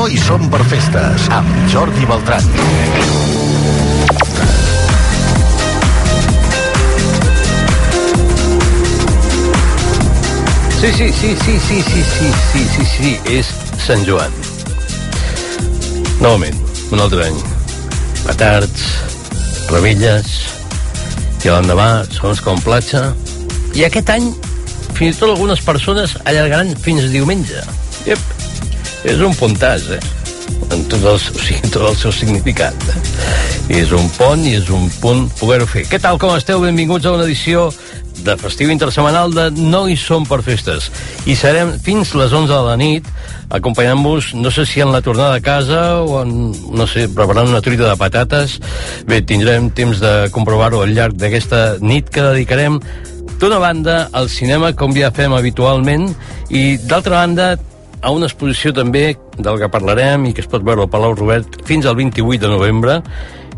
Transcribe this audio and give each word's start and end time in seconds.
No 0.00 0.06
hi 0.08 0.16
som 0.16 0.46
per 0.48 0.62
festes, 0.64 1.26
amb 1.36 1.48
Jordi 1.68 2.06
Beltran. 2.08 2.46
Sí, 10.78 10.88
sí, 10.96 11.10
sí, 11.18 11.34
sí, 11.42 11.58
sí, 11.66 11.82
sí, 11.90 12.00
sí, 12.14 12.30
sí, 12.32 12.64
sí, 12.78 12.88
sí, 12.94 13.12
és 13.28 13.52
Sant 13.84 14.08
Joan. 14.08 14.32
Novament, 16.24 16.56
un 16.96 17.04
altre 17.04 17.28
any. 17.28 17.44
Petards, 18.24 18.88
rebelles, 19.68 20.34
i 21.44 21.52
l'endemà, 21.52 21.90
segons 22.16 22.40
com 22.48 22.64
platja. 22.64 23.10
I 23.76 23.84
aquest 23.92 24.16
any, 24.16 24.32
fins 24.96 25.12
i 25.12 25.26
tot 25.26 25.34
algunes 25.34 25.60
persones 25.60 26.16
allargaran 26.24 26.72
fins 26.88 27.12
diumenge. 27.12 27.68
Yep. 28.08 28.39
És 29.04 29.20
un 29.24 29.32
puntàs, 29.36 29.86
eh? 29.96 30.00
En 30.70 30.82
tot 30.90 31.00
el, 31.00 31.16
o 31.16 31.42
sigui, 31.46 31.70
tot 31.72 31.86
el 31.88 31.96
seu 31.96 32.12
significat. 32.12 32.76
Eh? 32.92 32.98
I 33.70 33.80
és 33.84 33.94
un 33.96 34.10
pont 34.18 34.42
i 34.44 34.56
és 34.58 34.68
un 34.74 34.90
punt 35.00 35.24
poder-ho 35.38 35.68
fer. 35.70 35.86
Què 35.88 36.00
tal, 36.02 36.18
com 36.20 36.34
esteu? 36.36 36.60
Benvinguts 36.64 37.08
a 37.08 37.14
una 37.16 37.24
edició 37.28 37.70
de 38.20 38.34
festiu 38.36 38.68
intersemanal 38.68 39.32
de 39.32 39.46
No 39.56 39.86
hi 39.88 39.96
som 39.96 40.26
per 40.28 40.42
festes. 40.44 40.90
I 41.24 41.36
serem 41.38 41.72
fins 41.80 42.12
les 42.18 42.34
11 42.36 42.52
de 42.52 42.60
la 42.66 42.76
nit 42.76 43.08
acompanyant-vos, 43.50 44.34
no 44.38 44.52
sé 44.54 44.66
si 44.68 44.82
en 44.84 44.92
la 44.92 45.00
tornada 45.02 45.38
a 45.38 45.42
casa 45.42 45.80
o 46.04 46.20
en, 46.22 46.52
no 46.76 46.86
sé, 46.86 47.08
preparant 47.08 47.48
una 47.50 47.62
truita 47.64 47.88
de 47.88 47.96
patates. 47.98 48.58
Bé, 49.08 49.22
tindrem 49.26 49.70
temps 49.74 50.02
de 50.02 50.12
comprovar-ho 50.34 50.84
al 50.84 50.92
llarg 50.94 51.16
d'aquesta 51.18 51.80
nit 51.80 52.12
que 52.12 52.28
dedicarem 52.28 52.78
d'una 53.40 53.58
banda 53.58 53.96
al 54.12 54.28
cinema, 54.28 54.74
com 54.76 54.92
ja 54.92 55.10
fem 55.16 55.32
habitualment, 55.32 56.10
i 56.52 56.76
d'altra 56.84 57.24
banda 57.24 57.54
a 58.02 58.12
una 58.14 58.28
exposició 58.28 58.72
també 58.76 59.16
del 59.36 59.60
que 59.60 59.70
parlarem 59.72 60.28
i 60.28 60.34
que 60.36 60.44
es 60.44 60.50
pot 60.50 60.64
veure 60.66 60.86
al 60.86 60.92
Palau 60.92 61.16
Robert 61.18 61.60
fins 61.68 61.86
al 61.86 61.98
28 61.98 62.40
de 62.46 62.52
novembre 62.52 63.00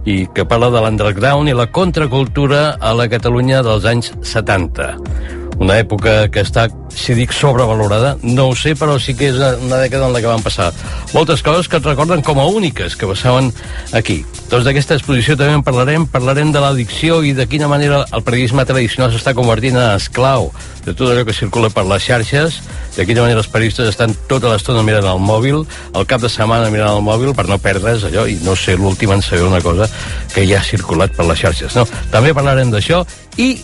i 0.05 0.25
que 0.35 0.47
parla 0.49 0.73
de 0.75 0.83
l'underground 0.83 1.51
i 1.51 1.55
la 1.55 1.71
contracultura 1.71 2.73
a 2.81 2.97
la 2.99 3.09
Catalunya 3.13 3.63
dels 3.67 3.87
anys 3.87 4.13
70. 4.35 5.42
Una 5.61 5.77
època 5.79 6.29
que 6.33 6.43
està, 6.43 6.67
si 6.91 7.15
dic 7.15 7.33
sobrevalorada, 7.37 8.17
no 8.23 8.49
ho 8.51 8.55
sé, 8.57 8.75
però 8.79 8.99
sí 9.01 9.15
que 9.19 9.29
és 9.31 9.37
una 9.37 9.79
dècada 9.83 10.09
en 10.09 10.17
la 10.17 10.23
que 10.23 10.31
van 10.31 10.43
passar 10.43 10.73
moltes 11.13 11.43
coses 11.45 11.69
que 11.69 11.79
et 11.79 11.87
recorden 11.87 12.23
com 12.25 12.41
a 12.41 12.47
úniques 12.49 12.97
que 12.97 13.09
passaven 13.09 13.53
aquí. 13.93 14.23
Doncs 14.51 14.67
d'aquesta 14.67 14.97
exposició 14.99 15.37
també 15.37 15.55
en 15.57 15.65
parlarem, 15.65 16.07
parlarem 16.11 16.53
de 16.53 16.61
l'addicció 16.61 17.23
i 17.25 17.33
de 17.37 17.47
quina 17.49 17.71
manera 17.73 18.03
el 18.13 18.25
periodisme 18.25 18.65
tradicional 18.69 19.13
s'està 19.13 19.37
convertint 19.37 19.79
en 19.79 19.95
esclau 19.97 20.51
de 20.85 20.93
tot 20.93 21.13
allò 21.13 21.25
que 21.25 21.37
circula 21.37 21.71
per 21.71 21.85
les 21.87 22.05
xarxes, 22.05 22.59
de 22.97 23.07
quina 23.07 23.23
manera 23.25 23.41
els 23.41 23.49
periodistes 23.49 23.89
estan 23.89 24.17
tota 24.29 24.51
l'estona 24.51 24.83
mirant 24.85 25.07
el 25.09 25.21
mòbil, 25.23 25.63
el 25.95 26.09
cap 26.11 26.21
de 26.21 26.31
setmana 26.33 26.73
mirant 26.75 26.99
el 26.99 27.05
mòbil 27.07 27.37
per 27.39 27.47
no 27.49 27.61
perdre's 27.63 28.05
allò 28.09 28.27
i 28.29 28.39
no 28.43 28.57
ser 28.59 28.79
l'últim 28.81 29.15
en 29.15 29.23
saber 29.23 29.47
una 29.47 29.63
cosa 29.65 29.89
que 30.35 30.47
ja 30.49 30.61
ha 30.61 30.67
circulat 30.67 31.15
per 31.17 31.29
les 31.29 31.45
xarxes. 31.45 31.77
No, 31.79 31.87
també 32.11 32.35
parlarem 32.35 32.73
d'això 32.75 33.05
i 33.39 33.55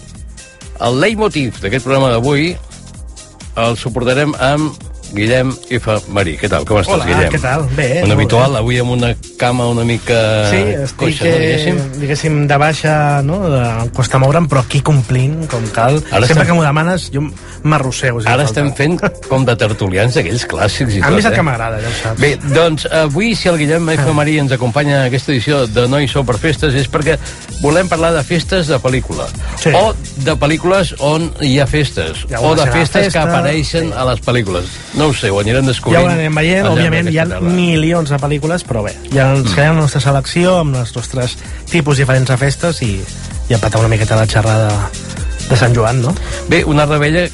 el 0.87 1.01
leitmotiv 1.03 1.59
d'aquest 1.63 1.87
programa 1.87 2.13
d'avui 2.13 2.53
el 3.59 3.79
suportarem 3.81 4.35
amb 4.39 4.89
Guillem 5.13 5.53
F. 5.71 5.89
Marí. 6.13 6.37
Què 6.39 6.49
tal? 6.51 6.65
Com 6.69 6.79
estàs, 6.81 6.95
Hola, 6.95 7.07
Guillem? 7.09 7.33
què 7.33 7.41
tal? 7.41 7.65
Bé, 7.77 8.03
Un 8.05 8.13
habitual, 8.13 8.53
bé. 8.53 8.59
avui 8.59 8.79
amb 8.79 8.91
una 8.93 9.15
cama 9.39 9.67
una 9.69 9.85
mica 9.85 10.19
Sí, 10.51 10.57
estic, 10.57 10.97
coixa, 11.01 11.25
no, 11.25 11.31
eh, 11.31 11.39
diguéssim? 11.41 12.01
diguéssim, 12.01 12.47
de 12.49 12.57
baixa, 12.61 13.23
no? 13.23 13.39
De, 13.49 13.63
em 13.85 13.89
costa 13.97 14.19
moure'm, 14.19 14.47
però 14.49 14.61
aquí 14.65 14.81
complint, 14.81 15.47
com 15.49 15.65
cal. 15.73 15.97
Ara 16.11 16.27
Sempre 16.27 16.43
estem- 16.43 16.47
que 16.47 16.53
m'ho 16.53 16.63
demanes, 16.63 17.11
jo 17.13 17.23
m'arrossego. 17.63 18.21
Si 18.23 18.29
Ara 18.29 18.45
estem 18.45 18.73
fent 18.75 18.99
com 19.29 19.45
de 19.45 19.57
tertulians 19.57 20.15
d'aquells 20.15 20.47
clàssics 20.47 20.95
i 20.95 21.01
A 21.01 21.05
tot, 21.07 21.13
mi 21.15 21.19
és 21.19 21.25
el 21.25 21.33
eh? 21.33 21.37
que 21.37 21.43
m'agrada, 21.43 21.81
ja 21.81 21.89
ho 21.89 21.97
saps. 22.03 22.21
Bé, 22.21 22.37
doncs 22.55 22.87
avui, 22.91 23.35
si 23.35 23.49
el 23.49 23.59
Guillem 23.59 23.89
F. 23.91 24.13
Marí 24.13 24.39
ens 24.39 24.53
acompanya 24.53 25.03
a 25.03 25.07
aquesta 25.07 25.33
edició 25.33 25.67
de 25.67 25.89
No 25.89 26.01
hi 26.01 26.09
sou 26.09 26.25
per 26.25 26.37
festes, 26.39 26.75
és 26.75 26.89
perquè 26.91 27.17
volem 27.63 27.89
parlar 27.89 28.13
de 28.15 28.23
festes 28.23 28.67
de 28.69 28.79
pel·lícula. 28.79 29.27
Sí. 29.57 29.71
O 29.75 29.95
de 30.25 30.35
pel·lícules 30.37 30.95
on 31.01 31.31
hi 31.41 31.59
ha 31.61 31.67
festes. 31.67 32.25
Ha 32.35 32.41
o 32.41 32.55
de 32.55 32.67
festes 32.71 33.07
festa, 33.07 33.11
que 33.11 33.19
apareixen 33.19 33.89
sí. 33.89 33.93
a 33.97 34.05
les 34.05 34.21
pel·lícules. 34.21 34.65
No 34.99 35.09
ho 35.09 35.15
sé, 35.15 35.31
ho 35.31 35.39
anirem 35.41 35.63
Ja 35.65 35.71
descobrint. 35.71 36.05
ho 36.05 36.11
anem 36.11 36.35
veient, 36.41 36.67
al 36.67 36.73
llarg 36.73 36.79
òbviament 36.81 37.11
hi 37.13 37.19
ha 37.19 37.27
tarda. 37.31 37.53
milions 37.55 38.11
de 38.11 38.19
pel·lícules, 38.19 38.65
però 38.67 38.83
bé, 38.85 38.95
ja 39.15 39.31
ens 39.37 39.53
quedem 39.55 39.77
la 39.77 39.85
nostra 39.87 40.03
selecció 40.03 40.59
amb 40.65 40.77
els 40.81 40.95
nostres 40.97 41.37
tipus 41.71 42.01
diferents 42.03 42.29
de 42.29 42.37
festes 42.41 42.83
i, 42.83 42.97
i 43.49 43.55
empatar 43.55 43.81
una 43.81 43.93
miqueta 43.93 44.19
la 44.19 44.27
xerrada 44.27 44.73
de 45.49 45.57
Sant 45.57 45.77
Joan, 45.77 46.03
no? 46.03 46.15
Bé, 46.49 46.65
una 46.65 46.87
rebella 46.87 47.29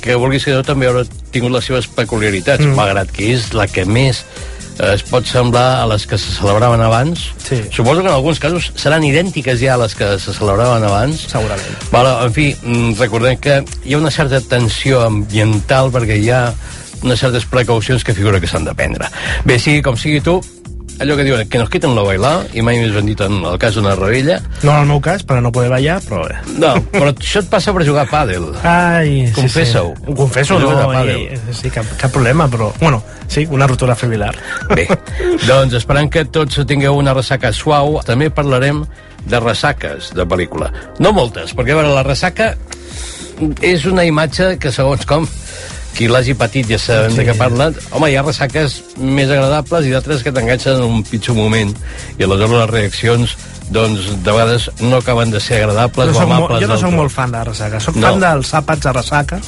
que 0.00 0.16
vulguis 0.16 0.46
que 0.48 0.54
no 0.56 0.62
també 0.64 0.88
haurà 0.88 1.04
tingut 1.30 1.52
les 1.52 1.68
seves 1.68 1.86
peculiaritats, 1.92 2.64
mm. 2.64 2.74
malgrat 2.78 3.12
que 3.12 3.28
és 3.34 3.50
la 3.52 3.66
que 3.68 3.84
més 3.84 4.24
eh, 4.78 4.94
es 4.94 5.04
pot 5.06 5.28
semblar 5.28 5.82
a 5.82 5.86
les 5.92 6.06
que 6.08 6.18
se 6.18 6.32
celebraven 6.32 6.80
abans. 6.80 7.28
Sí. 7.44 7.60
Suposo 7.70 8.00
que 8.00 8.08
en 8.08 8.14
alguns 8.14 8.40
casos 8.40 8.72
seran 8.80 9.04
idèntiques 9.04 9.60
ja 9.60 9.74
a 9.76 9.82
les 9.84 9.94
que 9.94 10.16
se 10.18 10.32
celebraven 10.32 10.88
abans. 10.88 11.26
Segurament. 11.28 11.86
Vale, 11.92 12.16
en 12.24 12.32
fi, 12.32 12.48
mm, 12.62 12.98
recordem 12.98 13.38
que 13.38 13.62
hi 13.84 13.94
ha 13.94 14.00
una 14.00 14.10
certa 14.10 14.40
tensió 14.40 15.04
ambiental 15.04 15.92
perquè 15.92 16.16
hi 16.16 16.30
ha 16.32 16.44
unes 17.02 17.18
certes 17.20 17.44
precaucions 17.46 18.04
que 18.04 18.14
figura 18.14 18.40
que 18.40 18.46
s'han 18.50 18.64
de 18.64 18.74
prendre. 18.74 19.06
Bé, 19.44 19.58
sigui 19.58 19.82
com 19.82 19.96
sigui 19.96 20.20
tu, 20.20 20.38
allò 21.00 21.14
que 21.16 21.24
diuen 21.24 21.48
que 21.48 21.56
nos 21.58 21.70
quiten 21.72 21.94
lo 21.96 22.02
bailar, 22.04 22.46
i 22.52 22.60
mai 22.60 22.76
més 22.82 22.92
ben 22.92 23.06
dit 23.08 23.20
en 23.24 23.38
el 23.48 23.56
cas 23.58 23.74
d'una 23.78 23.94
rebella, 23.96 24.40
No 24.62 24.74
en 24.74 24.82
el 24.82 24.88
meu 24.90 25.00
cas, 25.00 25.22
per 25.24 25.38
no 25.40 25.50
poder 25.52 25.70
ballar, 25.72 25.98
però 26.04 26.26
bé. 26.28 26.36
no, 26.60 26.74
però 26.92 27.08
això 27.14 27.40
et 27.40 27.48
passa 27.48 27.72
per 27.72 27.86
jugar 27.88 28.04
a 28.04 28.10
pàdel. 28.10 28.50
Ai, 28.68 29.26
sí, 29.28 29.32
Confessa-ho. 29.38 29.94
Sí. 29.96 30.04
Ho 30.06 30.14
confesso, 30.18 30.58
no, 30.60 30.74
pàdel. 30.92 31.22
i, 31.32 31.54
sí, 31.56 31.70
cap, 31.72 31.86
cap 31.96 32.12
problema, 32.12 32.48
però... 32.52 32.68
Bueno, 32.80 33.02
sí, 33.28 33.46
una 33.50 33.66
rotura 33.66 33.96
fibrilar. 33.96 34.34
Bé, 34.74 34.84
doncs 35.48 35.78
esperant 35.80 36.10
que 36.12 36.26
tots 36.28 36.60
tingueu 36.68 36.98
una 37.00 37.14
ressaca 37.16 37.52
suau, 37.52 38.02
també 38.04 38.28
parlarem 38.28 38.84
de 39.24 39.40
ressaques 39.40 40.12
de 40.16 40.24
pel·lícula. 40.28 40.68
No 41.00 41.12
moltes, 41.16 41.56
perquè 41.56 41.72
a 41.72 41.80
veure, 41.80 41.94
la 41.96 42.04
ressaca 42.04 42.54
és 43.64 43.86
una 43.88 44.04
imatge 44.04 44.58
que 44.60 44.68
segons 44.72 45.06
com 45.08 45.24
qui 45.96 46.08
l'hagi 46.08 46.34
patit 46.34 46.68
ja 46.70 46.78
sabem 46.78 47.10
Sí. 47.12 47.16
de 47.18 47.26
què 47.32 47.36
parla. 47.36 47.70
Home, 47.92 48.10
hi 48.10 48.16
ha 48.16 48.22
ressaques 48.22 48.82
més 48.96 49.28
agradables 49.30 49.86
i 49.86 49.90
d'altres 49.90 50.22
que 50.22 50.32
t'enganxen 50.32 50.76
en 50.76 50.82
un 50.82 51.02
pitjor 51.04 51.34
moment 51.36 51.74
i 52.18 52.22
aleshores 52.24 52.50
les 52.60 52.70
reaccions 52.70 53.36
doncs 53.70 54.08
de 54.24 54.30
vegades 54.32 54.70
no 54.80 54.96
acaben 54.96 55.30
de 55.30 55.38
ser 55.40 55.60
agradables 55.62 56.06
No 56.06 56.12
o 56.12 56.14
soc 56.14 56.28
molt, 56.28 56.38
amables 56.40 56.60
jo 56.62 56.66
no 56.68 56.80
tot. 56.80 56.92
molt 56.96 57.12
fan 57.12 57.30
de 57.30 57.38
la 57.38 57.44
ressaca. 57.44 57.80
Soc 57.80 57.96
No. 57.96 58.08
fan 58.08 58.20
dels 58.20 58.54
àpats 58.54 58.80
de 58.82 58.92
ressaca, 58.92 59.40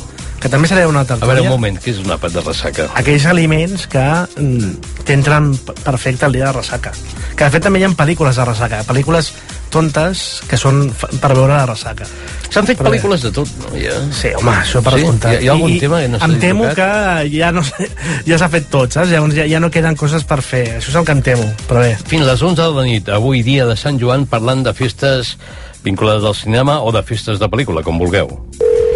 que 0.43 0.51
també 0.51 0.67
seria 0.69 0.89
una 0.91 1.01
A 1.01 1.05
tertúlia. 1.07 1.35
veure, 1.37 1.47
un 1.47 1.55
moment, 1.55 1.79
què 1.79 1.93
és 1.95 1.99
un 2.03 2.11
àpat 2.11 2.33
de 2.35 2.41
ressaca? 2.43 2.89
Aquells 2.99 3.25
aliments 3.31 3.87
que 3.87 4.03
mm, 4.03 4.73
t'entren 5.07 5.53
perfecte 5.85 6.27
el 6.27 6.33
dia 6.35 6.47
de 6.51 6.53
ressaca. 6.59 6.93
Que 7.37 7.45
de 7.47 7.51
fet 7.55 7.63
també 7.63 7.79
hi 7.81 7.85
ha 7.87 7.91
pel·lícules 7.97 8.37
de 8.37 8.45
ressaca, 8.45 8.83
pel·lícules 8.85 9.31
tontes 9.73 10.43
que 10.51 10.59
són 10.61 10.91
per 11.23 11.31
veure 11.33 11.55
la 11.55 11.65
ressaca. 11.65 12.05
S'han 12.53 12.67
fet 12.69 12.77
Però 12.77 12.91
bé. 12.91 12.99
pel·lícules 12.99 13.23
de 13.25 13.31
tot, 13.33 13.49
no? 13.63 13.71
Ja. 13.81 13.95
Sí, 14.13 14.29
home, 14.37 14.53
això 14.53 14.83
per 14.85 14.93
Sí? 14.93 14.99
descomptat. 15.01 15.33
Hi 15.33 15.37
ha- 15.37 15.41
hi 15.41 15.49
ha 15.49 15.53
algun 15.53 15.71
I, 15.73 15.79
tema 15.81 16.01
que 16.03 16.09
no 16.09 16.19
s'ha 16.19 16.25
Em 16.27 16.39
temo 16.41 16.67
tocat? 16.69 17.23
que 17.23 17.39
ja 17.39 17.53
no 17.53 17.63
sé, 17.65 17.89
ja 18.27 18.39
s'ha 18.39 18.49
fet 18.53 18.69
tot, 18.69 18.93
saps? 18.93 19.09
Llavors 19.09 19.35
ja, 19.35 19.47
ja 19.49 19.61
no 19.61 19.71
queden 19.71 19.97
coses 19.97 20.25
per 20.25 20.43
fer. 20.43 20.77
Això 20.79 20.89
és 20.91 20.95
el 21.01 21.05
que 21.07 21.13
em 21.13 21.23
temo, 21.23 21.47
però 21.69 21.81
bé. 21.81 21.97
Fins 22.07 22.27
les 22.27 22.43
11 22.43 22.61
de 22.63 22.69
la 22.77 22.85
nit, 22.85 23.09
avui 23.09 23.43
dia 23.43 23.65
de 23.65 23.77
Sant 23.77 23.99
Joan, 23.99 24.27
parlant 24.27 24.63
de 24.67 24.75
festes 24.75 25.39
vinculades 25.83 26.25
al 26.25 26.35
cinema 26.35 26.81
o 26.83 26.93
de 26.93 27.03
festes 27.03 27.39
de 27.39 27.49
pel·lícula, 27.49 27.83
com 27.83 27.99
vulgueu. 27.99 28.29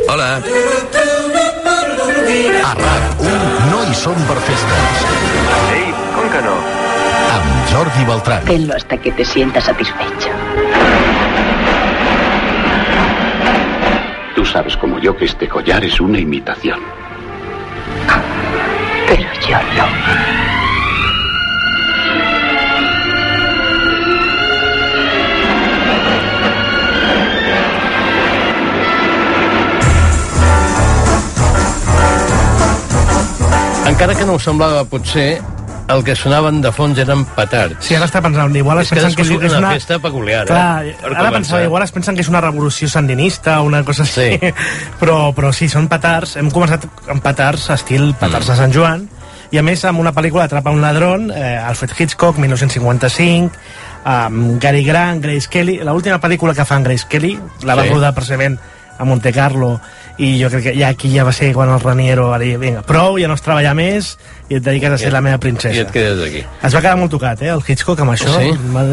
Hola. 0.09 0.43
A 2.27 2.75
RAC1 2.75 3.71
no 3.71 3.83
hi 3.87 3.95
som 3.95 4.17
per 4.27 4.35
festes. 4.43 5.03
Ei, 5.77 5.93
com 6.17 6.27
que 6.33 6.41
no? 6.43 6.55
Amb 7.37 7.69
Jordi 7.71 8.07
Beltran. 8.09 8.43
Tenlo 8.49 8.75
hasta 8.75 8.97
que 8.97 9.13
te 9.13 9.25
sientas 9.25 9.63
satisfecho. 9.65 10.31
Tú 14.35 14.45
sabes 14.45 14.77
como 14.77 14.99
yo 14.99 15.17
que 15.17 15.27
este 15.27 15.49
collar 15.49 15.85
es 15.85 16.01
una 16.01 16.19
imitación. 16.19 16.81
Pero 19.07 19.29
yo 19.49 19.59
no. 19.77 20.46
Encara 33.87 34.15
que 34.19 34.25
no 34.27 34.35
us 34.35 34.43
semblava, 34.47 34.83
potser, 34.91 35.39
el 35.89 36.03
que 36.03 36.17
sonaven 36.19 36.59
de 36.65 36.73
fons 36.75 36.99
eren 36.99 37.23
petards. 37.37 37.79
Sí, 37.87 37.95
ara 37.95 38.09
està 38.09 38.19
pensant, 38.25 38.55
igual 38.59 38.81
es 38.83 38.91
pensen 38.91 39.15
que 39.15 39.23
és, 39.23 39.31
és 39.31 39.55
una 39.55 39.71
festa 39.77 40.01
peculiar, 40.03 40.43
eh? 40.43 40.51
Clar, 40.51 40.95
Per 41.05 41.13
ara 41.15 41.31
pensava, 41.31 41.63
igual 41.63 41.85
es 41.87 41.93
pensen 41.95 42.17
que 42.19 42.25
és 42.27 42.31
una 42.33 42.41
revolució 42.43 42.89
sandinista 42.91 43.61
o 43.61 43.69
una 43.71 43.85
cosa 43.87 44.03
així, 44.03 44.33
Sí. 44.43 44.53
però, 45.01 45.31
però 45.37 45.53
sí, 45.55 45.69
són 45.71 45.87
petards, 45.89 46.35
hem 46.41 46.51
començat 46.51 46.89
amb 47.09 47.23
petards 47.23 47.69
estil 47.77 48.11
petards 48.19 48.51
de 48.51 48.57
Sant 48.59 48.75
Joan, 48.75 49.07
i 49.55 49.61
a 49.61 49.63
més 49.63 49.85
amb 49.87 50.03
una 50.03 50.11
pel·lícula 50.13 50.49
Atrapa 50.51 50.73
un 50.75 50.83
ladrón, 50.83 51.31
eh, 51.31 51.55
Alfred 51.57 51.95
Hitchcock, 51.97 52.37
1955, 52.43 53.55
amb 54.05 54.59
Gary 54.63 54.83
Grant, 54.85 55.23
Grace 55.23 55.47
Kelly, 55.49 55.79
l'última 55.87 56.19
pel·lícula 56.21 56.55
que 56.55 56.65
fan 56.67 56.83
Grace 56.83 57.07
Kelly, 57.09 57.39
la 57.63 57.77
va 57.79 57.85
Sí. 57.87 57.91
rodar 57.95 58.13
precisament 58.15 58.59
a 58.99 59.05
Monte 59.05 59.33
Carlo 59.33 59.81
i 60.19 60.39
jo 60.41 60.49
crec 60.49 60.63
que 60.71 60.73
ja 60.79 60.89
aquí 60.89 61.11
ja 61.15 61.25
va 61.25 61.33
ser 61.37 61.51
quan 61.53 61.69
el 61.69 61.81
Raniero 61.81 62.31
va 62.31 62.39
dir, 62.41 62.55
vinga, 62.59 62.81
prou, 62.83 63.19
ja 63.21 63.29
no 63.29 63.35
has 63.37 63.43
treballar 63.45 63.75
més 63.77 64.15
i 64.49 64.57
et 64.57 64.63
dediques 64.65 64.93
a 64.95 64.99
ser 64.99 65.11
la 65.13 65.21
meva 65.21 65.37
I 65.37 65.43
princesa 65.43 65.83
et 65.83 65.91
quedes 65.93 66.23
aquí. 66.25 66.41
es 66.63 66.75
va 66.75 66.81
quedar 66.81 66.97
molt 66.97 67.11
tocat, 67.13 67.43
eh, 67.43 67.51
el 67.53 67.61
Hitchcock 67.67 68.01
amb 68.01 68.15
això 68.15 68.33
Sí? 68.41 68.51
va, 68.75 68.85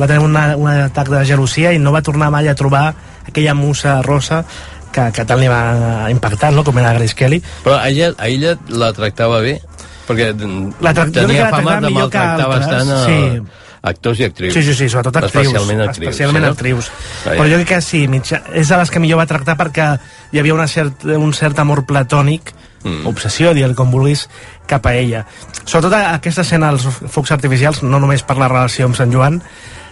va 0.00 0.06
tenir 0.08 0.24
una, 0.24 0.56
un 0.56 0.70
atac 0.88 1.10
de 1.12 1.24
gelosia 1.28 1.72
i 1.76 1.78
no 1.78 1.92
va 1.92 2.00
tornar 2.02 2.30
mai 2.32 2.48
a 2.48 2.54
trobar 2.54 2.94
aquella 3.28 3.52
musa 3.54 4.00
rosa 4.02 4.44
que, 4.90 5.10
que 5.12 5.24
tant 5.24 5.38
li 5.38 5.48
va 5.52 6.08
impactar, 6.10 6.52
no? 6.52 6.64
com 6.64 6.78
era 6.78 6.94
Grace 6.96 7.14
Kelly 7.14 7.42
Però 7.62 7.76
a 7.76 7.88
ella, 7.88 8.14
a 8.18 8.26
ella 8.28 8.56
la 8.68 8.92
tractava 8.96 9.40
bé? 9.44 9.60
Perquè 10.08 10.32
La 10.80 10.90
tra- 10.96 11.04
tenia 11.12 11.44
la 11.44 11.50
fama 11.52 11.76
tractava 11.76 11.80
de 11.86 11.90
maltractar 11.94 12.48
bastant 12.48 12.88
a 12.90 13.04
sí. 13.04 13.42
Actors 13.82 14.18
i 14.20 14.24
actrius. 14.24 14.54
Sí, 14.54 14.62
sí, 14.62 14.74
sí, 14.74 14.88
sobretot 14.88 15.16
actrius. 15.16 15.46
Especialment 15.46 15.80
actrius. 15.88 16.10
Especialment 16.10 16.44
sí, 16.44 16.46
no? 16.46 16.52
actrius. 16.52 16.90
Ah, 17.24 17.30
Però 17.36 17.46
jo 17.48 17.56
crec 17.62 17.68
que 17.68 17.80
sí, 17.80 18.06
mitja, 18.08 18.42
és 18.52 18.68
de 18.68 18.76
les 18.76 18.90
que 18.90 19.00
millor 19.00 19.18
va 19.22 19.26
tractar 19.26 19.56
perquè 19.56 19.86
hi 20.32 20.38
havia 20.42 20.54
una 20.54 20.66
cert, 20.68 21.04
un 21.04 21.32
cert 21.32 21.58
amor 21.58 21.84
platònic, 21.88 22.52
mm. 22.84 23.06
obsessió, 23.08 23.54
digue'l 23.56 23.74
com 23.78 23.90
vulguis, 23.90 24.28
cap 24.66 24.86
a 24.86 24.94
ella. 24.94 25.24
Sobretot 25.64 25.94
aquesta 26.00 26.42
escena 26.42 26.70
dels 26.72 26.84
focs 27.10 27.32
artificials, 27.32 27.82
no 27.82 27.98
només 28.00 28.22
per 28.22 28.36
la 28.38 28.48
relació 28.48 28.86
amb 28.86 28.96
Sant 28.98 29.12
Joan, 29.12 29.40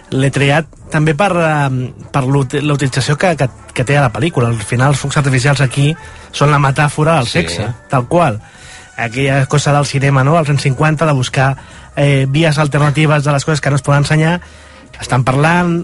l'he 0.09 0.31
triat 0.33 0.65
també 0.89 1.13
per, 1.13 1.31
eh, 1.37 1.91
per 2.11 2.23
l'ut- 2.25 2.55
la 2.61 2.73
utilització 2.73 3.17
que, 3.17 3.35
que, 3.37 3.49
que 3.73 3.83
té 3.85 3.97
a 3.97 4.01
la 4.07 4.13
pel·lícula. 4.13 4.47
Al 4.49 4.57
final, 4.61 4.93
els 4.95 5.01
focs 5.01 5.17
artificials 5.21 5.61
aquí 5.61 5.91
són 6.31 6.49
la 6.49 6.57
metàfora 6.57 7.17
del 7.19 7.27
Sí. 7.27 7.31
sexe, 7.41 7.67
tal 7.89 8.07
qual. 8.07 8.39
Aquella 8.97 9.45
cosa 9.45 9.71
del 9.71 9.85
cinema, 9.85 10.23
no?, 10.23 10.35
als 10.37 10.49
anys 10.49 10.61
50, 10.63 11.05
de 11.05 11.13
buscar 11.13 11.55
eh, 11.99 12.25
vies 12.31 12.57
alternatives 12.57 13.25
de 13.27 13.33
les 13.35 13.43
coses 13.45 13.59
que 13.61 13.69
no 13.69 13.75
es 13.75 13.83
poden 13.83 14.05
ensenyar, 14.05 14.39
estan 15.01 15.25
parlant, 15.27 15.81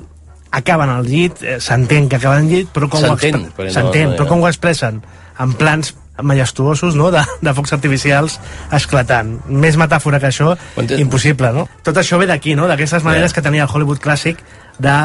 acaben 0.56 0.90
al 0.90 1.04
llit, 1.06 1.42
eh, 1.44 1.60
s'entén 1.60 2.08
que 2.08 2.16
acaben 2.16 2.46
al 2.46 2.50
llit, 2.50 2.70
però 2.72 2.88
com 2.90 3.04
ho 3.04 3.14
expre- 3.18 3.52
però 3.58 3.68
no- 3.68 3.74
s'entén, 3.76 4.10
no- 4.12 4.16
però 4.16 4.28
com 4.30 4.42
ho 4.42 4.48
expressen? 4.48 5.02
En 5.38 5.54
plans 5.60 5.94
majestuosos, 6.24 6.96
no?, 6.96 7.10
de, 7.12 7.20
de 7.44 7.54
focs 7.54 7.74
artificials 7.76 8.40
esclatant. 8.72 9.34
Més 9.52 9.76
metàfora 9.76 10.20
que 10.24 10.30
això, 10.32 10.54
Entén- 10.80 11.02
impossible, 11.04 11.52
no? 11.52 11.68
Tot 11.84 11.98
això 12.00 12.18
ve 12.18 12.26
d'aquí, 12.30 12.56
no?, 12.56 12.70
d'aquestes 12.72 13.04
maneres 13.04 13.32
Ja. 13.32 13.36
que 13.36 13.42
tenia 13.44 13.64
el 13.68 13.70
Hollywood 13.74 14.00
clàssic 14.00 14.38
de 14.80 14.96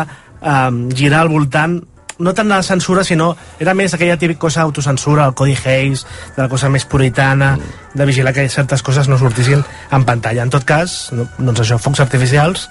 um, 0.41 0.89
girar 0.95 1.21
al 1.27 1.29
voltant 1.29 1.81
no 2.21 2.35
tant 2.37 2.49
de 2.49 2.55
la 2.55 2.63
censura, 2.63 3.03
sinó 3.05 3.33
era 3.59 3.75
més 3.75 3.95
aquella 3.97 4.19
típica 4.21 4.45
cosa 4.47 4.63
autocensura, 4.63 5.27
el 5.27 5.35
Cody 5.35 5.57
Hayes, 5.65 6.05
de 6.37 6.43
la 6.43 6.49
cosa 6.53 6.71
més 6.71 6.85
puritana, 6.85 7.55
de 7.95 8.07
vigilar 8.07 8.35
que 8.37 8.47
certes 8.49 8.85
coses 8.87 9.09
no 9.09 9.19
sortissin 9.19 9.65
en 9.91 10.07
pantalla. 10.07 10.45
En 10.45 10.53
tot 10.53 10.65
cas, 10.69 11.11
no, 11.17 11.27
doncs 11.39 11.65
això, 11.65 11.81
focs 11.81 12.05
artificials, 12.05 12.69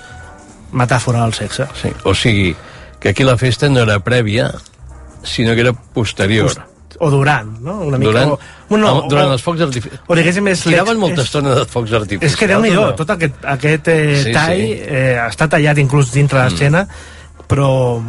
metàfora 0.72 1.26
del 1.26 1.34
sexe. 1.34 1.68
Sí. 1.82 1.92
O 2.06 2.14
sigui, 2.16 2.54
que 3.00 3.10
aquí 3.10 3.26
la 3.26 3.38
festa 3.38 3.70
no 3.70 3.84
era 3.88 4.00
prèvia, 4.06 4.52
sinó 5.24 5.56
que 5.56 5.66
era 5.68 5.74
posterior. 5.74 6.54
O 7.00 7.10
durant, 7.10 7.52
no? 7.64 7.80
Una 7.86 7.98
mica, 7.98 8.12
Durant, 8.12 8.32
o, 8.34 8.40
bueno, 8.68 8.88
no, 8.88 9.04
durant 9.08 9.30
o, 9.30 9.36
els 9.38 9.44
focs 9.46 9.62
artificials. 9.62 10.02
o 10.06 10.16
diguéssim 10.18 10.48
és... 10.52 10.64
Tiraven 10.66 10.98
molta 11.00 11.22
és, 11.22 11.30
estona 11.30 11.54
de 11.56 11.64
focs 11.70 11.94
artificials. 11.96 12.34
És 12.34 12.36
que 12.36 12.50
déu 12.50 12.60
nhi 12.66 12.74
no? 12.76 12.90
tot 12.98 13.14
aquest, 13.14 13.38
aquest 13.54 13.88
eh, 13.94 14.02
Sí, 14.26 14.34
tall 14.36 14.60
sí. 14.60 14.74
Eh, 14.84 15.14
està 15.22 15.48
tallat 15.54 15.80
inclús 15.80 16.12
dintre 16.12 16.42
l'escena, 16.42 16.84
però 17.50 18.00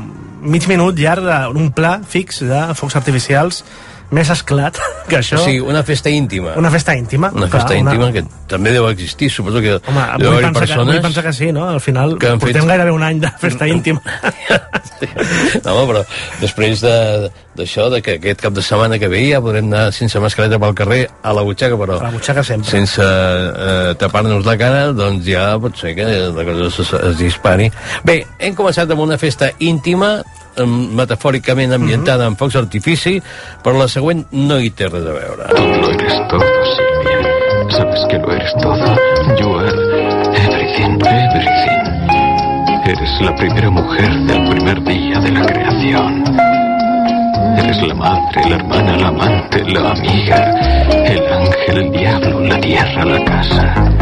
mig 0.40 0.66
minut 0.68 0.98
llarg 1.00 1.52
d'un 1.54 1.70
pla 1.76 1.98
fix 2.06 2.42
de 2.46 2.60
focs 2.78 2.96
artificials 3.00 3.64
més 4.10 4.30
esclat 4.32 4.78
que 5.08 5.18
això. 5.20 5.38
O 5.38 5.44
sigui, 5.44 5.60
una 5.60 5.82
festa 5.86 6.10
íntima. 6.10 6.54
una 6.58 6.70
festa 6.70 6.94
íntima. 6.96 7.30
Una 7.32 7.46
clar, 7.48 7.62
festa 7.62 7.76
íntima 7.78 8.10
que 8.12 8.24
també 8.50 8.72
deu 8.74 8.88
existir. 8.90 9.30
Suposo 9.30 9.60
que 9.62 9.76
Home, 9.78 10.06
deu 10.18 10.32
haver 10.32 10.46
que, 10.50 10.58
persones... 10.60 10.86
vull 10.94 11.02
pensar 11.04 11.24
que 11.24 11.32
sí, 11.32 11.52
no? 11.52 11.68
Al 11.68 11.80
final 11.80 12.16
que 12.18 12.26
han 12.28 12.40
fet- 12.40 12.50
portem 12.52 12.66
gairebé 12.68 12.90
un 12.90 13.02
any 13.06 13.20
de 13.22 13.30
festa 13.38 13.68
íntima. 13.68 14.02
no, 15.64 15.74
home, 15.74 15.86
però 15.92 16.02
després 16.40 16.80
de- 16.84 17.30
d'això, 17.56 17.88
de, 17.90 17.96
de 17.98 18.02
que 18.02 18.14
aquest 18.18 18.42
cap 18.44 18.54
de 18.56 18.62
setmana 18.62 18.98
que 18.98 19.08
ve 19.10 19.22
ja 19.30 19.40
podrem 19.42 19.66
anar 19.70 19.90
sense 19.94 20.20
mascareta 20.22 20.58
pel 20.62 20.74
carrer 20.78 21.00
a 21.22 21.32
la 21.36 21.42
butxaca, 21.46 21.76
però 21.80 21.98
A 22.00 22.04
la 22.08 22.12
butxaca 22.14 22.44
sempre. 22.46 22.70
sense 22.70 23.02
eh, 23.04 23.94
tapar-nos 24.00 24.46
la 24.46 24.56
cara, 24.60 24.84
doncs 24.96 25.24
ja 25.26 25.52
pot 25.60 25.76
ser 25.76 25.94
que 25.98 26.06
la 26.06 26.44
cosa 26.46 26.68
es, 26.70 26.92
es 27.10 27.18
dispari. 27.18 27.70
Bé, 28.06 28.20
hem 28.38 28.54
començat 28.58 28.90
amb 28.90 29.02
una 29.06 29.18
festa 29.18 29.50
íntima, 29.58 30.20
metafòricament 30.66 31.72
ambientada 31.76 32.26
en 32.26 32.36
focs 32.36 32.56
artifici, 32.56 33.20
però 33.62 33.78
la 33.78 33.88
següent 33.88 34.26
no 34.32 34.58
hi 34.58 34.70
té 34.70 34.88
res 34.90 35.06
a 35.06 35.14
veure. 35.16 35.48
Tú 35.54 35.64
lo 35.64 35.90
eres 35.90 36.16
todo, 36.28 36.48
Silvia. 36.74 37.20
Sabes 37.70 38.06
que 38.10 38.18
lo 38.18 38.32
eres 38.32 38.52
todo. 38.60 38.96
You 39.38 39.54
are 39.54 39.72
everything, 40.34 40.98
everything. 41.06 41.80
Eres 42.90 43.20
la 43.20 43.34
primera 43.36 43.70
mujer 43.70 44.10
del 44.26 44.48
primer 44.48 44.82
día 44.84 45.20
de 45.20 45.30
la 45.30 45.46
creación. 45.46 46.24
Eres 47.56 47.82
la 47.86 47.94
madre, 47.94 48.48
la 48.48 48.56
hermana, 48.56 48.96
la 48.96 49.08
amante, 49.08 49.64
la 49.64 49.90
amiga, 49.90 50.50
el 51.04 51.32
ángel, 51.32 51.78
el 51.78 51.92
diablo, 51.92 52.40
la 52.40 52.60
tierra, 52.60 53.04
la 53.04 53.24
casa. 53.24 53.99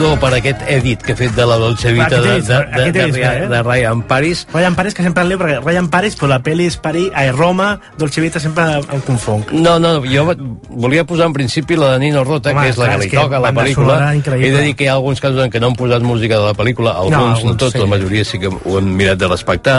Perdó 0.00 0.16
per 0.16 0.30
aquest 0.32 0.62
edit 0.72 1.02
que 1.04 1.12
he 1.12 1.16
fet 1.18 1.34
de 1.36 1.44
la 1.44 1.58
Dolce 1.60 1.90
Vita 1.92 2.22
de, 2.24 2.38
de, 2.40 2.40
de, 2.40 2.84
de, 2.90 3.02
de, 3.12 3.20
eh? 3.20 3.48
de 3.50 3.58
Ryan 3.62 4.00
Paris. 4.08 4.46
Ryan 4.48 4.74
Paris, 4.74 4.94
que 4.94 5.02
sempre 5.04 5.26
en 5.26 5.28
leo, 5.28 5.36
perquè 5.36 5.58
Ryan 5.60 5.90
Paris, 5.92 6.14
però 6.16 6.30
la 6.30 6.38
pel·li 6.40 6.64
és 6.70 6.78
París, 6.80 7.10
a 7.12 7.26
Roma, 7.36 7.66
Dolce 8.00 8.22
Vita, 8.24 8.40
sempre 8.40 8.64
em 8.80 9.02
confonc. 9.04 9.52
No, 9.52 9.74
no, 9.76 9.98
jo 10.08 10.24
volia 10.70 11.04
posar 11.04 11.26
en 11.28 11.34
principi 11.36 11.76
la 11.76 11.90
de 11.92 11.98
Nino 12.00 12.22
Rota, 12.24 12.54
Home, 12.54 12.62
que 12.62 12.72
és 12.72 12.80
la 12.80 12.86
clar, 12.86 12.94
que 12.96 13.04
li 13.04 13.10
toca 13.12 13.40
la 13.44 13.50
pel·lícula. 13.58 13.98
He 14.38 14.54
de 14.54 14.62
dir 14.70 14.72
que 14.78 14.86
hi 14.86 14.88
ha 14.88 14.94
alguns 14.94 15.20
casos 15.20 15.42
en 15.44 15.52
què 15.52 15.60
no 15.60 15.68
han 15.68 15.76
posat 15.76 16.00
música 16.08 16.40
de 16.40 16.48
la 16.48 16.56
pel·lícula, 16.56 16.96
alguns, 16.96 17.44
no, 17.44 17.52
no 17.52 17.60
tots, 17.60 17.76
sí. 17.76 17.84
la 17.84 17.90
majoria 17.92 18.24
sí 18.24 18.40
que 18.40 18.48
ho 18.48 18.78
han 18.80 18.88
mirat 18.96 19.20
de 19.20 19.28
respectar, 19.28 19.76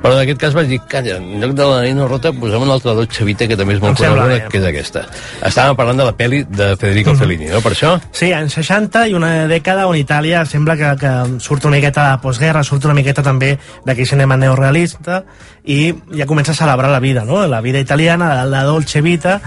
però 0.00 0.14
en 0.16 0.22
aquest 0.22 0.40
cas 0.46 0.56
vaig 0.56 0.72
dir, 0.72 0.80
calla, 0.88 1.18
en 1.20 1.44
lloc 1.44 1.52
de 1.60 1.68
la 1.68 1.84
Nino 1.84 2.08
Rota 2.08 2.32
posem 2.32 2.64
una 2.64 2.78
altra 2.78 2.96
Dolce 2.96 3.28
Vita 3.28 3.44
que 3.44 3.60
també 3.60 3.76
és 3.76 3.84
molt 3.84 4.00
coneguda, 4.00 4.48
que 4.48 4.62
és 4.62 4.68
aquesta. 4.72 5.04
Estàvem 5.44 5.76
parlant 5.76 6.00
de 6.00 6.08
la 6.08 6.16
pel·li 6.16 6.46
de 6.48 6.72
Federico 6.80 7.12
Fellini, 7.20 7.52
no? 7.52 7.60
Per 7.60 7.76
això? 7.76 7.98
Sí, 8.16 8.32
en 8.32 8.48
60 8.48 9.04
i 9.12 9.18
una 9.18 9.34
dècada 9.44 9.57
on 9.86 9.96
Itàlia 9.96 10.44
sembla 10.46 10.76
que, 10.76 10.96
que 11.00 11.40
surt 11.40 11.64
una 11.64 11.76
miqueta 11.76 12.10
de 12.10 12.18
postguerra, 12.22 12.62
surt 12.64 12.84
una 12.84 12.94
miqueta 12.94 13.22
també 13.22 13.58
d'aquell 13.84 14.06
cinema 14.06 14.36
neorealista 14.36 15.22
i 15.64 15.94
ja 16.14 16.26
comença 16.26 16.52
a 16.52 16.54
celebrar 16.54 16.90
la 16.90 17.00
vida, 17.00 17.24
no? 17.24 17.46
La 17.46 17.60
vida 17.60 17.78
italiana, 17.78 18.34
la, 18.34 18.44
la 18.44 18.64
Dolce 18.64 19.00
Vita. 19.02 19.40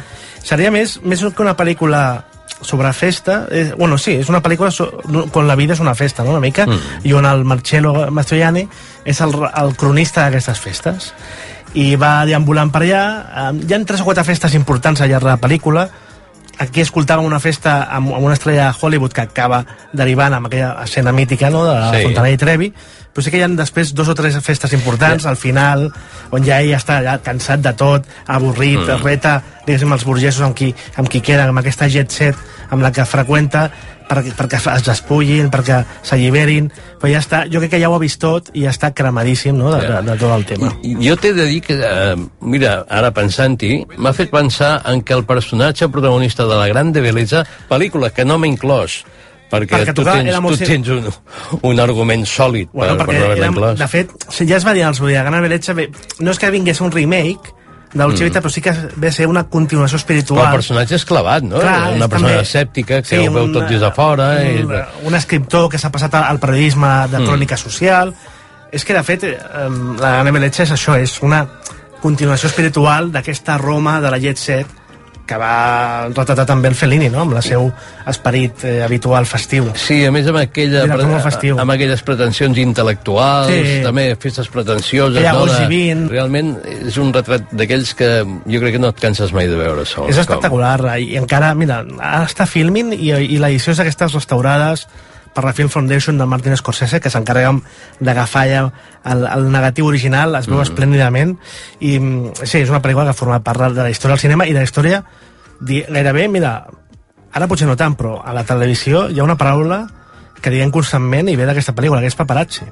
Seria 0.44 0.72
més, 0.72 1.00
més 1.04 1.22
que 1.22 1.44
una 1.44 1.56
pel·lícula 1.58 2.26
sobre 2.62 2.92
festa, 2.94 3.48
eh, 3.50 3.74
bueno, 3.78 3.98
sí, 3.98 4.20
és 4.22 4.30
una 4.30 4.42
pel·lícula 4.42 4.70
so, 4.72 5.02
la 5.42 5.56
vida 5.56 5.74
és 5.74 5.80
una 5.80 5.96
festa, 5.96 6.24
no?, 6.24 6.32
una 6.32 6.44
mica, 6.44 6.68
mm. 6.68 7.02
i 7.04 7.14
on 7.14 7.26
el 7.26 7.44
Marcello 7.44 8.12
Mastroianni 8.12 8.68
és 9.06 9.22
el, 9.22 9.34
el 9.34 9.74
cronista 9.76 10.28
d'aquestes 10.28 10.62
festes 10.62 11.10
i 11.74 11.96
va 11.96 12.26
deambulant 12.28 12.70
per 12.72 12.84
allà 12.84 13.04
hi 13.56 13.74
ha 13.74 13.82
tres 13.88 14.04
o 14.04 14.06
quatre 14.06 14.26
festes 14.28 14.56
importants 14.60 15.02
al 15.02 15.10
llarg 15.10 15.26
de 15.26 15.32
la 15.32 15.42
pel·lícula 15.42 15.88
aquí 16.60 16.82
escoltàvem 16.82 17.26
una 17.26 17.40
festa 17.40 17.88
amb, 17.90 18.14
amb 18.16 18.26
una 18.26 18.34
estrella 18.34 18.70
de 18.70 18.78
Hollywood 18.80 19.14
que 19.14 19.22
acaba 19.22 19.64
derivant 19.94 20.34
amb 20.34 20.50
aquella 20.50 20.74
escena 20.84 21.12
mítica 21.12 21.50
no, 21.50 21.66
de 21.66 21.78
la 21.78 21.92
Sí. 21.94 22.04
Fontanella 22.04 22.36
i 22.36 22.42
Trevi 22.42 22.74
però 23.12 23.24
sí 23.26 23.32
que 23.32 23.42
hi 23.42 23.44
ha 23.44 23.50
després 23.52 23.92
dos 23.94 24.08
o 24.08 24.16
tres 24.16 24.38
festes 24.44 24.72
importants 24.74 25.26
al 25.28 25.36
final, 25.36 25.90
on 26.32 26.46
ja 26.48 26.62
ell 26.64 26.72
està 26.78 27.02
ja 27.04 27.18
cansat 27.24 27.60
de 27.60 27.74
tot, 27.76 28.08
avorrit, 28.28 28.80
mm. 28.80 29.04
reta 29.04 29.42
diguéssim 29.66 29.92
els 29.92 30.06
burgesos 30.08 30.46
amb 30.48 30.56
qui, 30.56 30.72
amb 30.96 31.12
qui 31.12 31.20
queda 31.20 31.50
amb 31.50 31.60
aquesta 31.60 31.90
jet 31.92 32.12
set 32.12 32.40
amb 32.72 32.82
la 32.82 32.94
que 32.96 33.04
freqüenta 33.06 33.66
perquè, 34.10 34.34
perquè 34.38 34.60
es 34.76 34.84
despullin, 34.86 35.50
perquè 35.54 35.84
s'alliberin 36.04 36.70
però 37.02 37.12
ja 37.12 37.20
està, 37.24 37.44
jo 37.52 37.60
crec 37.60 37.72
que 37.76 37.80
ja 37.82 37.90
ho 37.90 37.96
ha 37.96 38.00
vist 38.02 38.20
tot 38.22 38.50
i 38.54 38.66
ja 38.66 38.70
està 38.74 38.92
cremadíssim 38.94 39.58
no, 39.58 39.72
de, 39.74 39.82
de, 39.88 40.02
de 40.12 40.18
tot 40.22 40.36
el 40.36 40.46
tema. 40.46 40.74
I- 40.84 40.98
Jo 41.08 41.16
t'he 41.18 41.34
de 41.34 41.46
dir 41.50 41.62
que, 41.66 41.80
eh, 41.82 42.16
mira, 42.42 42.86
ara 42.90 43.12
pensant-hi, 43.12 43.86
m'ha 43.98 44.14
fet 44.14 44.30
pensar 44.32 44.82
en 44.86 45.02
que 45.02 45.14
el 45.14 45.26
personatge 45.26 45.88
protagonista 45.90 46.46
de 46.46 46.56
La 46.56 46.68
Grande 46.68 47.02
Bellesa, 47.02 47.46
pel·lícula 47.70 48.12
que 48.14 48.26
no 48.26 48.38
m'ha 48.38 48.48
inclòs, 48.52 49.02
perquè, 49.52 49.82
Perquè 49.82 49.94
tu 49.94 50.04
tens, 50.06 50.38
tu 50.48 50.56
sim- 50.56 50.68
tens 50.68 50.88
un, 50.90 51.10
un 51.72 51.80
argument 51.84 52.26
sòlid 52.26 52.70
Bueno, 52.72 52.96
per, 52.98 53.06
per 53.08 53.16
no 53.20 53.26
haver-la 53.26 53.48
inclòs. 53.52 53.80
de 53.80 53.88
fet, 53.88 54.14
ja 54.48 54.58
es 54.58 54.66
va 54.66 54.74
dir 54.74 54.84
als 54.88 55.02
de 55.02 55.12
Gana 55.14 55.42
Belecha, 55.42 55.74
bé, 55.74 55.90
no 56.20 56.32
és 56.32 56.40
que 56.40 56.52
vingués 56.52 56.80
un 56.82 56.92
remake 56.92 57.52
de 57.94 58.00
Dolce 58.04 58.24
Vita, 58.24 58.40
però 58.42 58.50
sí 58.50 58.62
que 58.62 58.72
ve 58.96 59.08
a 59.10 59.12
ser 59.12 59.28
una 59.28 59.44
continuació 59.44 59.98
Però 59.98 60.02
espiritual. 60.02 60.46
el 60.48 60.52
personatge 60.54 60.96
és 60.96 61.06
clavat, 61.06 61.44
no? 61.44 61.60
Clar, 61.60 61.94
una 61.96 62.08
persona 62.08 62.32
també- 62.34 62.42
escèptica 62.42 63.02
que 63.02 63.08
sí, 63.10 63.28
ho 63.28 63.32
veu 63.34 63.44
un- 63.46 63.54
tot 63.54 63.68
des 63.68 63.82
de 63.82 63.92
fora. 63.92 64.30
i... 64.44 64.64
Un, 64.64 64.74
un 65.10 65.16
escriptor 65.16 65.70
que 65.70 65.78
s'ha 65.78 65.92
passat 65.92 66.14
al 66.16 66.40
periodisme 66.40 67.08
de 67.12 67.18
crònica 67.26 67.58
social. 67.58 68.14
És 68.72 68.86
que, 68.86 68.94
de 68.94 69.04
fet, 69.04 69.24
la 70.00 70.24
Belecha 70.32 70.64
és 70.64 70.72
això, 70.72 70.96
és 70.98 71.18
una 71.22 71.46
continuació 72.02 72.48
espiritual 72.48 73.12
d'aquesta 73.12 73.58
Roma 73.58 74.00
de 74.02 74.10
la 74.10 74.18
Jet 74.18 74.38
Set 74.38 74.68
que 75.32 75.38
va 75.40 76.10
retratar 76.12 76.44
també 76.50 76.68
el 76.72 76.76
Fellini, 76.76 77.08
no? 77.14 77.22
amb 77.24 77.38
el 77.40 77.44
seu 77.46 77.70
esperit 78.12 78.66
eh, 78.68 78.82
habitual 78.84 79.26
festiu. 79.30 79.70
Sí, 79.80 80.02
a 80.06 80.12
més 80.12 80.28
amb, 80.28 80.42
aquella, 80.42 80.84
com 80.92 81.14
festiu. 81.24 81.56
amb 81.62 81.72
aquelles 81.72 82.04
pretensions 82.04 82.60
intel·lectuals, 82.60 83.52
Sí. 83.52 83.78
també 83.86 84.10
festes 84.20 84.50
pretensioses. 84.52 85.22
Aquella 85.22 85.40
no? 85.40 85.46
De- 85.48 85.68
Vint. 85.72 86.08
Realment 86.12 86.52
és 86.66 86.98
un 87.00 87.14
retrat 87.16 87.48
d'aquells 87.56 87.94
que 87.96 88.10
jo 88.26 88.60
crec 88.60 88.76
que 88.76 88.82
no 88.84 88.90
et 88.92 89.00
canses 89.00 89.32
mai 89.32 89.48
de 89.48 89.56
veure. 89.56 89.86
Sols, 89.88 90.10
És 90.12 90.18
espectacular, 90.22 90.98
i 91.00 91.16
encara, 91.18 91.54
mira, 91.56 91.80
ara 92.00 92.26
està 92.28 92.46
filming 92.50 92.92
i, 92.98 93.12
i 93.12 93.38
l'edició 93.40 93.72
és 93.72 93.80
d'aquestes 93.80 94.14
restaurades 94.20 94.88
per 95.34 95.44
la 95.46 95.54
Film 95.54 95.70
Foundation 95.70 96.18
de 96.18 96.26
Martin 96.26 96.56
Scorsese, 96.58 97.00
que 97.00 97.10
s'encarrega 97.10 97.54
d'agafar 98.00 98.46
ja 98.50 98.64
el, 99.06 99.26
el 99.26 99.46
negatiu 99.52 99.86
original, 99.88 100.36
es 100.36 100.48
veu 100.50 100.58
mm. 100.60 100.66
esplèndidament, 100.68 101.38
i 101.80 101.98
mm, 102.00 102.34
sí, 102.44 102.60
és 102.66 102.70
una 102.70 102.82
pel·lícula 102.82 103.06
que 103.08 103.14
forma 103.18 103.40
part 103.44 103.70
de 103.72 103.82
la 103.82 103.90
història 103.90 104.16
del 104.18 104.24
cinema 104.26 104.48
i 104.48 104.54
de 104.54 104.60
la 104.60 104.68
història 104.68 105.04
di- 105.62 105.86
gairebé, 105.88 106.28
mira, 106.28 106.66
ara 107.32 107.48
potser 107.48 107.68
no 107.70 107.78
tant, 107.80 107.96
però 107.96 108.18
a 108.26 108.34
la 108.36 108.44
televisió 108.44 109.08
hi 109.10 109.20
ha 109.20 109.24
una 109.24 109.38
paraula 109.40 109.86
que 110.42 110.50
diguem 110.50 110.72
constantment 110.74 111.30
i 111.30 111.36
ve 111.38 111.46
d'aquesta 111.46 111.72
pel·lícula, 111.78 112.02
que 112.02 112.08
és 112.12 112.16
paparazzi. 112.18 112.66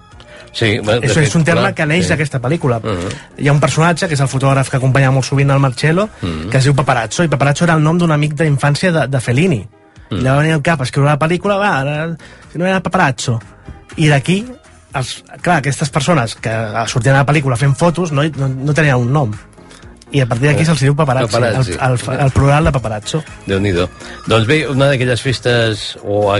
Sí, 0.51 0.79
bueno, 0.83 0.99
de 1.01 1.07
És, 1.07 1.35
un 1.37 1.43
terme 1.45 1.61
clar, 1.61 1.75
que 1.77 1.85
neix 1.85 2.07
sí. 2.07 2.09
d'aquesta 2.09 2.39
pel·lícula. 2.41 2.79
Mhm. 2.81 3.11
Hi 3.37 3.47
ha 3.47 3.53
un 3.53 3.59
personatge, 3.61 4.07
que 4.09 4.15
és 4.15 4.19
el 4.25 4.27
fotògraf 4.27 4.71
que 4.71 4.77
acompanya 4.77 5.11
molt 5.13 5.27
sovint 5.27 5.51
el 5.53 5.59
Marcello, 5.59 6.09
Mhm. 6.21 6.49
que 6.49 6.57
es 6.57 6.63
diu 6.63 6.73
Paparazzo, 6.75 7.23
i 7.23 7.27
Paparazzo 7.29 7.65
era 7.65 7.75
el 7.75 7.83
nom 7.83 7.97
d'un 7.99 8.11
amic 8.11 8.33
d'infància 8.33 8.91
de, 8.91 9.07
de 9.07 9.19
Fellini. 9.21 9.67
Mhm. 10.09 10.17
I 10.17 10.21
li 10.21 10.29
va 10.29 10.37
venir 10.37 10.53
al 10.53 10.63
cap 10.65 10.81
a 10.81 10.87
escriure 10.87 11.09
la 11.09 11.19
pel·lícula, 11.19 11.57
va, 11.59 11.79
ara, 11.79 12.15
si 12.51 12.57
no 12.57 12.65
era 12.65 12.81
Paparazzo. 12.81 13.39
I 13.97 14.07
d'aquí, 14.09 14.45
clar, 15.41 15.57
aquestes 15.59 15.89
persones 15.89 16.35
que 16.35 16.53
sortien 16.87 17.15
a 17.15 17.23
la 17.23 17.27
pel·lícula 17.29 17.57
fent 17.57 17.75
fotos 17.75 18.11
no, 18.11 18.23
no, 18.23 18.47
no 18.49 18.73
tenien 18.73 18.97
un 18.97 19.11
nom. 19.13 19.33
I 20.11 20.23
a 20.23 20.25
partir 20.25 20.49
d'aquí 20.49 20.65
se'ls 20.65 20.81
diu 20.81 20.95
paparazzi, 20.97 21.29
Paparazzi. 21.35 21.75
El, 21.77 21.97
el, 21.99 22.21
el 22.25 22.31
plural 22.33 22.65
de 22.65 22.71
paparazzo. 22.73 23.21
déu 23.45 23.59
nhi 23.61 23.73
Doncs 24.27 24.47
bé, 24.47 24.63
una 24.67 24.87
d'aquelles 24.89 25.21
festes, 25.21 25.97
o 26.01 26.33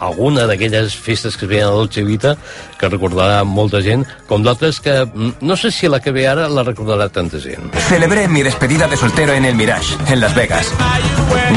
alguna 0.00 0.46
d'aquelles 0.46 0.96
festes 0.96 1.36
que 1.36 1.46
es 1.46 1.50
veien 1.50 1.68
a 1.68 1.74
Dolce 1.74 2.04
Vita, 2.04 2.36
que 2.78 2.88
recordarà 2.88 3.42
molta 3.44 3.80
gent, 3.82 4.04
com 4.28 4.42
d'altres 4.42 4.80
que 4.80 5.04
mm, 5.04 5.40
no 5.40 5.56
sé 5.56 5.70
si 5.70 5.88
la 5.88 6.00
que 6.00 6.12
ve 6.12 6.26
ara 6.28 6.48
la 6.48 6.64
recordarà 6.66 7.08
tanta 7.08 7.40
gent. 7.40 7.70
Celebré 7.88 8.26
mi 8.28 8.42
despedida 8.42 8.88
de 8.88 8.96
soltero 8.96 9.32
en 9.32 9.44
el 9.44 9.54
Mirage, 9.54 9.96
en 10.08 10.20
Las 10.20 10.34
Vegas. 10.34 10.72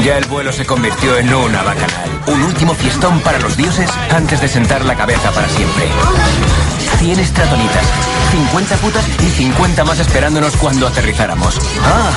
Ya 0.04 0.18
el 0.18 0.24
vuelo 0.26 0.52
se 0.52 0.66
convirtió 0.66 1.16
en 1.18 1.32
una 1.32 1.62
bacanal. 1.62 2.08
Un 2.26 2.42
último 2.42 2.74
fiestón 2.74 3.20
para 3.20 3.38
los 3.38 3.56
dioses 3.56 3.90
antes 4.10 4.40
de 4.40 4.48
sentar 4.48 4.84
la 4.84 4.94
cabeza 4.94 5.30
para 5.32 5.48
siempre. 5.48 5.84
100 6.98 7.20
estratonitas, 7.20 7.84
50 8.32 8.76
putas 8.76 9.04
y 9.22 9.30
50 9.30 9.84
más 9.84 9.98
esperándonos 10.00 10.56
cuando 10.56 10.86
aterrizáramos. 10.86 11.56
Ah, 11.84 12.10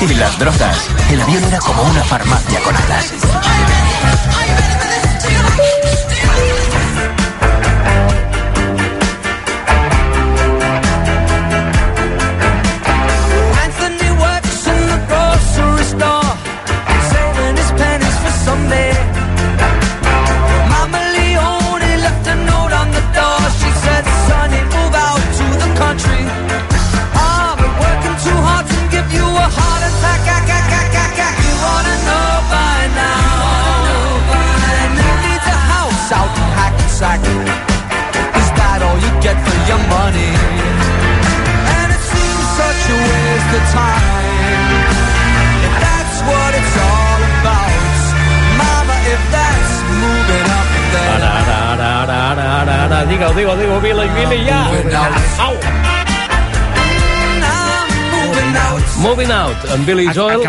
y 0.02 0.14
las 0.14 0.38
drogas. 0.38 0.88
El 1.10 1.20
avión 1.20 1.44
era 1.44 1.58
como 1.58 1.82
una 1.82 2.04
farmacia 2.04 2.60
con 2.60 2.76
alas. 2.76 3.12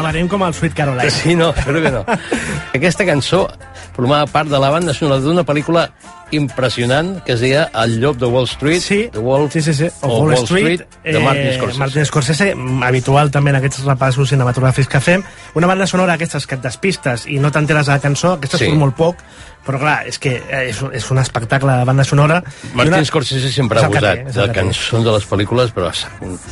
Acabarem 0.10 0.28
com 0.28 0.42
el 0.42 0.54
Sweet 0.58 0.74
Caroline. 0.74 1.12
Sí, 1.14 1.36
no, 1.38 1.52
crec 1.54 1.84
que 1.86 1.92
no. 1.94 2.00
Aquesta 2.74 3.06
cançó 3.06 3.44
formava 3.94 4.26
part 4.32 4.50
de 4.50 4.58
la 4.58 4.72
banda 4.74 4.94
sonora 4.98 5.22
d'una 5.22 5.44
pel·lícula 5.46 5.84
impressionant 6.34 7.12
que 7.26 7.36
es 7.36 7.44
deia 7.44 7.68
El 7.84 8.00
llop 8.02 8.18
de 8.18 8.26
Wall 8.26 8.48
Street. 8.50 8.82
Sí, 8.82 9.00
The 9.14 9.22
Wolf, 9.22 9.54
sí, 9.54 9.62
sí, 9.62 9.74
sí. 9.74 9.90
o 10.02 10.24
Wall, 10.24 10.34
Street, 10.46 10.82
de 11.04 11.20
Martin 11.20 11.54
Scorsese. 11.54 11.76
Eh, 11.76 11.80
Martin 11.84 12.06
Scorsese, 12.10 12.48
habitual 12.90 13.30
també 13.30 13.54
en 13.54 13.60
aquests 13.60 13.84
repassos 13.86 14.34
cinematogràfics 14.34 14.90
que 14.90 15.02
fem. 15.02 15.26
Una 15.54 15.70
banda 15.70 15.86
sonora 15.86 16.18
aquestes 16.18 16.50
que 16.50 16.58
et 16.58 16.66
despistes 16.66 17.28
i 17.30 17.38
no 17.38 17.54
t'enteres 17.54 17.86
de 17.86 17.94
la 17.94 18.02
cançó, 18.02 18.34
aquestes 18.40 18.66
Sí. 18.66 18.72
sí. 18.72 18.78
molt 18.78 18.98
poc, 18.98 19.22
però 19.66 19.78
clar, 19.80 20.08
és 20.08 20.18
que 20.18 20.38
eh, 20.38 20.70
és, 20.70 20.82
un- 20.82 20.94
és 20.96 21.06
un 21.12 21.20
espectacle 21.22 21.72
de 21.78 21.84
banda 21.86 22.04
sonora. 22.04 22.40
I 22.64 22.76
Martin 22.76 22.94
una- 22.96 23.06
Scorsese 23.06 23.52
sempre 23.52 23.80
ha 23.80 23.86
abusat 23.86 24.32
de 24.34 24.48
cançons 24.56 25.06
de 25.06 25.12
les 25.12 25.28
pel·lícules, 25.30 25.74
però 25.76 25.92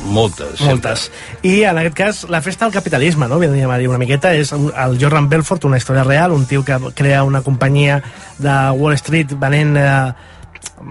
moltes. 0.04 0.60
Moltes. 0.60 1.10
I 1.42 1.62
en 1.64 1.78
aquest 1.78 1.96
cas, 1.96 2.24
la 2.30 2.40
festa 2.42 2.64
del 2.66 2.74
capitalisme, 2.74 3.26
no? 3.28 3.38
Vindríem 3.38 3.70
a 3.70 3.78
dir 3.78 3.88
una 3.88 3.98
miqueta, 3.98 4.34
és 4.34 4.52
el 4.52 4.98
Jordan 5.00 5.28
Belfort, 5.28 5.64
una 5.64 5.78
història 5.78 6.04
real, 6.04 6.32
un 6.32 6.46
tio 6.46 6.64
que 6.64 6.78
crea 6.94 7.24
una 7.24 7.42
companyia 7.42 8.02
de 8.38 8.56
Wall 8.78 8.94
Street 8.94 9.34
venent, 9.38 9.76
eh, 9.76 10.12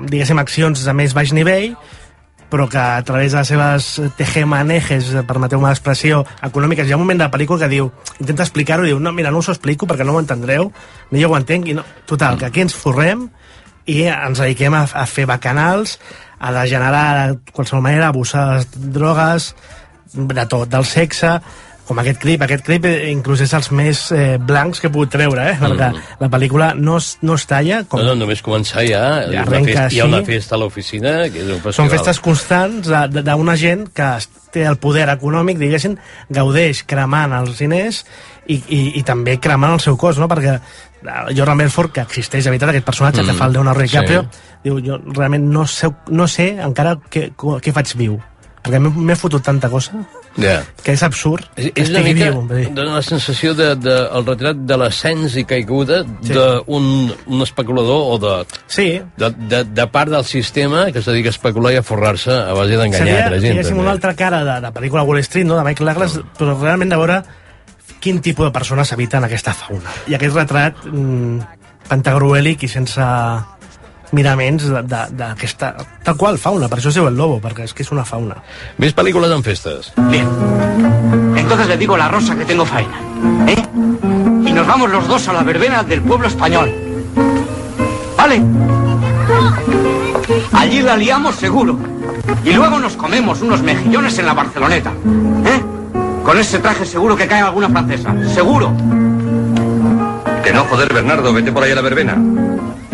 diguéssim, 0.10 0.40
accions 0.40 0.84
de 0.84 0.94
més 0.94 1.14
baix 1.16 1.32
nivell, 1.34 1.76
però 2.50 2.68
que 2.72 2.80
a 2.80 3.04
través 3.04 3.34
de 3.34 3.40
les 3.40 3.50
seves 3.52 3.88
tejemanejes, 4.18 5.10
permeteu-me 5.28 5.68
l'expressió, 5.68 6.24
econòmiques, 6.48 6.88
hi 6.88 6.96
ha 6.96 7.00
un 7.00 7.04
moment 7.04 7.20
de 7.20 7.28
la 7.28 7.34
pel·lícula 7.34 7.66
que 7.66 7.72
diu, 7.72 7.90
intenta 8.22 8.46
explicar-ho 8.46 8.86
diu, 8.88 9.02
no, 9.04 9.12
mira, 9.16 9.32
no 9.32 9.44
us 9.44 9.50
ho 9.50 9.56
explico 9.56 9.90
perquè 9.90 10.08
no 10.08 10.16
ho 10.16 10.22
entendreu, 10.24 10.72
ni 11.12 11.24
jo 11.24 11.32
ho 11.32 11.38
entenc, 11.38 11.68
i 11.68 11.76
no. 11.78 11.84
Total, 12.08 12.40
que 12.40 12.48
aquí 12.48 12.64
ens 12.64 12.76
forrem 12.78 13.28
i 13.88 14.04
ens 14.12 14.40
dediquem 14.40 14.76
a, 14.76 14.86
a 14.88 15.06
fer 15.08 15.28
bacanals, 15.28 15.98
a 16.40 16.54
degenerar 16.54 17.08
de 17.34 17.52
qualsevol 17.52 17.84
manera, 17.84 18.08
a 18.08 18.16
abusar 18.16 18.48
de 18.48 18.58
les 18.60 18.94
drogues, 18.96 19.54
de 20.14 20.46
tot, 20.48 20.70
del 20.72 20.86
sexe, 20.86 21.38
com 21.88 22.00
aquest 22.02 22.20
clip. 22.22 22.42
Aquest 22.44 22.66
clip 22.68 22.86
eh, 22.86 23.10
inclús 23.12 23.42
és 23.46 23.54
els 23.58 23.70
més 23.72 24.02
eh, 24.12 24.38
blancs 24.38 24.82
que 24.84 24.90
he 24.90 24.94
pogut 24.94 25.10
treure, 25.14 25.46
eh? 25.54 25.56
Perquè 25.62 25.88
la 26.20 26.30
pel·lícula 26.34 26.74
no 26.76 26.98
es, 27.02 27.14
no 27.24 27.38
es 27.40 27.46
talla. 27.48 27.82
Com, 27.88 28.02
No, 28.04 28.12
no, 28.12 28.16
només 28.26 28.44
començar 28.44 28.84
ja, 28.88 29.04
Ja 29.32 29.46
una 29.48 29.62
festa, 29.62 29.72
hi 29.72 29.78
ha 29.78 29.86
així. 29.88 30.02
una 30.04 30.22
festa 30.28 30.56
a 30.56 30.60
l'oficina, 30.62 31.14
que 31.32 31.40
és 31.42 31.48
un 31.48 31.62
festival. 31.64 31.78
Són 31.80 31.90
festes 31.94 32.20
constants 32.20 32.88
de- 32.92 33.24
d'una 33.24 33.56
gent 33.58 33.88
que 33.96 34.10
té 34.52 34.66
el 34.68 34.78
poder 34.84 35.08
econòmic, 35.10 35.58
diguéssim, 35.58 35.96
gaudeix 36.30 36.84
cremant 36.88 37.34
els 37.40 37.58
diners 37.60 38.04
i, 38.48 38.62
i, 38.68 38.82
i 39.00 39.04
també 39.04 39.40
cremant 39.40 39.74
el 39.78 39.80
seu 39.84 39.98
cos, 39.98 40.18
no? 40.20 40.28
Perquè 40.28 40.60
el 41.08 41.36
Jordan 41.38 41.58
Belfort, 41.62 41.92
que 41.94 42.02
existeix 42.02 42.44
de 42.44 42.50
veritat, 42.52 42.70
aquest 42.74 42.86
personatge 42.88 43.22
Mm, 43.22 43.28
que 43.28 43.34
fa 43.38 43.46
el 43.46 43.54
Leonardo 43.54 43.84
DiCaprio, 43.86 44.24
sí. 44.32 44.40
diu, 44.64 44.80
jo 44.84 44.98
realment 45.14 45.46
no 45.52 45.66
sé, 45.68 45.90
no 46.10 46.28
sé 46.28 46.58
encara 46.64 46.96
què, 47.10 47.30
què 47.38 47.72
faig 47.76 47.94
viu. 48.00 48.18
Perquè 48.64 48.80
m'he 48.82 49.16
fotut 49.16 49.44
tanta 49.46 49.70
cosa 49.70 49.94
Ja. 50.38 50.60
que 50.84 50.94
és 50.94 51.02
absurd. 51.04 51.48
És, 51.56 51.72
que 51.74 51.82
és 51.82 51.90
una 51.90 52.00
estigui 52.04 52.14
mica, 52.14 52.32
viu, 52.54 52.70
dona 52.78 52.96
la 53.00 53.02
sensació 53.02 53.56
de, 53.58 53.72
de, 53.76 53.96
el 54.20 54.26
retrat 54.28 54.60
de 54.70 54.78
l'ascens 54.78 55.36
i 55.36 55.44
caiguda 55.50 56.04
Sí. 56.22 56.34
d'un 56.34 57.12
un 57.26 57.42
especulador 57.42 58.14
o 58.14 58.18
de, 58.22 58.46
Sí, 58.68 59.02
de, 59.18 59.30
de, 59.50 59.64
de 59.66 59.88
part 59.88 60.12
del 60.14 60.24
sistema 60.26 60.92
que 60.92 61.00
es 61.00 61.06
dedica 61.10 61.30
a 61.30 61.36
especular 61.36 61.74
i 61.74 61.78
a 61.82 61.84
forrar-se 61.84 62.32
a 62.32 62.54
base 62.54 62.78
d'enganyar 62.78 62.98
seria, 63.08 63.24
altra 63.26 63.40
gent. 63.42 63.62
també. 63.64 63.82
una 63.82 63.92
altra 63.92 64.14
cara 64.16 64.44
de 64.46 64.62
la 64.62 64.72
pel·lícula 64.74 65.04
Wall 65.04 65.20
Street, 65.26 65.46
no? 65.48 65.58
de 65.58 65.64
Michael 65.64 65.90
Douglas, 65.94 66.20
però 66.38 66.54
realment 66.62 66.90
de 66.94 66.98
veure 67.02 67.22
quin 68.00 68.22
tipus 68.22 68.46
de 68.46 68.52
persones 68.54 68.94
habiten 68.94 69.24
aquesta 69.26 69.54
fauna. 69.58 69.90
I 70.08 70.14
aquest 70.16 70.36
retrat 70.36 70.86
mm, 70.86 71.40
pentagruèlic 71.90 72.64
i 72.64 72.68
sense 72.70 73.02
miraments 74.12 74.68
d'aquesta... 74.88 75.74
Tal 76.04 76.18
qual, 76.18 76.38
fauna, 76.38 76.70
per 76.72 76.80
això 76.80 76.92
es 76.92 76.98
diu 76.98 77.08
el 77.10 77.18
lobo, 77.18 77.40
perquè 77.44 77.66
és 77.68 77.74
que 77.76 77.84
és 77.84 77.92
una 77.92 78.06
fauna. 78.08 78.38
Més 78.78 78.96
pel·lícules 78.96 79.34
en 79.34 79.44
festes. 79.44 79.92
Bien. 80.12 80.28
Entonces 81.36 81.68
le 81.68 81.78
digo 81.78 81.96
a 81.96 81.98
la 81.98 82.08
Rosa 82.08 82.36
que 82.36 82.46
tengo 82.46 82.66
faena. 82.66 83.00
¿Eh? 83.48 83.64
Y 84.46 84.54
nos 84.54 84.68
vamos 84.68 84.90
los 84.92 85.08
dos 85.08 85.28
a 85.28 85.34
la 85.34 85.44
verbena 85.44 85.84
del 85.84 86.02
pueblo 86.02 86.28
español. 86.28 86.74
¿Vale? 88.18 88.42
Allí 90.54 90.82
la 90.82 90.98
liamos 90.98 91.36
seguro. 91.36 91.78
Y 92.44 92.52
luego 92.54 92.80
nos 92.80 92.96
comemos 92.96 93.42
unos 93.42 93.62
mejillones 93.62 94.18
en 94.20 94.26
la 94.26 94.34
Barceloneta. 94.34 94.92
¿Eh? 95.46 95.62
Con 96.24 96.38
ese 96.38 96.60
traje 96.60 96.86
seguro 96.86 97.16
que 97.16 97.28
cae 97.28 97.42
alguna 97.42 97.70
francesa. 97.70 98.14
Seguro. 98.34 98.74
Que 100.44 100.52
no, 100.52 100.64
joder, 100.66 100.94
Bernardo, 100.94 101.34
vete 101.34 101.52
por 101.52 101.64
ahí 101.64 101.72
a 101.72 101.76
la 101.76 101.82
verbena. 101.82 102.18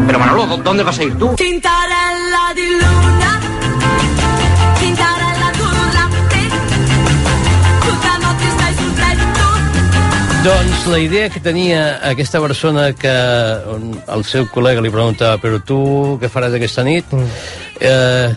Pero 0.06 0.20
Manolo, 0.20 0.46
¿dó- 0.48 0.58
¿dónde 0.64 0.84
vas 0.84 1.00
a 1.00 1.04
ir 1.04 1.18
tú? 1.18 1.34
Tintarella 1.36 2.54
di 2.56 2.68
luna, 2.72 3.32
tintarella 4.80 5.52
tu 5.58 5.66
latte, 5.96 6.42
tutta 7.86 8.18
notte 8.24 8.48
stai 8.56 8.74
sul 8.76 8.94
letto, 9.04 9.48
Doncs 10.44 10.88
la 10.88 11.00
idea 11.00 11.30
que 11.30 11.40
tenia 11.40 12.00
aquesta 12.10 12.40
persona 12.42 12.92
que 12.94 13.08
el 13.10 14.24
seu 14.26 14.46
col·lega 14.52 14.82
li 14.84 14.92
preguntava 14.92 15.38
però 15.40 15.62
tu 15.64 16.18
què 16.22 16.28
faràs 16.30 16.54
aquesta 16.58 16.84
nit? 16.84 17.06
Mm. 17.14 17.30
Eh, 17.80 18.36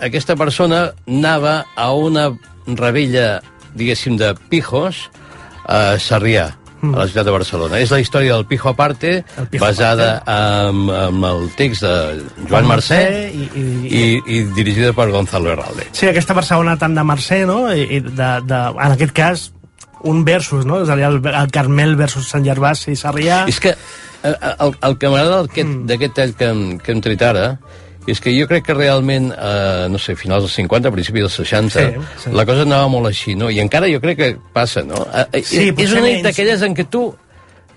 aquesta 0.00 0.34
persona 0.36 0.92
anava 1.06 1.66
a 1.76 1.92
una 1.92 2.30
rebella, 2.66 3.42
diguéssim, 3.74 4.16
de 4.16 4.32
pijos 4.48 5.10
a 5.68 5.98
Sarrià, 6.00 6.54
a 6.82 6.98
la 6.98 7.06
ciutat 7.06 7.28
de 7.28 7.34
Barcelona. 7.34 7.78
És 7.78 7.92
la 7.94 8.00
història 8.02 8.34
del 8.34 8.46
Pijo 8.50 8.70
Aparte, 8.72 9.14
Pijo 9.50 9.64
basada 9.64 10.22
en, 10.26 10.84
en 10.90 11.24
el 11.28 11.48
text 11.58 11.86
de 11.86 11.94
Joan 12.50 12.68
Mercè 12.68 13.00
i, 13.30 13.48
i, 13.54 13.64
i, 13.86 14.04
i 14.26 14.42
dirigida 14.56 14.92
per 14.96 15.10
Gonzalo 15.14 15.52
Herralde. 15.52 15.88
Sí, 15.94 16.08
aquesta 16.10 16.34
Barcelona 16.34 16.76
tant 16.80 16.96
de 16.98 17.06
Mercè, 17.06 17.42
no? 17.48 17.64
I, 17.72 17.86
i 17.98 18.00
de, 18.06 18.30
de, 18.48 18.62
en 18.72 18.96
aquest 18.96 19.14
cas, 19.16 19.50
un 20.02 20.24
versus, 20.26 20.66
no? 20.66 20.82
És 20.82 20.90
a 20.90 20.98
dir, 20.98 21.06
el, 21.06 21.20
el 21.22 21.52
Carmel 21.54 21.94
versus 22.00 22.30
Sant 22.32 22.46
Gervasi 22.46 22.96
i 22.96 22.98
Sarrià. 22.98 23.44
És 23.50 23.62
que 23.62 23.76
eh, 23.76 24.34
el, 24.52 24.74
el 24.74 24.98
que 24.98 25.12
m'agrada 25.12 25.44
d'aquest 25.46 25.68
mm. 25.68 25.86
d'aquest 25.90 26.18
tall 26.18 26.34
que, 26.38 26.50
que 26.82 26.94
hem 26.94 27.04
tret 27.04 27.22
ara 27.30 27.46
és 28.06 28.20
que 28.20 28.32
jo 28.34 28.46
crec 28.50 28.64
que 28.66 28.74
realment, 28.74 29.30
eh, 29.32 29.86
no 29.90 29.98
sé, 29.98 30.16
finals 30.18 30.42
dels 30.48 30.54
50, 30.58 30.90
principis 30.90 31.22
dels 31.28 31.34
60, 31.42 31.80
Sí, 31.80 32.06
sí. 32.24 32.30
la 32.34 32.44
cosa 32.46 32.62
anava 32.62 32.88
molt 32.88 33.06
així, 33.06 33.34
no? 33.38 33.50
I 33.50 33.60
encara 33.60 33.86
jo 33.92 34.00
crec 34.00 34.18
que 34.18 34.30
passa, 34.52 34.82
no? 34.82 35.06
Eh, 35.14 35.26
eh, 35.32 35.42
Sí, 35.44 35.68
és 35.76 35.92
una 35.92 36.02
nit 36.06 36.22
d'aquelles 36.24 36.62
en 36.62 36.74
què 36.74 36.88
tu 36.90 37.14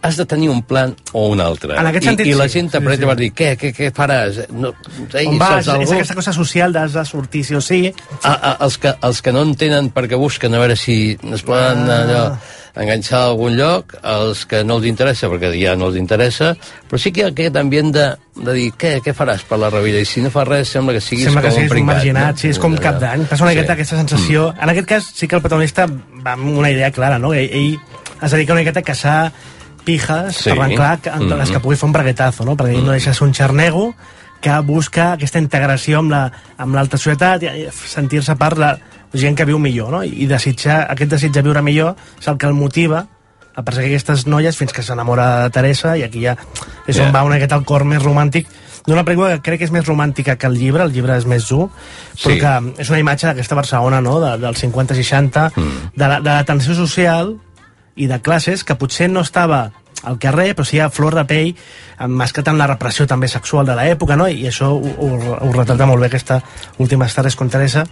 has 0.05 0.17
de 0.17 0.25
tenir 0.29 0.49
un 0.51 0.61
plan 0.61 0.91
o 1.13 1.29
un 1.33 1.39
altre. 1.41 1.73
En 1.79 1.87
aquest 1.87 2.03
I, 2.03 2.07
sentit, 2.11 2.27
I 2.29 2.33
la 2.37 2.45
sí, 2.47 2.59
gent 2.59 2.67
sí, 2.69 2.73
t'apreta 2.77 3.01
sí. 3.01 3.07
per 3.09 3.15
dir, 3.17 3.29
què, 3.33 3.47
què, 3.57 3.71
què 3.73 3.87
faràs? 3.95 4.35
No, 4.53 4.69
ei, 5.17 5.25
On 5.31 5.39
vas? 5.41 5.67
algú? 5.67 5.81
És 5.87 5.91
aquesta 5.95 6.13
cosa 6.19 6.33
social 6.33 6.71
d'has 6.75 6.93
de 6.93 7.05
sortir 7.09 7.41
sí 7.43 7.55
o 7.57 7.61
sí. 7.61 7.79
A, 8.21 8.33
a, 8.33 8.51
els, 8.65 8.77
que, 8.77 8.93
els 9.01 9.21
que 9.25 9.33
no 9.33 9.41
entenen 9.47 9.89
perquè 9.95 10.15
busquen 10.21 10.53
a 10.53 10.59
veure 10.61 10.75
si 10.77 11.17
es 11.33 11.41
poden 11.41 11.89
Ah. 11.89 12.01
allò, 12.03 12.37
enganxar 12.75 13.19
a 13.21 13.25
algun 13.31 13.55
lloc, 13.57 13.93
els 14.03 14.45
que 14.45 14.63
no 14.67 14.75
els 14.79 14.85
interessa, 14.89 15.29
perquè 15.31 15.51
ja 15.55 15.75
no 15.79 15.87
els 15.87 15.95
interessa, 15.97 16.53
però 16.89 16.99
sí 16.99 17.11
que 17.15 17.21
hi 17.21 17.23
ha 17.23 17.29
aquest 17.31 17.55
ambient 17.61 17.91
de, 17.95 18.05
de 18.35 18.53
dir, 18.57 18.67
què, 18.77 18.97
què 19.05 19.13
faràs 19.15 19.45
per 19.47 19.59
la 19.61 19.69
rebella? 19.69 20.01
I 20.03 20.05
si 20.09 20.21
no 20.21 20.31
fas 20.33 20.47
res, 20.47 20.69
sembla 20.75 20.93
que 20.97 21.01
siguis 21.01 21.25
Sembla 21.29 21.41
que 21.45 21.47
com 21.53 21.55
siguis 21.55 21.71
un 21.71 21.75
pringat, 21.75 21.95
marginat, 21.95 22.35
no? 22.35 22.41
sí, 22.43 22.49
és 22.51 22.59
com 22.59 22.75
cap 22.77 22.99
d'any. 22.99 23.25
Passa 23.31 23.43
una 23.47 23.53
miqueta 23.55 23.73
aquesta 23.77 23.97
sensació... 24.01 24.49
Mm. 24.51 24.63
En 24.65 24.73
aquest 24.75 24.87
cas, 24.91 25.11
sí 25.15 25.27
que 25.27 25.35
el 25.39 25.41
protagonista 25.45 25.87
va 25.87 26.33
amb 26.35 26.51
una 26.57 26.71
idea 26.71 26.91
clara, 26.91 27.17
no? 27.19 27.33
Ell, 27.33 27.47
ell 27.51 27.79
es 28.21 28.31
dedica 28.31 28.53
una 28.53 28.61
miqueta 28.65 28.83
a 28.83 28.87
caçar 28.91 29.31
pijes 29.85 30.35
Sí. 30.43 30.49
arrencar 30.49 30.99
que- 30.99 31.11
de 31.11 31.35
les 31.37 31.51
que 31.51 31.59
pugui 31.59 31.75
fer 31.77 31.85
un 31.87 31.93
braguetazo, 31.93 32.43
no? 32.43 32.55
Perquè 32.57 32.75
ell 32.75 32.85
no 32.85 32.91
deixa 32.91 33.11
de 33.11 33.15
ser 33.15 33.27
un 33.27 33.33
xarnego 33.33 33.93
que 34.41 34.59
busca 34.65 35.13
aquesta 35.13 35.39
integració 35.39 35.99
amb 35.99 36.11
la- 36.11 36.31
amb 36.57 36.75
societat 36.97 37.43
i 37.43 37.67
sentir-se 37.71 38.35
part 38.35 38.57
de 38.57 38.71
gent 39.13 39.35
que 39.37 39.45
viu 39.45 39.59
millor, 39.59 39.91
no? 39.91 40.03
I 40.03 40.25
desitjar, 40.27 40.87
aquest 40.91 41.11
desig 41.11 41.31
de 41.31 41.41
viure 41.41 41.61
millor 41.61 41.95
és 42.19 42.27
el 42.27 42.37
que 42.37 42.47
el 42.47 42.53
motiva 42.53 43.07
a 43.55 43.63
perseguir 43.63 43.93
aquestes 43.93 44.25
noies 44.27 44.57
fins 44.57 44.73
que 44.73 44.83
s'enamora 44.83 45.43
de 45.43 45.49
Teresa 45.49 45.97
i 45.97 46.03
aquí 46.03 46.21
ja 46.25 46.35
és 46.87 46.97
on 46.99 47.05
Ja. 47.05 47.11
va 47.11 47.23
una 47.23 47.35
miqueta 47.35 47.55
el 47.55 47.63
cor 47.63 47.85
més 47.85 48.03
romàntic 48.03 48.47
d'una 48.85 49.03
pel·lícula 49.05 49.35
que 49.37 49.41
crec 49.41 49.59
que 49.59 49.65
és 49.65 49.71
més 49.71 49.85
romàntica 49.87 50.35
que 50.37 50.45
el 50.47 50.53
llibre, 50.59 50.83
el 50.83 50.91
llibre 50.91 51.15
és 51.17 51.25
més 51.25 51.47
dur, 51.47 51.69
però 52.21 52.33
Sí. 52.33 52.39
que 52.39 52.81
és 52.81 52.89
una 52.89 52.99
imatge 52.99 53.27
d'aquesta 53.27 53.55
Barcelona, 53.55 54.01
no?, 54.01 54.19
de, 54.19 54.37
dels 54.37 54.59
50-60, 54.61 55.51
Mm. 55.55 55.91
de, 55.95 56.07
la, 56.07 56.19
de 56.19 56.29
la 56.29 56.43
tensió 56.43 56.75
social 56.75 57.37
i 57.95 58.07
de 58.07 58.19
classes 58.21 58.63
que 58.63 58.75
potser 58.75 59.09
no 59.09 59.21
estava 59.21 59.71
al 60.03 60.19
carrer, 60.19 60.53
però 60.55 60.65
sí 60.67 60.79
a 60.79 60.89
flor 60.89 61.15
de 61.15 61.25
pell, 61.29 61.55
emmascat 62.05 62.51
en 62.51 62.59
la 62.59 62.67
repressió 62.67 63.07
també 63.07 63.29
sexual 63.31 63.65
de 63.65 63.77
l'època, 63.77 64.17
no? 64.19 64.27
i 64.27 64.47
això 64.49 64.73
ho, 64.73 64.77
ho, 64.81 65.09
ho 65.39 65.51
retrata 65.55 65.87
molt 65.89 66.03
bé 66.03 66.11
aquesta 66.11 66.41
última 66.77 67.07
Estares 67.09 67.35
con 67.35 67.49
Teresa, 67.49 67.85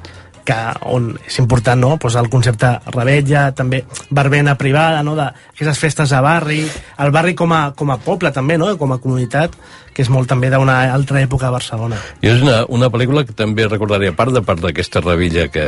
que 0.44 0.56
on 0.92 1.14
és 1.24 1.38
important 1.40 1.80
no? 1.80 1.94
pues 1.98 2.16
el 2.20 2.30
concepte 2.30 2.70
rebetlla, 2.92 3.52
també 3.56 3.84
verbena 4.12 4.58
privada, 4.60 5.04
no? 5.04 5.16
d'aquestes 5.16 5.80
festes 5.80 6.12
de 6.12 6.20
barri, 6.24 6.60
el 7.00 7.14
barri 7.16 7.36
com 7.36 7.54
a, 7.56 7.64
com 7.78 7.94
a 7.94 8.00
poble 8.04 8.34
també, 8.36 8.58
no? 8.60 8.74
com 8.78 8.92
a 8.94 9.00
comunitat, 9.00 9.56
que 9.94 10.04
és 10.04 10.12
molt 10.12 10.30
també 10.30 10.50
d'una 10.52 10.80
altra 10.94 11.22
època 11.24 11.48
a 11.48 11.56
Barcelona. 11.56 12.00
I 12.22 12.32
és 12.34 12.44
una, 12.44 12.64
una 12.68 12.90
pel·lícula 12.94 13.26
que 13.28 13.36
també 13.38 13.68
recordaré, 13.70 14.12
a 14.12 14.18
part 14.18 14.36
de 14.36 14.44
part 14.46 14.62
d'aquesta 14.64 15.04
revilla 15.06 15.48
que 15.54 15.66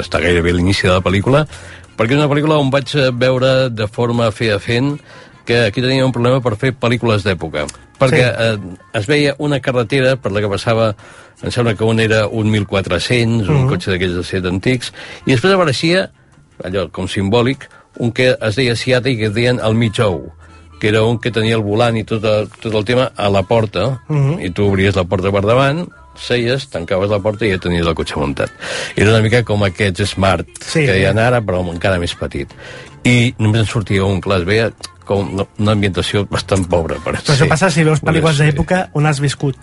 està 0.00 0.22
gairebé 0.22 0.54
a 0.54 0.60
l'inici 0.60 0.86
de 0.86 0.94
la 0.94 1.04
pel·lícula, 1.04 1.46
perquè 1.96 2.14
és 2.14 2.22
una 2.22 2.30
pel·lícula 2.30 2.60
on 2.60 2.70
vaig 2.72 2.94
veure 3.18 3.52
de 3.72 3.88
forma 3.90 4.30
fent 4.32 4.94
que 5.44 5.64
aquí 5.66 5.80
tenia 5.82 6.04
un 6.06 6.12
problema 6.12 6.40
per 6.40 6.56
fer 6.56 6.72
pel·lícules 6.74 7.24
d'època. 7.24 7.66
Perquè 7.98 8.24
Sí. 8.24 8.36
eh, 8.38 8.98
es 8.98 9.06
veia 9.06 9.34
una 9.38 9.60
carretera 9.60 10.16
per 10.16 10.32
la 10.32 10.40
que 10.40 10.48
passava, 10.48 10.94
em 11.42 11.50
sembla 11.50 11.74
que 11.74 11.84
un 11.84 12.00
era 12.00 12.26
un 12.26 12.50
1400, 12.50 13.48
un 13.48 13.62
Mhm. 13.64 13.68
cotxe 13.68 13.90
d'aquells 13.90 14.14
de 14.16 14.22
set 14.24 14.44
antics, 14.46 14.92
i 15.26 15.32
després 15.32 15.52
apareixia, 15.54 16.10
allò 16.64 16.90
com 16.90 17.06
simbòlic, 17.08 17.68
un 17.98 18.12
que 18.12 18.36
es 18.40 18.56
deia 18.56 18.72
i 18.74 19.16
que 19.16 19.26
es 19.26 19.34
deien 19.34 19.60
el 19.60 19.74
mig 19.74 19.98
ou 20.00 20.32
que 20.80 20.88
era 20.88 21.02
un 21.04 21.18
que 21.20 21.30
tenia 21.30 21.54
el 21.54 21.62
volant 21.62 21.96
i 21.96 22.02
tot, 22.02 22.24
el, 22.24 22.48
tot 22.60 22.74
el 22.74 22.84
tema 22.84 23.12
a 23.16 23.28
la 23.30 23.42
porta, 23.44 24.00
Mhm. 24.08 24.40
i 24.40 24.50
tu 24.50 24.66
obries 24.68 24.96
la 24.96 25.04
porta 25.04 25.30
per 25.30 25.42
davant, 25.42 25.88
seies, 26.16 26.68
tancaves 26.68 27.08
la 27.08 27.20
porta 27.20 27.46
i 27.46 27.50
ja 27.52 27.58
tenies 27.58 27.86
el 27.86 27.94
cotxe 27.94 28.16
muntat. 28.16 28.50
Era 28.96 29.10
una 29.10 29.20
mica 29.22 29.42
com 29.44 29.62
aquests 29.62 30.10
smart 30.10 30.46
Sí. 30.60 30.84
que 30.84 30.98
hi 31.00 31.04
ha 31.04 31.10
ara, 31.10 31.40
però 31.40 31.60
encara 31.72 31.98
més 31.98 32.14
petit. 32.14 32.48
I 33.04 33.34
només 33.38 33.60
en 33.60 33.66
sortia 33.66 34.04
un, 34.04 34.20
clar, 34.20 34.40
es 34.40 34.44
veia 34.44 34.72
com 35.04 35.34
una- 35.34 35.46
una 35.58 35.72
ambientació 35.72 36.26
bastant 36.30 36.66
pobra. 36.68 36.96
Per 37.04 37.14
Però 37.14 37.34
això 37.34 37.48
passa 37.48 37.70
si 37.70 37.84
veus 37.84 38.00
pel·lícules 38.02 38.36
Sí. 38.38 38.42
d'època 38.44 38.88
on 38.94 39.06
has 39.06 39.20
viscut. 39.20 39.56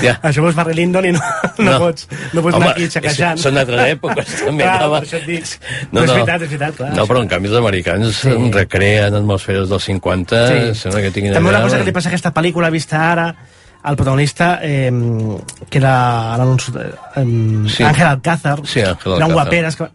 Ja. 0.00 0.20
Això 0.22 0.40
veus 0.44 0.54
Barry 0.54 0.74
Lyndon 0.74 1.04
i 1.08 1.10
no, 1.12 1.18
no, 1.58 1.78
pots, 1.82 2.06
no 2.32 2.42
pots 2.44 2.54
Home, 2.54 2.64
anar 2.64 2.76
aquí 2.76 2.86
xaquejant. 2.88 3.38
Són 3.42 3.58
altres 3.58 3.80
èpoques, 3.96 4.26
també. 4.46 4.62
Clar, 4.62 4.88
per 4.92 5.00
això 5.02 5.16
et 5.18 5.26
dic. 5.26 5.44
No, 5.90 6.04
és 6.04 6.12
veritat, 6.12 6.42
és 6.42 6.48
veritat, 6.52 6.76
clar. 6.76 6.92
No, 6.94 7.06
però 7.10 7.22
en 7.24 7.28
canvi 7.32 7.48
els 7.50 7.56
americans 7.58 8.06
Sí. 8.20 8.30
sí. 8.30 8.50
recreen 8.54 9.14
atmosferes 9.18 9.68
dels 9.68 9.82
50, 9.90 10.44
sí. 10.46 10.74
sembla 10.78 11.00
que 11.02 11.10
tinguin 11.10 11.34
També 11.34 11.50
una 11.50 11.62
cosa 11.62 11.78
que 11.78 11.84
li 11.90 11.92
passa 11.92 12.08
a 12.08 12.12
aquesta 12.12 12.30
pel·lícula 12.32 12.70
vista 12.70 13.02
ara, 13.10 13.26
el 13.82 13.96
protagonista, 13.96 14.60
eh, 14.62 14.92
que 15.68 15.78
era 15.78 16.36
no, 16.38 16.54
eh, 16.54 17.66
Sí. 17.66 17.82
Ángel 17.82 18.06
Alcázar, 18.06 18.60
Sí, 18.64 18.80
Ángel 18.80 19.14
era 19.16 19.16
un 19.16 19.22
Alcázar. 19.22 19.32
guaperes, 19.32 19.74
que 19.76 19.88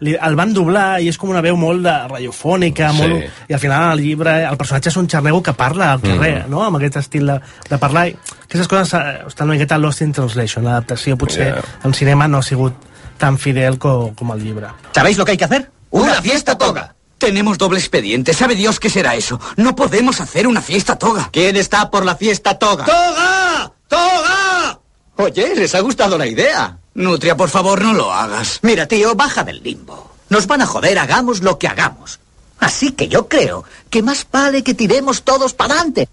li, 0.00 0.16
el 0.20 0.36
van 0.36 0.52
doblar 0.52 1.00
i 1.00 1.08
és 1.08 1.16
com 1.18 1.30
una 1.30 1.40
veu 1.40 1.56
molt 1.56 1.82
de 1.82 1.92
radiofònica, 2.08 2.90
Sí. 2.92 2.96
molt, 2.98 3.24
i 3.48 3.54
al 3.54 3.60
final 3.60 3.92
el 3.98 4.04
llibre 4.04 4.44
el 4.44 4.56
personatge 4.56 4.88
és 4.90 4.96
un 4.96 5.08
xarnego 5.08 5.42
que 5.42 5.52
parla 5.54 5.92
al 5.92 6.00
carrer, 6.00 6.44
Mm. 6.46 6.50
no? 6.50 6.62
amb 6.64 6.76
aquest 6.76 6.96
estil 6.96 7.26
de, 7.26 7.40
de 7.70 7.78
parlar. 7.78 8.08
I 8.08 8.16
aquestes 8.44 8.68
coses 8.68 8.92
eh, 8.94 9.22
estan 9.26 9.48
una 9.48 9.54
miqueta 9.54 9.78
lost 9.78 10.02
in 10.02 10.12
translation, 10.12 10.64
l'adaptació 10.64 11.16
potser 11.16 11.54
Ja. 11.54 11.62
en 11.84 11.94
cinema 11.94 12.28
no 12.28 12.38
ha 12.38 12.42
sigut 12.42 12.74
tan 13.18 13.38
fidel 13.38 13.78
co, 13.78 14.12
com 14.14 14.32
el 14.32 14.42
llibre. 14.44 14.66
¿Sabéis 14.94 15.16
lo 15.16 15.24
que 15.24 15.32
hay 15.32 15.38
que 15.38 15.44
hacer? 15.46 15.70
Una 15.90 16.20
fiesta 16.20 16.58
toga. 16.58 16.92
Tenemos 17.18 17.56
doble 17.56 17.78
expediente. 17.78 18.34
¿Sabe 18.34 18.54
Dios 18.54 18.78
qué 18.78 18.90
será 18.90 19.14
eso? 19.14 19.40
No 19.56 19.74
podemos 19.74 20.20
hacer 20.20 20.46
una 20.46 20.60
fiesta 20.60 20.96
toga. 20.98 21.30
¿Quién 21.32 21.56
está 21.56 21.90
por 21.90 22.04
la 22.04 22.14
fiesta 22.14 22.58
toga? 22.58 22.84
¡Toga! 22.84 23.72
¡Toga! 23.88 24.78
Oye, 25.16 25.54
les 25.54 25.74
ha 25.74 25.80
gustado 25.80 26.18
la 26.18 26.26
idea. 26.26 26.76
Nutria, 26.94 27.36
por 27.36 27.48
favor, 27.48 27.82
no 27.82 27.92
lo 27.92 28.12
hagas. 28.12 28.58
Mira, 28.62 28.86
tío, 28.86 29.14
baja 29.14 29.44
del 29.44 29.62
limbo. 29.62 30.10
Nos 30.28 30.46
van 30.46 30.62
a 30.62 30.66
joder, 30.66 30.98
hagamos 30.98 31.40
lo 31.40 31.58
que 31.58 31.68
hagamos. 31.68 32.20
Así 32.58 32.92
que 32.92 33.08
yo 33.08 33.28
creo 33.28 33.64
que 33.90 34.02
más 34.02 34.26
vale 34.30 34.62
que 34.62 34.74
tiremos 34.74 35.22
todos 35.22 35.54
para 35.54 35.74
adelante. 35.74 36.08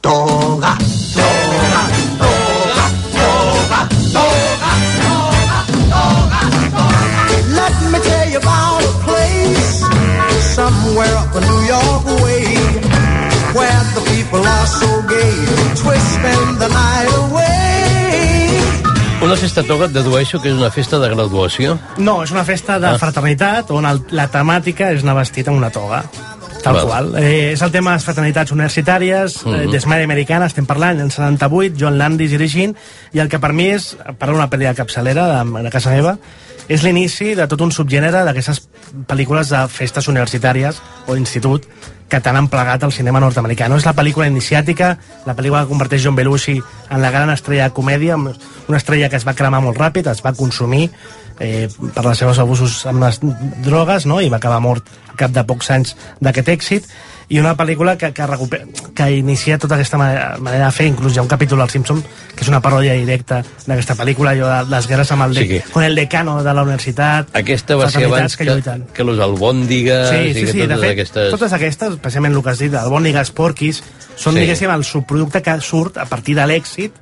Toga, 0.00 0.78
toga, 1.14 1.82
toga, 2.18 2.84
toga, 3.12 3.88
toga, 4.12 4.70
toga, 5.02 5.60
toga. 5.90 6.40
Let 7.54 7.90
me 7.90 7.98
tell 7.98 8.30
you 8.30 8.38
about 8.38 8.82
a 8.84 8.92
place 9.04 9.82
somewhere 10.54 11.14
up 11.16 11.34
in 11.36 11.42
New 11.42 11.62
York 11.66 12.04
way 12.22 12.46
where 13.54 13.82
the 13.94 14.02
people 14.14 14.46
are 14.46 14.66
so 14.66 15.02
gay, 15.02 15.34
twisting 15.82 16.58
the 16.58 16.68
night 16.68 17.12
away. 17.16 17.37
Una 19.20 19.34
festa 19.34 19.64
toga 19.66 19.88
et 19.88 19.94
dedueixo 19.96 20.38
que 20.38 20.50
és 20.52 20.54
una 20.56 20.70
festa 20.70 20.98
de 21.02 21.08
graduació. 21.10 21.74
No, 21.98 22.20
és 22.22 22.30
una 22.30 22.44
festa 22.46 22.78
de 22.78 22.86
Ah. 22.86 22.98
fraternitat 22.98 23.70
on 23.74 23.84
el, 23.84 24.00
la 24.10 24.28
temàtica 24.30 24.92
és 24.94 25.02
anar 25.02 25.16
vestit 25.16 25.48
amb 25.48 25.58
una 25.58 25.70
toga. 25.70 26.04
Tal 26.62 26.74
Val. 26.74 26.86
qual. 26.86 27.16
Eh, 27.16 27.52
és 27.52 27.62
el 27.62 27.70
tema 27.70 27.90
de 27.90 27.96
les 27.96 28.04
fraternitats 28.04 28.52
universitàries, 28.52 29.44
mm 29.44 29.50
-hmm. 29.50 29.74
eh, 29.74 29.86
Mhm. 29.86 30.02
Americana, 30.04 30.46
estem 30.46 30.66
parlant, 30.66 31.00
en 31.00 31.10
78, 31.10 31.74
John 31.78 31.98
Landis 31.98 32.30
dirigint, 32.30 32.76
i 33.12 33.18
el 33.18 33.28
que 33.28 33.38
per 33.38 33.52
mi 33.52 33.70
és, 33.70 33.96
per 34.18 34.30
una 34.30 34.48
pel·li 34.50 34.66
de 34.66 34.74
capçalera 34.74 35.42
de, 35.44 35.62
de 35.62 35.70
casa 35.70 35.90
meva, 35.90 36.18
és 36.68 36.82
l'inici 36.82 37.34
de 37.34 37.46
tot 37.46 37.60
un 37.60 37.70
subgènere 37.70 38.24
d'aquestes 38.24 38.68
pel·lícules 39.06 39.48
de 39.48 39.68
festes 39.68 40.08
universitàries 40.08 40.76
o 41.06 41.16
institut 41.16 41.64
que 42.08 42.20
tant 42.24 42.36
han 42.38 42.48
plegat 42.48 42.84
el 42.86 42.92
cinema 42.92 43.20
nord-americà. 43.20 43.68
No 43.68 43.76
és 43.76 43.86
la 43.86 43.94
pel·lícula 43.96 44.28
iniciàtica, 44.30 44.94
la 45.28 45.36
pel·lícula 45.36 45.64
que 45.64 45.72
converteix 45.72 46.04
John 46.06 46.16
Belushi 46.16 46.56
en 46.58 47.02
la 47.04 47.10
gran 47.12 47.30
estrella 47.30 47.68
de 47.68 47.76
comèdia, 47.76 48.16
una 48.16 48.80
estrella 48.80 49.10
que 49.12 49.20
es 49.20 49.26
va 49.28 49.36
cremar 49.36 49.60
molt 49.64 49.78
ràpid, 49.78 50.08
es 50.08 50.24
va 50.24 50.32
consumir 50.36 50.88
eh, 51.38 51.68
per 51.94 52.06
els 52.06 52.18
seus 52.24 52.40
abusos 52.40 52.80
amb 52.88 53.04
les 53.04 53.20
drogues, 53.64 54.06
no? 54.06 54.20
i 54.20 54.32
va 54.32 54.40
acabar 54.40 54.60
mort 54.64 54.88
al 55.10 55.20
cap 55.20 55.34
de 55.36 55.44
pocs 55.44 55.70
anys 55.74 55.94
d'aquest 56.24 56.48
èxit, 56.56 56.88
i 57.28 57.38
una 57.38 57.54
pel·lícula 57.58 57.96
que, 58.00 58.08
que, 58.16 58.26
recupera, 58.26 58.64
que 58.96 59.06
inicia 59.12 59.58
tota 59.60 59.74
aquesta 59.76 59.98
manera, 60.00 60.38
de 60.40 60.70
fer, 60.72 60.86
inclús 60.88 61.12
hi 61.12 61.18
ha 61.18 61.22
un 61.22 61.28
capítol 61.28 61.60
als 61.60 61.72
Simpsons 61.76 62.06
que 62.34 62.40
és 62.40 62.48
una 62.48 62.62
paròdia 62.64 62.94
directa 62.96 63.42
d'aquesta 63.66 63.96
pel·lícula, 63.98 64.30
allò 64.32 64.48
de 64.48 64.70
les 64.72 64.86
guerres 64.88 65.12
amb 65.12 65.26
el, 65.26 65.34
de, 65.34 65.42
Sí 65.42 65.48
que- 65.48 65.60
con 65.72 65.84
el 65.84 65.94
decano 65.94 66.42
de 66.42 66.54
la 66.54 66.62
universitat, 66.62 67.28
Aquesta 67.36 67.76
va 67.76 67.90
ser 67.90 68.06
abans 68.06 68.36
que, 68.36 68.44
lluiten. 68.48 68.86
que 68.94 69.04
los 69.04 69.18
albòndigues 69.20 70.08
Sí, 70.08 70.34
sí, 70.34 70.40
que 70.46 70.52
sí, 70.52 70.58
de 70.58 70.68
totes 70.68 70.80
fet, 70.80 70.90
aquestes... 70.92 71.30
totes 71.30 71.52
aquestes, 71.52 71.92
especialment 71.98 72.34
el 72.34 72.42
que 72.42 72.50
has 72.50 72.58
dit, 72.64 72.74
albònigues, 72.74 73.30
porquis, 73.32 73.82
són, 74.16 74.32
Sí. 74.32 74.38
sí. 74.38 74.46
diguéssim, 74.46 74.70
el 74.70 74.84
subproducte 74.84 75.42
que 75.42 75.60
surt 75.60 75.98
a 75.98 76.06
partir 76.06 76.34
de 76.34 76.46
l'èxit 76.48 76.92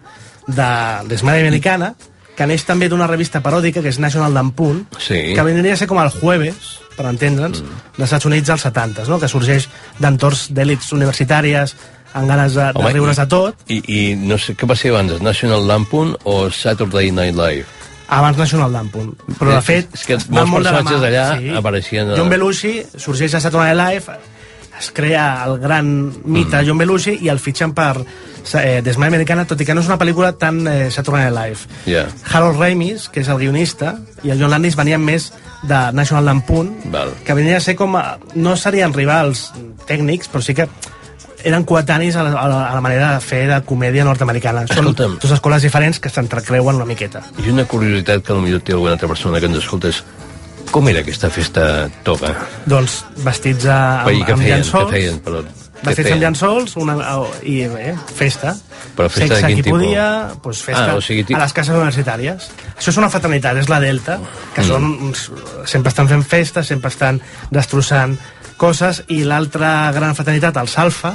de 0.47 0.69
l'Esmada 1.09 1.39
Americana, 1.39 1.95
que 2.37 2.47
neix 2.47 2.65
també 2.69 2.89
d'una 2.93 3.07
revista 3.09 3.41
paròdica, 3.43 3.81
que 3.83 3.89
és 3.89 3.99
National 3.99 4.35
Lampoon, 4.35 4.87
Sí. 4.99 5.33
que 5.35 5.43
vindria 5.43 5.75
a 5.75 5.77
ser 5.77 5.87
com 5.89 5.99
el 6.03 6.11
jueves, 6.11 6.81
per 6.97 7.07
entendre'ns, 7.07 7.63
mm. 7.63 7.83
dels 7.97 8.07
Estats 8.11 8.25
Units 8.29 8.51
als 8.51 8.63
70, 8.63 9.05
no? 9.09 9.19
que 9.21 9.29
sorgeix 9.29 9.69
d'entorns 9.99 10.51
d'èlits 10.53 10.93
universitàries, 10.93 11.75
amb 12.17 12.29
ganes 12.29 12.55
de, 12.55 12.63
de 12.73 12.79
Home, 12.79 12.93
riure's 12.93 13.19
i- 13.19 13.21
a 13.21 13.27
tot. 13.29 13.57
I, 13.69 13.83
I 13.89 14.17
no 14.17 14.39
sé, 14.39 14.55
què 14.57 14.69
va 14.69 14.77
ser 14.77 14.91
abans, 14.95 15.19
National 15.21 15.67
Lampoon 15.69 16.15
o 16.25 16.51
Saturday 16.51 17.11
Night 17.13 17.35
Live? 17.37 17.67
Abans 18.09 18.39
National 18.39 18.71
Lampoon. 18.73 19.17
Però, 19.39 19.51
de 19.51 19.59
És- 19.59 19.65
fet, 19.65 19.89
és 19.95 20.05
que 20.07 20.17
van 20.31 20.49
molts 20.49 20.69
de 20.69 20.73
personatges 20.77 21.03
allà 21.09 21.59
apareixien 21.59 22.11
a- 22.13 22.17
John 22.17 22.29
Belushi 22.31 22.83
sorgeix 22.97 23.35
a 23.35 23.41
Saturday 23.41 23.75
Night 23.75 23.83
Live, 24.07 24.19
es 24.79 24.91
crea 24.95 25.45
el 25.47 25.59
gran 25.59 25.89
mite 26.25 26.57
mm. 26.57 26.67
John 26.67 26.79
Belushi 26.79 27.19
i 27.23 27.31
el 27.33 27.41
fitxen 27.41 27.73
per 27.77 27.95
eh, 28.01 28.81
Desmaya 28.85 29.11
Americana, 29.13 29.47
tot 29.49 29.61
i 29.61 29.67
que 29.67 29.75
no 29.75 29.83
és 29.85 29.91
una 29.91 29.99
pel·lícula 30.01 30.35
tan 30.39 30.63
eh, 30.69 30.91
Saturday 30.91 31.31
Night 31.31 31.37
Live. 31.37 31.81
Ja, 31.87 32.07
Harold 32.33 32.61
Ramis, 32.61 33.09
que 33.13 33.23
és 33.25 33.31
el 33.33 33.41
guionista, 33.43 33.97
i 34.23 34.33
el 34.35 34.43
John 34.43 34.53
Landis 34.53 34.77
venien 34.79 35.03
més 35.03 35.33
de 35.67 35.81
National 35.97 36.29
Lampoon, 36.29 36.75
val. 36.93 37.15
que 37.25 37.35
venien 37.35 37.59
a 37.59 37.65
ser 37.65 37.77
com... 37.77 37.97
A, 37.97 38.19
no 38.35 38.57
serien 38.61 38.95
rivals 38.95 39.51
tècnics, 39.89 40.31
però 40.31 40.45
sí 40.45 40.55
que 40.55 40.69
eren 41.47 41.65
coetanis 41.65 42.17
a 42.17 42.25
la, 42.27 42.35
a 42.41 42.49
la, 42.51 42.61
a 42.71 42.75
la 42.75 42.83
manera 42.83 43.13
de 43.15 43.23
fer 43.23 43.45
de 43.51 43.59
comèdia 43.67 44.05
nord-americana. 44.07 44.65
Són 44.73 44.93
dues 44.97 45.33
escoles 45.37 45.63
diferents 45.63 46.01
que 46.03 46.11
s'entrecreuen 46.11 46.81
una 46.81 46.89
miqueta. 46.89 47.23
I 47.45 47.53
una 47.53 47.67
curiositat 47.71 48.25
que 48.27 48.35
potser 48.35 48.63
té 48.67 48.75
alguna 48.75 48.97
altra 48.97 49.11
persona 49.11 49.41
que 49.41 49.51
ens 49.51 49.61
escolta 49.63 49.93
és 49.93 50.03
com 50.73 50.89
era 50.91 51.01
aquesta 51.05 51.31
festa 51.33 51.89
toga? 52.07 52.35
Doncs 52.69 53.01
vestits 53.25 53.67
a, 53.71 53.79
amb, 54.03 54.11
I 54.13 54.23
què 54.25 54.35
amb 54.35 54.43
feien? 54.43 54.61
llençols, 54.61 54.91
Què 54.91 54.99
feien? 54.99 55.21
Què 55.25 55.85
vestits 55.87 56.11
amb 56.13 56.23
llençols 56.25 56.77
una, 56.81 56.97
i 57.45 57.57
bé, 57.71 57.95
festa. 58.17 58.55
Però 58.97 59.09
festa 59.13 59.35
de 59.35 59.41
Sexe 59.41 59.47
quin 59.51 59.57
qui 59.61 59.63
tipus? 59.67 59.83
podia, 59.83 60.07
doncs 60.43 60.63
festa 60.65 60.87
Ah, 60.93 60.97
o 60.97 61.03
sigui, 61.05 61.27
a 61.37 61.43
les 61.43 61.53
cases 61.53 61.75
universitàries. 61.77 62.49
Això 62.79 62.89
és 62.95 62.97
una 63.03 63.11
fraternitat, 63.13 63.57
és 63.61 63.69
la 63.69 63.81
Delta, 63.81 64.19
que 64.55 64.63
Mm. 64.63 64.67
són, 64.67 65.15
sempre 65.69 65.89
estan 65.93 66.09
fent 66.09 66.25
festes, 66.25 66.67
sempre 66.67 66.89
estan 66.89 67.21
destrossant 67.51 68.17
coses, 68.57 69.03
i 69.09 69.23
l'altra 69.25 69.93
gran 69.93 70.15
fraternitat, 70.17 70.57
els 70.57 70.79
Alfa, 70.79 71.15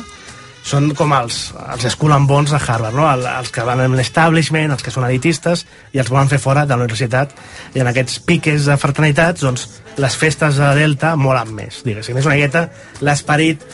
són 0.63 0.91
com 0.95 1.11
els, 1.17 1.53
els 1.73 1.87
school 1.95 2.13
and 2.13 2.27
bonds 2.29 2.51
de 2.53 2.59
Harvard, 2.61 2.93
no? 2.95 3.07
El, 3.09 3.25
els 3.25 3.49
que 3.51 3.63
van 3.65 3.79
en 3.81 3.95
l'establishment, 3.97 4.71
els 4.75 4.83
que 4.85 4.93
són 4.93 5.07
elitistes, 5.07 5.65
i 5.95 5.99
els 6.03 6.09
volen 6.13 6.29
fer 6.29 6.37
fora 6.39 6.65
de 6.69 6.75
la 6.77 6.83
universitat. 6.85 7.33
I 7.73 7.81
en 7.81 7.89
aquests 7.89 8.19
piques 8.27 8.67
de 8.69 8.77
fraternitats, 8.77 9.41
doncs, 9.41 9.67
les 9.97 10.15
festes 10.15 10.59
de 10.61 10.69
Delta 10.77 11.15
molen 11.19 11.49
més, 11.57 11.81
diguéssim. 11.85 12.17
És 12.21 12.29
una 12.29 12.37
miqueta 12.37 12.67
l'esperit 13.01 13.65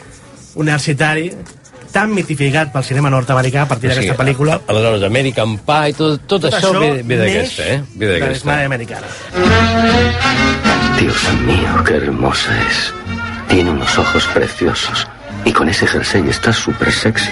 universitari 0.56 1.32
tan 1.92 2.12
mitificat 2.14 2.72
pel 2.74 2.84
cinema 2.84 3.10
nord-americà 3.10 3.64
a 3.64 3.70
partir 3.70 3.90
d'aquesta 3.92 4.16
pel·lícula. 4.20 4.60
Aleshores, 4.68 5.04
American 5.08 5.58
Pie, 5.68 5.94
tot, 5.98 6.24
tot, 6.28 6.42
Tot 6.48 6.54
això, 6.54 6.72
això 6.74 6.82
ve, 6.84 7.04
ve 7.04 7.20
d'aquesta, 7.20 7.68
eh? 7.68 7.78
Ve 7.96 8.06
de 8.06 8.12
d'aquesta. 8.14 8.34
l'Esmada 8.34 8.66
Americana. 8.66 9.08
Dios 11.00 11.34
mío, 11.46 11.84
qué 11.86 11.96
hermosa 11.96 12.52
es. 12.70 12.94
Tiene 13.48 13.72
unos 13.72 13.98
ojos 13.98 14.26
preciosos. 14.34 15.08
Y 15.48 15.54
con 15.54 15.70
ese 15.70 15.88
jersey 15.88 16.28
está 16.28 16.52
súper 16.52 16.92
sexy. 16.92 17.32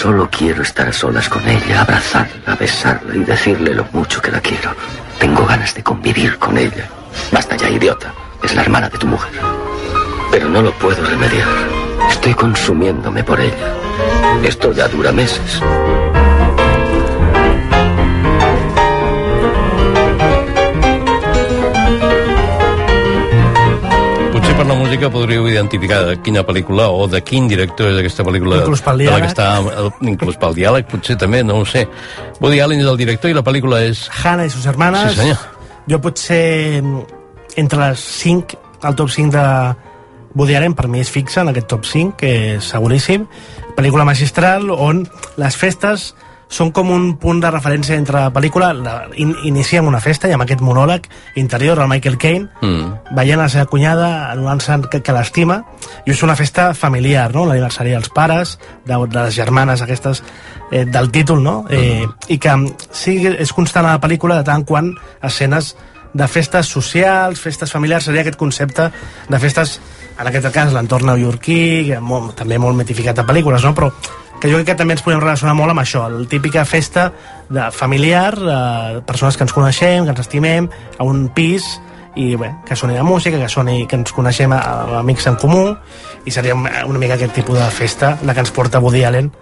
Solo 0.00 0.30
quiero 0.30 0.62
estar 0.62 0.86
a 0.86 0.92
solas 0.92 1.28
con 1.28 1.42
ella, 1.48 1.80
abrazarla, 1.80 2.54
besarla 2.54 3.16
y 3.16 3.24
decirle 3.24 3.74
lo 3.74 3.84
mucho 3.90 4.22
que 4.22 4.30
la 4.30 4.40
quiero. 4.40 4.70
Tengo 5.18 5.44
ganas 5.44 5.74
de 5.74 5.82
convivir 5.82 6.38
con 6.38 6.56
ella. 6.56 6.88
Basta 7.32 7.56
ya, 7.56 7.68
idiota. 7.68 8.14
Es 8.40 8.54
la 8.54 8.62
hermana 8.62 8.88
de 8.88 8.98
tu 8.98 9.08
mujer. 9.08 9.32
Pero 10.30 10.48
no 10.48 10.62
lo 10.62 10.70
puedo 10.78 11.04
remediar. 11.04 11.48
Estoy 12.08 12.34
consumiéndome 12.34 13.24
por 13.24 13.40
ella. 13.40 13.74
Esto 14.44 14.70
ya 14.70 14.86
dura 14.86 15.10
meses. 15.10 15.60
Per 24.56 24.64
la 24.66 24.74
música 24.74 25.10
podríeu 25.12 25.44
identificar 25.50 25.98
de 26.06 26.14
quina 26.24 26.40
pel·lícula 26.46 26.86
o 26.88 27.04
de 27.12 27.20
quin 27.20 27.44
director 27.48 27.90
és 27.90 27.98
aquesta 28.00 28.24
pel·lícula 28.24 28.62
Inclús 28.62 28.80
pel 28.84 29.02
de 29.02 29.08
la 29.10 29.18
que 29.20 29.28
està, 29.28 29.48
inclús 30.08 30.38
pel 30.40 30.56
diàleg, 30.56 30.86
potser 30.88 31.16
també, 31.20 31.42
no 31.44 31.58
ho 31.60 31.66
sé. 31.68 31.82
Woody 32.40 32.62
Allen 32.64 32.80
és 32.80 32.88
el 32.88 32.96
director 32.96 33.28
i 33.28 33.36
la 33.36 33.42
pel·lícula 33.44 33.82
és... 33.84 34.06
Hannah 34.22 34.46
i 34.48 34.52
sus 34.54 34.64
hermanes. 34.64 35.12
Sí, 35.12 35.20
senyor. 35.20 35.42
Jo 35.92 36.00
potser 36.00 36.80
mm, 36.80 37.02
entre 37.60 37.82
les 37.82 38.06
5, 38.22 38.62
el 38.88 38.96
top 38.96 39.12
5 39.12 39.34
de 39.36 39.44
Woody 40.40 40.56
Allen 40.56 40.76
per 40.78 40.88
mi 40.88 41.04
és 41.04 41.12
fixa 41.12 41.44
en 41.44 41.52
aquest 41.52 41.68
top 41.74 41.84
5, 41.84 42.16
que 42.22 42.32
és 42.54 42.70
seguríssim. 42.72 43.28
Pel·lícula 43.76 44.08
magistral 44.08 44.70
on 44.72 45.04
les 45.36 45.60
festes 45.60 46.14
són 46.48 46.70
com 46.70 46.90
un 46.94 47.16
punt 47.18 47.40
de 47.42 47.50
referència 47.50 47.96
entre 47.98 48.20
la 48.20 48.32
pel·lícula, 48.34 48.70
la, 48.74 48.94
in, 49.18 49.32
inicia 49.44 49.80
amb 49.82 49.90
una 49.90 50.00
festa 50.00 50.28
i 50.30 50.34
amb 50.36 50.44
aquest 50.44 50.62
monòleg 50.62 51.08
interior 51.42 51.80
al 51.80 51.88
Michael 51.90 52.18
Caine, 52.18 52.48
Mm. 52.62 53.16
veient 53.16 53.38
la 53.38 53.48
seva 53.48 53.66
cunyada, 53.66 54.30
anul·lant-se 54.32 54.78
que, 54.90 55.02
que 55.02 55.12
l'estima, 55.12 55.64
i 56.06 56.10
és 56.10 56.22
una 56.22 56.36
festa 56.36 56.72
familiar, 56.74 57.32
no?, 57.34 57.44
l'aniversari 57.46 57.90
dels 57.90 58.08
pares, 58.14 58.58
de, 58.86 58.94
de 58.94 59.22
les 59.22 59.34
germanes 59.34 59.82
aquestes 59.82 60.22
eh, 60.70 60.84
del 60.84 61.10
títol, 61.10 61.42
no?, 61.42 61.64
eh, 61.70 62.06
i 62.28 62.38
que 62.38 62.54
sí, 62.90 63.18
és 63.26 63.52
constant 63.52 63.86
a 63.86 63.96
la 63.96 64.00
pel·lícula 64.00 64.38
de 64.38 64.44
tant 64.46 64.62
en 64.62 64.64
quant 64.64 64.94
escenes 65.22 65.74
de 66.16 66.28
festes 66.28 66.66
socials, 66.66 67.40
festes 67.40 67.72
familiars, 67.72 68.06
seria 68.06 68.22
aquest 68.22 68.38
concepte 68.40 68.90
de 69.28 69.38
festes, 69.38 69.80
en 70.18 70.30
aquest 70.30 70.48
cas, 70.54 70.72
l'entorn 70.72 71.10
neoyorquí, 71.10 71.90
que 71.90 72.00
molt, 72.00 72.36
també 72.38 72.56
molt 72.58 72.78
mitificat 72.78 73.18
a 73.18 73.26
pel·lícules, 73.26 73.66
no?, 73.66 73.74
però 73.74 73.90
que 74.46 74.52
jo 74.52 74.60
crec 74.60 74.68
que 74.70 74.78
també 74.78 74.94
ens 74.94 75.02
podem 75.02 75.18
relacionar 75.18 75.56
molt 75.58 75.72
amb 75.72 75.82
això, 75.82 76.04
la 76.06 76.22
típica 76.30 76.62
festa 76.64 77.08
de 77.50 77.64
familiar, 77.74 78.36
de 78.38 79.00
persones 79.02 79.34
que 79.34 79.42
ens 79.42 79.52
coneixem, 79.52 80.04
que 80.06 80.12
ens 80.14 80.22
estimem, 80.22 80.68
a 80.70 81.02
un 81.02 81.24
pis, 81.34 81.66
i 82.14 82.28
bé, 82.38 82.52
que 82.64 82.76
soni 82.78 82.94
la 82.94 83.02
música, 83.02 83.40
que 83.42 83.48
soni 83.50 83.88
que 83.90 83.98
ens 83.98 84.14
coneixem 84.14 84.54
a, 84.54 84.60
amics 85.00 85.26
en 85.26 85.40
comú, 85.42 85.64
i 86.22 86.30
seria 86.30 86.54
una 86.54 87.00
mica 87.02 87.18
aquest 87.18 87.34
tipus 87.34 87.58
de 87.58 87.66
festa 87.74 88.14
la 88.22 88.34
que 88.34 88.44
ens 88.46 88.54
porta 88.54 88.78
Woody 88.78 89.02
Allen 89.08 89.32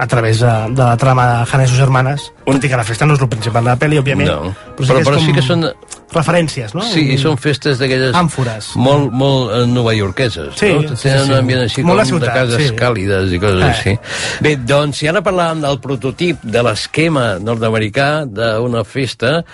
a 0.00 0.06
través 0.08 0.40
de, 0.40 0.52
de 0.72 0.82
la 0.82 0.96
trama 0.96 1.26
de 1.28 1.38
Hannah 1.52 1.64
i 1.66 1.68
sus 1.68 1.78
hermanes, 1.84 2.30
tot 2.46 2.64
i 2.64 2.68
que 2.72 2.76
la 2.80 2.84
festa 2.88 3.04
no 3.06 3.14
és 3.18 3.20
el 3.20 3.28
principal 3.28 3.64
de 3.66 3.70
la 3.74 3.78
pel·li, 3.78 3.98
òbviament, 4.00 4.30
No. 4.30 4.54
però, 4.78 4.86
Però- 4.86 4.86
sí 4.86 4.94
que, 4.96 5.04
però 5.10 5.18
sí 5.26 5.32
que 5.36 5.42
són- 5.44 5.72
referències, 6.10 6.72
no? 6.74 6.82
Sí, 6.82 7.04
i 7.14 7.18
són 7.22 7.36
festes 7.38 7.78
d'aquelles... 7.78 8.16
Àmfores. 8.18 8.72
Molt, 8.82 9.12
molt 9.14 9.52
eh, 9.54 9.66
novaiorqueses, 9.70 10.56
Sí, 10.58 10.72
no? 10.74 10.96
sí, 10.96 11.04
Tenen 11.04 11.24
sí. 11.26 11.30
un 11.30 11.36
ambient 11.36 11.60
així 11.68 11.84
Molt 11.86 12.00
com 12.02 12.08
ciutat, 12.08 12.32
de 12.32 12.40
cases 12.40 12.68
sí. 12.72 12.76
càlides 12.80 13.30
i 13.36 13.38
coses 13.38 13.62
Eh. 13.62 13.68
així. 13.68 13.94
Bé, 14.42 14.56
doncs, 14.56 14.96
si 14.98 15.06
ara 15.12 15.22
parlàvem 15.22 15.60
del 15.62 15.78
prototip 15.84 16.42
de 16.42 16.62
l'esquema 16.66 17.36
nord-americà 17.38 18.24
d'una 18.26 18.82
festa, 18.82 19.44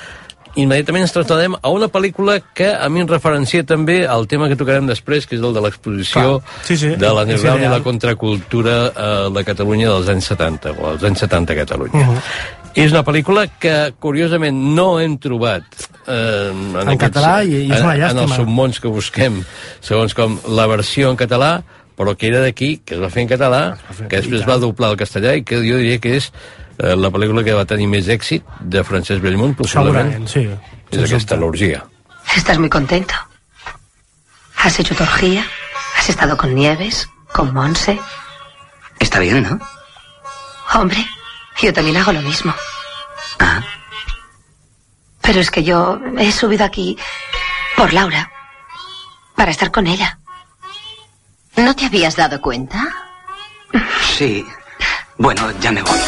immediatament 0.56 1.04
ens 1.04 1.12
traslladem 1.14 1.54
a 1.60 1.68
una 1.72 1.88
pel·lícula 1.92 2.38
que 2.56 2.68
a 2.72 2.88
mi 2.88 3.02
em 3.04 3.08
referencia 3.10 3.64
també 3.68 4.00
al 4.08 4.26
tema 4.30 4.48
que 4.48 4.56
tocarem 4.56 4.86
després, 4.88 5.26
que 5.28 5.36
és 5.36 5.42
el 5.44 5.52
de 5.56 5.60
l'exposició. 5.64 6.40
Sí, 6.64 6.76
sí, 6.80 6.88
de 6.96 7.06
és 7.06 7.12
l'underground 7.12 7.62
i 7.64 7.68
la 7.72 7.80
contracultura 7.84 8.76
a 8.96 9.08
la 9.32 9.44
Catalunya 9.44 9.90
dels 9.92 10.08
anys 10.14 10.30
70, 10.32 10.72
o 10.80 10.88
als 10.94 11.04
anys 11.04 11.18
70 11.26 11.52
a 11.52 11.56
Catalunya. 11.62 12.00
Uh 12.08 12.14
-huh. 12.16 12.22
És 12.76 12.90
una 12.92 13.02
pel·lícula 13.04 13.48
que, 13.58 13.94
curiosament, 13.98 14.56
no 14.74 15.00
hem 15.00 15.16
trobat 15.18 15.64
eh, 16.06 16.50
en, 16.52 16.88
En 16.90 16.98
català 16.98 17.42
i- 17.44 17.66
i 17.68 17.72
és 17.72 17.80
una 17.80 17.94
en, 17.94 18.02
en 18.02 18.06
llàstima. 18.08 18.22
els 18.22 18.34
submons 18.34 18.80
que 18.80 18.88
busquem, 18.88 19.44
segons 19.80 20.12
com 20.14 20.38
la 20.48 20.66
versió 20.66 21.10
en 21.10 21.16
català, 21.16 21.62
però 21.96 22.14
que 22.14 22.26
era 22.28 22.40
d'aquí, 22.40 22.82
que 22.84 22.94
es 22.94 23.00
va 23.00 23.08
fer 23.08 23.22
en 23.22 23.28
català, 23.28 23.76
que 24.08 24.16
després 24.20 24.46
va 24.46 24.58
doblar 24.58 24.90
al 24.90 24.96
castellà 24.96 25.34
i 25.36 25.42
que 25.42 25.56
jo 25.56 25.78
diria 25.78 25.98
que 25.98 26.16
és 26.16 26.30
eh, 26.78 26.94
la 26.96 27.10
pel·lícula 27.10 27.44
que 27.44 27.54
va 27.56 27.64
tenir 27.68 27.86
més 27.90 28.08
èxit 28.12 28.44
de 28.60 28.82
Francesc 28.84 29.22
Bellmunt, 29.22 29.56
possiblement. 29.58 30.12
Segurament, 30.28 30.28
sí. 30.28 30.92
És 30.92 31.04
aquesta, 31.06 31.36
l'orgia. 31.36 31.82
Estás 32.36 32.58
muy 32.58 32.68
contento. 32.68 33.14
Has 34.62 34.78
hecho 34.80 34.94
tu 34.94 35.02
orgía, 35.02 35.44
has 35.98 36.08
estado 36.08 36.36
con 36.36 36.54
Nieves, 36.54 37.08
con 37.32 37.52
Monse. 37.54 37.98
Está 38.98 39.20
bien, 39.20 39.42
¿no? 39.42 39.60
Hombre, 40.74 41.04
yo 41.60 41.72
también 41.72 41.96
hago 41.96 42.12
lo 42.12 42.22
mismo. 42.22 42.54
Ah. 43.38 43.62
Pero 45.20 45.40
es 45.40 45.50
que 45.50 45.62
yo 45.62 46.00
he 46.18 46.32
subido 46.32 46.64
aquí 46.64 46.96
por 47.76 47.92
Laura, 47.92 48.30
para 49.34 49.50
estar 49.50 49.70
con 49.70 49.86
ella. 49.86 50.18
¿No 51.56 51.74
te 51.74 51.86
habías 51.86 52.16
dado 52.16 52.40
cuenta? 52.40 52.88
Sí. 54.16 54.46
Bueno, 55.18 55.40
ya 55.60 55.72
me 55.72 55.82
voy. 55.82 55.98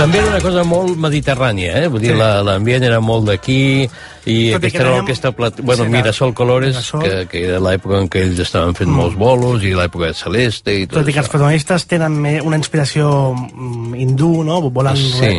També 0.00 0.16
era 0.16 0.30
una 0.30 0.40
cosa 0.40 0.62
molt 0.64 0.96
mediterrània, 0.96 1.74
eh? 1.76 1.88
Vull 1.92 2.00
dir, 2.00 2.14
sí. 2.14 2.20
l'ambient 2.46 2.80
la, 2.80 2.88
era 2.88 3.00
molt 3.04 3.26
d'aquí, 3.28 3.84
i 4.26 4.50
Tot 4.52 4.58
aquesta 4.60 4.78
que 4.78 4.84
era 4.84 4.96
l'orquestra... 4.96 5.32
Plat... 5.32 5.60
Bueno, 5.62 5.84
Sí, 5.84 5.90
Mirasol 5.90 6.34
Colores, 6.34 6.74
Mirasol. 6.76 7.02
que, 7.02 7.26
que 7.30 7.44
era 7.48 7.60
l'època 7.60 7.98
en 8.02 8.08
què 8.12 8.24
ells 8.26 8.38
estaven 8.44 8.74
fent 8.76 8.90
molts 8.92 9.16
bolos, 9.16 9.62
i 9.64 9.72
l'època 9.74 10.10
de 10.10 10.14
Celeste 10.18 10.74
i 10.76 10.86
tot 10.86 11.00
Tot 11.00 11.08
i 11.08 11.14
que 11.16 11.22
els 11.24 11.28
protagonistes 11.32 11.86
tenen 11.88 12.18
una 12.44 12.56
inspiració 12.60 13.32
mm, 13.32 13.94
hindú, 13.96 14.44
no? 14.44 14.60
Volen, 14.70 14.96
Sí. 14.96 15.34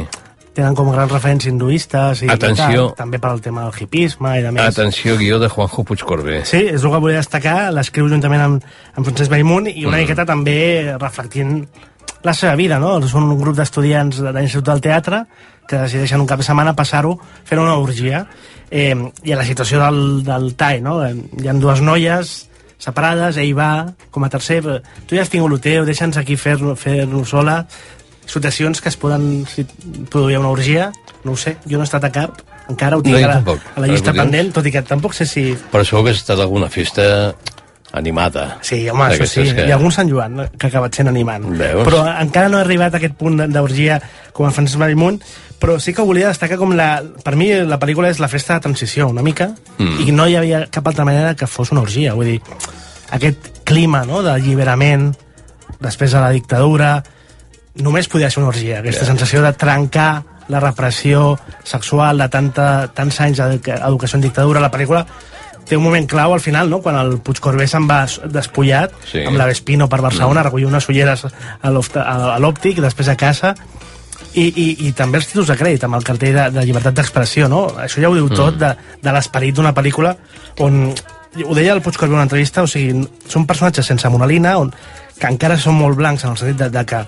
Tenen 0.52 0.74
com 0.76 0.90
grans 0.92 1.08
referents 1.14 1.46
hinduistes 1.48 2.24
i 2.26 2.28
Atenció. 2.28 2.90
tal, 2.90 2.96
també 2.98 3.20
per 3.24 3.30
al 3.32 3.40
tema 3.40 3.62
del 3.70 3.78
hipisme 3.86 4.34
i 4.38 4.42
de 4.44 4.50
més. 4.52 4.66
Atenció, 4.74 5.14
guió 5.16 5.38
de 5.40 5.48
Juanjo 5.48 5.86
Puigcorbé. 5.88 6.42
Sí, 6.44 6.58
és 6.74 6.84
el 6.84 6.92
que 6.92 7.00
volia 7.00 7.22
destacar, 7.22 7.72
l'escriu 7.72 8.10
juntament 8.12 8.42
amb, 8.44 8.66
amb 8.98 9.06
Francesc 9.08 9.32
Bellmunt 9.32 9.70
i 9.72 9.86
una 9.86 9.96
Mm. 9.96 10.02
miqueta 10.02 10.26
també 10.26 10.98
reflectint 11.00 11.62
la 12.24 12.34
seva 12.34 12.58
vida, 12.60 12.80
no? 12.84 12.98
Són 13.08 13.24
un 13.32 13.40
grup 13.40 13.56
d'estudiants 13.56 14.20
de 14.20 14.34
l'Institut 14.36 14.66
del 14.68 14.82
Teatre 14.82 15.24
que 15.72 15.80
decideixen 15.80 16.20
un 16.22 16.28
cap 16.30 16.42
de 16.44 16.46
setmana 16.48 16.76
passar-ho 16.78 17.16
fent 17.48 17.62
una 17.64 17.78
orgia. 17.80 18.26
Eh, 18.72 18.94
I 19.24 19.34
a 19.34 19.40
la 19.40 19.48
situació 19.48 19.80
del, 19.82 20.22
del 20.28 20.52
TAE, 20.60 20.80
no? 20.84 21.00
Eh, 21.08 21.16
Hi 21.42 21.50
ha 21.52 21.56
dues 21.60 21.82
noies 21.84 22.36
separades, 22.82 23.38
ell 23.38 23.52
va 23.58 23.94
com 24.12 24.24
a 24.26 24.30
tercer, 24.34 24.62
tu 25.06 25.14
ja 25.18 25.22
has 25.22 25.30
tingut 25.30 25.52
el 25.54 25.60
teu, 25.62 25.84
deixa'ns 25.86 26.18
aquí 26.18 26.34
fer-lo 26.40 26.76
fer 26.80 27.04
sola. 27.30 27.60
Situacions 28.26 28.80
que 28.82 28.90
es 28.90 28.96
poden 28.98 29.46
si, 29.50 29.66
produir 30.10 30.38
una 30.40 30.50
orgia, 30.50 30.92
no 31.26 31.34
ho 31.34 31.38
sé, 31.38 31.58
jo 31.68 31.78
no 31.78 31.84
he 31.84 31.90
estat 31.90 32.06
a 32.08 32.12
cap, 32.16 32.40
encara 32.70 32.98
ho 32.98 33.04
tinc 33.04 33.18
No, 33.18 33.22
a, 33.22 33.28
la, 33.28 33.34
tampoc. 33.42 33.60
a 33.76 33.82
la 33.84 33.88
llista 33.92 34.14
pendent, 34.16 34.52
tot 34.56 34.66
i 34.66 34.72
que 34.72 34.82
tampoc 34.88 35.14
sé 35.18 35.26
si 35.28 35.44
Però 35.74 35.84
segur 35.86 36.06
que 36.08 36.14
ha 36.14 36.18
estat 36.18 36.40
alguna 36.40 36.70
festa 36.72 37.36
animada. 37.94 38.58
Sí, 38.62 38.88
home, 38.90 39.04
això 39.10 39.26
sí. 39.28 39.44
Que... 39.54 39.66
I 39.68 39.72
algun 39.76 39.92
Sant 39.92 40.10
Joan 40.10 40.38
que 40.58 40.68
ha 40.68 40.70
acabat 40.72 40.96
sent 40.96 41.10
animant. 41.12 41.44
Veus? 41.60 41.86
Però 41.88 42.04
encara 42.22 42.50
no 42.50 42.58
he 42.60 42.66
arribat 42.66 42.94
a 42.96 43.02
aquest 43.02 43.16
punt 43.20 43.40
d'orgia 43.52 44.00
com 44.34 44.46
a 44.48 44.52
Francesc 44.56 44.80
Marimunt, 44.80 45.20
però 45.62 45.76
sí 45.80 45.94
que 45.94 46.02
volia 46.08 46.30
destacar 46.32 46.58
com 46.58 46.72
la... 46.78 47.02
Per 47.24 47.36
mi 47.36 47.52
la 47.68 47.78
pel·lícula 47.82 48.10
és 48.10 48.20
la 48.24 48.30
festa 48.32 48.56
de 48.56 48.64
transició, 48.68 49.08
una 49.12 49.22
mica, 49.22 49.52
Mm. 49.82 50.08
i 50.08 50.12
no 50.14 50.28
hi 50.30 50.36
havia 50.38 50.66
cap 50.70 50.86
altra 50.88 51.04
manera 51.06 51.36
que 51.36 51.48
fos 51.48 51.72
una 51.72 51.82
orgia. 51.82 52.14
Vull 52.14 52.26
dir, 52.36 52.42
aquest 53.12 53.64
clima 53.66 54.04
no, 54.06 54.22
d'alliberament, 54.24 55.12
després 55.82 56.12
de 56.14 56.20
la 56.22 56.30
dictadura, 56.30 57.04
només 57.82 58.08
podia 58.12 58.30
ser 58.30 58.42
una 58.44 58.50
orgia. 58.52 58.80
Aquesta 58.80 59.06
Ja. 59.06 59.12
sensació 59.14 59.42
de 59.42 59.54
trencar 59.54 60.24
la 60.50 60.60
repressió 60.60 61.40
sexual 61.64 62.18
de 62.18 62.28
tanta, 62.30 62.88
tants 62.94 63.20
anys 63.22 63.38
d'educació 63.38 64.18
en 64.18 64.22
dictadura. 64.22 64.60
La 64.60 64.70
pel·lícula 64.72 65.06
té 65.68 65.78
un 65.78 65.84
moment 65.84 66.08
clau 66.10 66.34
al 66.34 66.40
final, 66.42 66.70
no? 66.70 66.82
quan 66.82 66.96
el 67.00 67.20
Puigcorbé 67.20 67.68
se'n 67.68 67.88
va 67.88 68.06
despullat 68.26 68.92
Sí. 69.12 69.24
amb 69.26 69.38
la 69.38 69.46
Vespino 69.46 69.88
per 69.90 70.02
Barcelona, 70.02 70.42
Mm. 70.42 70.44
recollir 70.46 70.66
unes 70.68 70.90
ulleres 70.90 71.26
a 71.26 71.70
l'òptic, 72.40 72.80
després 72.82 73.08
a 73.08 73.16
casa, 73.16 73.56
i, 74.34 74.46
i, 74.48 74.88
i 74.88 74.92
també 74.96 75.18
els 75.20 75.28
títols 75.28 75.48
de 75.52 75.58
crèdit, 75.60 75.84
amb 75.84 75.96
el 75.98 76.04
cartell 76.08 76.36
de, 76.36 76.50
de 76.56 76.66
llibertat 76.66 76.94
d'expressió, 76.96 77.50
no? 77.52 77.66
Això 77.78 78.00
ja 78.02 78.10
ho 78.10 78.16
diu 78.16 78.28
Mm. 78.30 78.36
tot 78.36 78.58
de, 78.58 78.76
de 79.02 79.12
l'esperit 79.12 79.56
d'una 79.56 79.74
pel·lícula 79.74 80.16
on, 80.60 80.94
ho 81.46 81.56
deia 81.56 81.74
el 81.74 81.82
Puigcorbé 81.82 82.12
en 82.14 82.20
una 82.22 82.24
entrevista, 82.30 82.64
o 82.64 82.68
sigui, 82.68 83.08
són 83.28 83.46
personatges 83.48 83.86
sense 83.86 84.08
monolina, 84.10 84.58
on, 84.60 84.72
que 85.20 85.28
encara 85.28 85.58
són 85.58 85.76
molt 85.76 85.98
blancs 85.98 86.24
en 86.24 86.32
el 86.32 86.38
sentit 86.38 86.58
de, 86.58 86.70
de 86.70 86.86
que 86.86 87.04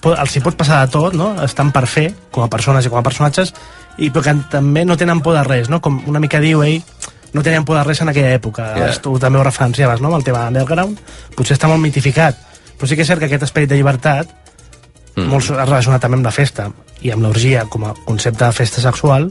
po- 0.00 0.14
els 0.16 0.36
hi 0.36 0.40
pot 0.40 0.56
passar 0.56 0.80
de 0.86 0.92
tot, 0.92 1.14
no? 1.14 1.34
Estan 1.42 1.70
per 1.72 1.86
fer, 1.86 2.12
com 2.30 2.44
a 2.44 2.48
persones 2.50 2.86
i 2.86 2.88
com 2.90 2.98
a 2.98 3.02
personatges, 3.06 3.52
i 3.98 4.10
però 4.10 4.22
que 4.24 4.34
també 4.50 4.84
no 4.84 4.96
tenen 4.96 5.20
por 5.20 5.34
de 5.34 5.42
res, 5.44 5.68
no? 5.68 5.80
Com 5.80 6.00
una 6.08 6.20
mica 6.20 6.40
diu 6.40 6.62
ell, 6.62 6.80
no 7.32 7.42
tenien 7.42 7.64
por 7.64 7.78
de 7.78 7.84
res 7.84 8.02
en 8.04 8.12
aquella 8.12 8.34
època. 8.36 8.68
Yeah. 8.76 9.00
Tu 9.02 9.14
també 9.22 9.40
ho 9.40 9.46
referenciaves, 9.46 10.00
no?, 10.00 10.12
amb 10.12 10.20
el 10.20 10.26
tema 10.26 10.44
de 10.44 10.52
Underground. 10.52 11.00
Potser 11.36 11.56
està 11.56 11.70
molt 11.70 11.82
mitificat, 11.82 12.38
però 12.76 12.88
sí 12.88 12.98
que 12.98 13.06
és 13.06 13.08
cert 13.08 13.22
que 13.22 13.30
aquest 13.30 13.48
esperit 13.48 13.70
de 13.72 13.80
llibertat, 13.80 14.30
mm. 15.16 15.26
molt 15.30 15.50
relacionat 15.56 16.02
també 16.04 16.20
amb 16.20 16.28
la 16.28 16.34
festa 16.34 16.70
i 17.02 17.10
amb 17.14 17.26
l'orgia 17.26 17.66
com 17.70 17.88
a 17.88 17.96
concepte 18.06 18.44
de 18.44 18.52
festa 18.56 18.84
sexual, 18.84 19.30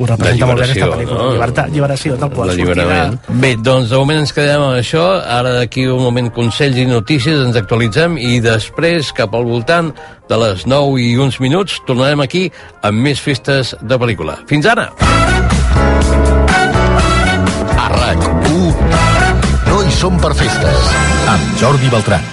ho 0.00 0.06
representa 0.08 0.46
molt 0.48 0.62
bé 0.62 0.64
aquesta 0.64 0.86
pel·lícula. 0.88 1.18
no? 1.18 1.32
Llibertat, 1.34 1.72
lliberació, 1.74 2.14
tal 2.20 2.30
qual. 2.32 2.48
L'alliberament. 2.48 3.18
Bé, 3.42 3.50
doncs 3.60 3.90
de 3.90 4.00
moment 4.00 4.22
ens 4.22 4.32
quedem 4.32 4.64
amb 4.64 4.78
això. 4.78 5.04
Ara 5.20 5.52
d'aquí 5.58 5.84
un 5.92 6.00
moment 6.00 6.30
consells 6.32 6.80
i 6.80 6.86
notícies, 6.88 7.36
ens 7.44 7.60
actualitzem 7.60 8.16
i 8.16 8.40
després, 8.44 9.12
cap 9.16 9.36
al 9.36 9.44
voltant 9.44 9.92
de 10.30 10.40
les 10.40 10.64
9 10.64 10.96
i 11.04 11.12
uns 11.20 11.40
minuts, 11.44 11.82
tornarem 11.86 12.24
aquí 12.24 12.46
amb 12.80 13.04
més 13.10 13.20
festes 13.20 13.76
de 13.82 14.00
pel·lícula. 14.00 14.40
Fins 14.48 14.72
ara! 14.72 14.88
A 14.96 15.89
RAC1 18.10 19.70
no 19.70 19.82
hi 19.84 19.90
som 19.94 20.18
per 20.18 20.34
festes. 20.34 20.92
Amb 21.30 21.58
Jordi 21.60 21.90
Beltran. 21.92 22.24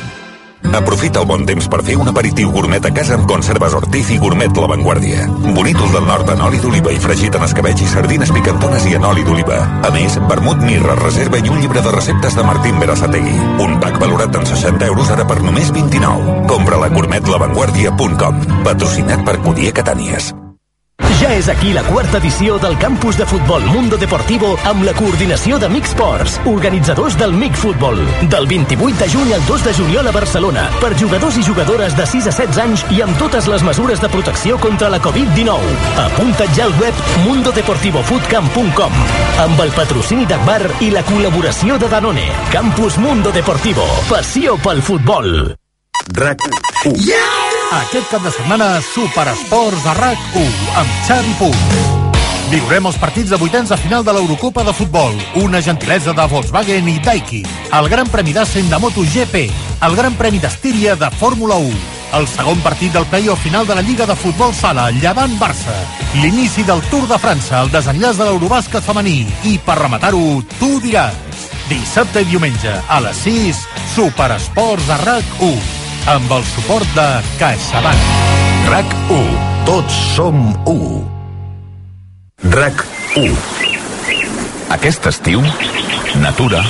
Aprofita 0.74 1.22
el 1.22 1.28
bon 1.30 1.44
temps 1.46 1.68
per 1.70 1.80
fer 1.86 1.96
un 2.02 2.10
aperitiu 2.10 2.50
gourmet 2.52 2.84
a 2.86 2.92
casa 2.94 3.14
amb 3.16 3.28
conserves 3.30 3.76
Ortiz 3.78 4.10
i 4.12 4.18
Gourmet 4.20 4.58
La 4.58 4.68
Vanguardia. 4.72 5.28
Bonítol 5.56 5.92
del 5.94 6.08
nord 6.10 6.32
en 6.34 6.42
oli 6.48 6.60
d'oliva 6.64 6.92
i 6.92 6.98
fregit 7.02 7.38
en 7.38 7.46
escabetx 7.46 7.86
i 7.86 7.92
sardines 7.92 8.34
picantones 8.34 8.88
i 8.90 8.98
en 8.98 9.06
oli 9.06 9.24
d'oliva. 9.28 9.60
A 9.86 9.94
més, 9.94 10.18
vermut, 10.32 10.66
mirra, 10.66 10.98
reserva 11.04 11.38
i 11.38 11.46
un 11.46 11.62
llibre 11.62 11.86
de 11.86 11.94
receptes 11.94 12.36
de 12.36 12.48
Martín 12.48 12.82
Berasategui. 12.82 13.38
Un 13.68 13.78
pack 13.84 14.02
valorat 14.02 14.36
en 14.36 14.50
60 14.50 14.90
euros 14.90 15.14
ara 15.14 15.30
per 15.30 15.40
només 15.46 15.72
29. 15.78 16.42
Compra-la 16.50 16.90
a 16.90 16.98
gourmetlavanguardia.com. 16.98 18.44
Patrocinat 18.66 19.24
per 19.30 19.40
Cudier 19.46 19.78
Catànies. 19.78 20.34
Ja 21.28 21.34
és 21.36 21.48
aquí 21.52 21.74
la 21.76 21.82
quarta 21.84 22.22
edició 22.22 22.56
del 22.58 22.78
campus 22.80 23.18
de 23.20 23.26
futbol 23.28 23.66
Mundo 23.68 23.98
Deportivo 24.00 24.54
amb 24.64 24.86
la 24.88 24.94
coordinació 24.96 25.58
de 25.60 25.68
MIC 25.68 25.90
Sports, 25.90 26.38
organitzadors 26.48 27.18
del 27.20 27.34
MIC 27.36 27.58
Futbol. 27.60 28.00
Del 28.32 28.48
28 28.48 28.96
de 29.02 29.10
juny 29.12 29.34
al 29.36 29.44
2 29.44 29.66
de 29.66 29.74
juliol 29.76 30.08
a 30.08 30.14
Barcelona, 30.16 30.70
per 30.80 30.94
jugadors 30.96 31.36
i 31.36 31.44
jugadores 31.44 31.98
de 31.98 32.06
6 32.08 32.30
a 32.32 32.32
16 32.32 32.62
anys 32.64 32.86
i 32.96 33.02
amb 33.04 33.20
totes 33.20 33.50
les 33.52 33.66
mesures 33.68 34.00
de 34.00 34.08
protecció 34.14 34.56
contra 34.64 34.88
la 34.88 35.02
Covid-19. 35.04 35.76
Apunta't 36.06 36.56
ja 36.56 36.64
al 36.70 36.78
web 36.80 37.04
mundodeportivofootcamp.com 37.26 38.96
amb 39.44 39.66
el 39.66 39.76
patrocini 39.76 40.24
d'Agbar 40.32 40.62
i 40.80 40.94
la 40.96 41.04
col·laboració 41.12 41.76
de 41.76 41.92
Danone. 41.92 42.30
Campus 42.56 42.96
Mundo 43.04 43.36
Deportivo. 43.36 43.84
Passió 44.08 44.56
pel 44.64 44.80
futbol. 44.80 45.58
RAC 46.16 46.48
1. 46.88 46.96
Yeah! 47.04 47.47
Aquest 47.68 48.08
cap 48.08 48.24
de 48.24 48.32
setmana, 48.32 48.80
Superesports 48.80 49.86
a 49.92 49.94
RAC 49.98 50.20
1, 50.40 50.44
amb 50.80 50.92
Xavi 51.04 51.34
Puig. 51.36 51.64
Viurem 52.48 52.86
els 52.88 52.96
partits 52.96 53.34
de 53.34 53.40
vuitens 53.42 53.68
de 53.68 53.78
final 53.82 54.06
de 54.08 54.14
l'Eurocopa 54.16 54.64
de 54.64 54.72
Futbol, 54.72 55.18
una 55.42 55.60
gentilesa 55.62 56.14
de 56.16 56.28
Volkswagen 56.32 56.88
i 56.88 56.96
Daiki, 57.04 57.42
el 57.76 57.90
Gran 57.92 58.08
Premi 58.08 58.32
d'Assen 58.32 58.70
de 58.72 58.80
MotoGP, 58.80 59.42
el 59.84 59.98
Gran 60.00 60.16
Premi 60.16 60.40
d'Estíria 60.40 60.96
de 60.96 61.10
Fórmula 61.20 61.58
1, 61.60 61.82
el 62.16 62.28
segon 62.32 62.62
partit 62.64 62.96
del 62.96 63.08
play-off 63.12 63.44
final 63.44 63.68
de 63.68 63.76
la 63.76 63.84
Lliga 63.84 64.08
de 64.08 64.16
Futbol 64.16 64.56
Sala, 64.56 64.88
Llevant-Barça, 65.02 65.76
l'inici 66.22 66.64
del 66.64 66.80
Tour 66.88 67.04
de 67.12 67.18
França, 67.20 67.66
el 67.66 67.74
desenllaç 67.74 68.16
de 68.16 68.30
l'Eurobàsquet 68.30 68.86
femení. 68.86 69.26
I, 69.44 69.58
per 69.60 69.76
rematar-ho, 69.82 70.40
tu 70.56 70.78
diràs. 70.80 71.50
Dissabte 71.68 72.24
i 72.24 72.32
diumenge, 72.32 72.78
a 72.88 73.02
les 73.04 73.26
6, 73.28 73.60
Superesports 73.98 74.88
a 74.96 75.02
RAC 75.04 75.44
1 75.50 75.77
amb 76.08 76.32
el 76.32 76.44
suport 76.48 76.88
de 76.96 77.06
CaixaBank. 77.40 78.04
RAC 78.72 78.94
1. 79.12 79.26
Tots 79.68 79.96
som 80.16 80.40
1. 80.64 81.02
RAC 82.54 82.84
1. 83.20 83.36
Aquest 84.78 85.10
estiu, 85.12 85.44
natura, 86.24 86.64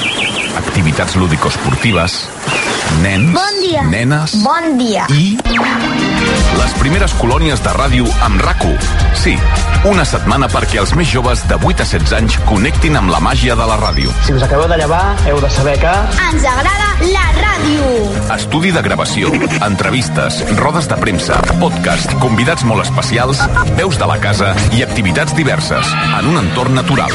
activitats 0.57 1.17
lúdico-esportives, 1.21 2.17
nens, 3.01 3.33
Bon 3.33 3.59
dia. 3.61 3.83
nenes 3.83 4.35
Bon 4.43 4.77
dia. 4.77 5.05
i 5.09 5.37
les 6.57 6.73
primeres 6.79 7.13
colònies 7.19 7.61
de 7.63 7.71
ràdio 7.75 8.05
amb 8.25 8.41
rac 8.41 8.63
Sí, 9.13 9.35
una 9.85 10.03
setmana 10.05 10.47
perquè 10.49 10.79
els 10.81 10.93
més 10.95 11.07
joves 11.11 11.43
de 11.47 11.55
8 11.55 11.83
a 11.83 11.85
16 11.85 12.13
anys 12.17 12.37
connectin 12.49 12.95
amb 12.97 13.11
la 13.11 13.19
màgia 13.19 13.55
de 13.55 13.65
la 13.69 13.77
ràdio. 13.77 14.11
Si 14.25 14.33
us 14.33 14.43
acabeu 14.43 14.67
de 14.67 14.77
llevar, 14.77 15.15
heu 15.27 15.39
de 15.41 15.49
saber 15.49 15.77
que... 15.79 15.93
Ens 16.31 16.43
agrada 16.45 16.89
la 17.13 17.25
ràdio. 17.37 18.33
Estudi 18.35 18.71
de 18.71 18.81
gravació, 18.81 19.31
entrevistes, 19.65 20.41
rodes 20.57 20.87
de 20.89 20.97
premsa, 20.97 21.39
podcast, 21.61 22.11
convidats 22.19 22.63
molt 22.63 22.85
especials, 22.85 23.41
veus 23.77 23.97
de 23.99 24.07
la 24.09 24.17
casa 24.19 24.55
i 24.73 24.83
activitats 24.83 25.35
diverses 25.37 25.93
en 26.19 26.33
un 26.33 26.41
entorn 26.45 26.73
natural. 26.75 27.13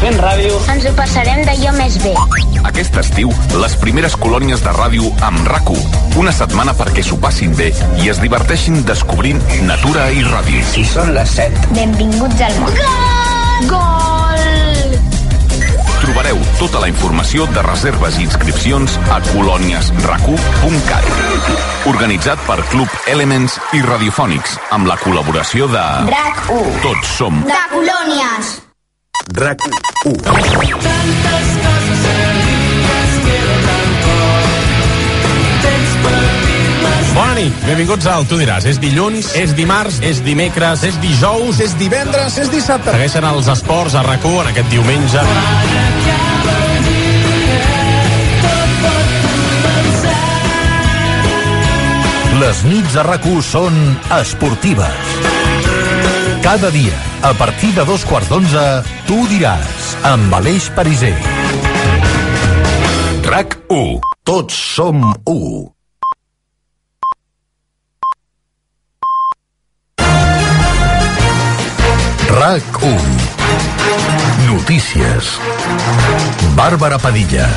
Fent 0.00 0.18
ràdio... 0.20 0.58
Ens 0.72 0.84
ho 0.88 0.92
passarem 0.96 1.42
d'allò 1.46 1.72
més 1.76 1.96
bé. 2.02 2.12
Aquest 2.68 2.96
estiu, 3.00 3.30
les 3.62 3.76
primeres 3.80 4.16
colònies 4.20 4.60
de 4.64 4.72
ràdio 4.76 5.08
amb 5.24 5.48
rac 5.48 5.70
Una 6.20 6.32
setmana 6.32 6.74
perquè 6.76 7.02
s'ho 7.04 7.16
passin 7.20 7.54
bé 7.56 7.72
i 8.02 8.10
es 8.12 8.20
diverteixin 8.20 8.84
descobrint 8.88 9.40
natura 9.68 10.10
i 10.12 10.22
ràdio. 10.26 10.62
Si 10.72 10.84
són 10.84 11.14
les 11.16 11.30
7. 11.38 11.72
Benvinguts 11.76 12.40
al 12.44 12.54
món. 12.60 12.72
Gol! 12.80 13.70
Gol! 13.72 14.06
Trobareu 16.02 16.38
tota 16.60 16.78
la 16.82 16.88
informació 16.92 17.46
de 17.54 17.62
reserves 17.64 18.18
i 18.20 18.22
inscripcions 18.28 18.98
a 19.10 19.18
colòniesracu.cat. 19.32 21.08
Organitzat 21.88 22.38
per 22.46 22.60
Club 22.68 22.88
Elements 23.10 23.56
i 23.72 23.80
Radiofònics, 23.86 24.60
amb 24.76 24.86
la 24.92 24.96
col·laboració 25.00 25.66
de... 25.72 25.86
RAC 26.12 26.36
1. 26.60 26.78
Tots 26.84 27.16
som 27.16 27.42
De 27.48 27.64
colònies. 27.72 28.65
RAC 29.34 29.58
1. 30.04 30.22
Tantes 30.22 31.48
coses 31.64 32.00
per 32.04 32.14
dir-les 32.46 33.16
Bona 37.16 37.34
nit, 37.34 37.52
benvinguts 37.64 38.06
al 38.06 38.26
Tu 38.30 38.38
diràs. 38.38 38.66
És 38.70 38.78
dilluns, 38.78 39.32
és 39.34 39.54
dimarts, 39.56 39.98
és 40.04 40.20
dimecres, 40.22 40.84
és 40.86 40.98
dijous, 41.02 41.58
és 41.64 41.74
divendres, 41.80 42.36
és 42.38 42.50
dissabte. 42.52 42.92
Segueixen 42.92 43.24
els 43.26 43.48
esports 43.50 43.96
a 43.96 44.04
rac 44.06 44.24
en 44.24 44.52
aquest 44.52 44.68
diumenge. 44.70 45.22
Les 52.36 52.62
nits 52.68 53.00
a 53.00 53.02
rac 53.08 53.24
són 53.42 53.74
esportives. 54.20 55.35
Cada 56.46 56.70
dia, 56.70 56.94
a 57.22 57.34
partir 57.34 57.72
de 57.74 57.84
dos 57.84 58.04
quarts 58.06 58.28
d'onze, 58.30 58.60
tu 59.08 59.16
diràs, 59.26 59.86
amb 60.06 60.30
Aleix 60.36 60.68
Pariser. 60.76 61.16
RAC 63.26 63.56
1. 63.66 63.98
Tots 64.22 64.54
som 64.54 65.02
1. 65.26 65.74
RAC 72.38 72.80
1. 72.94 72.94
Notícies. 74.46 75.34
Bàrbara 76.54 77.02
Padilla. 77.02 77.50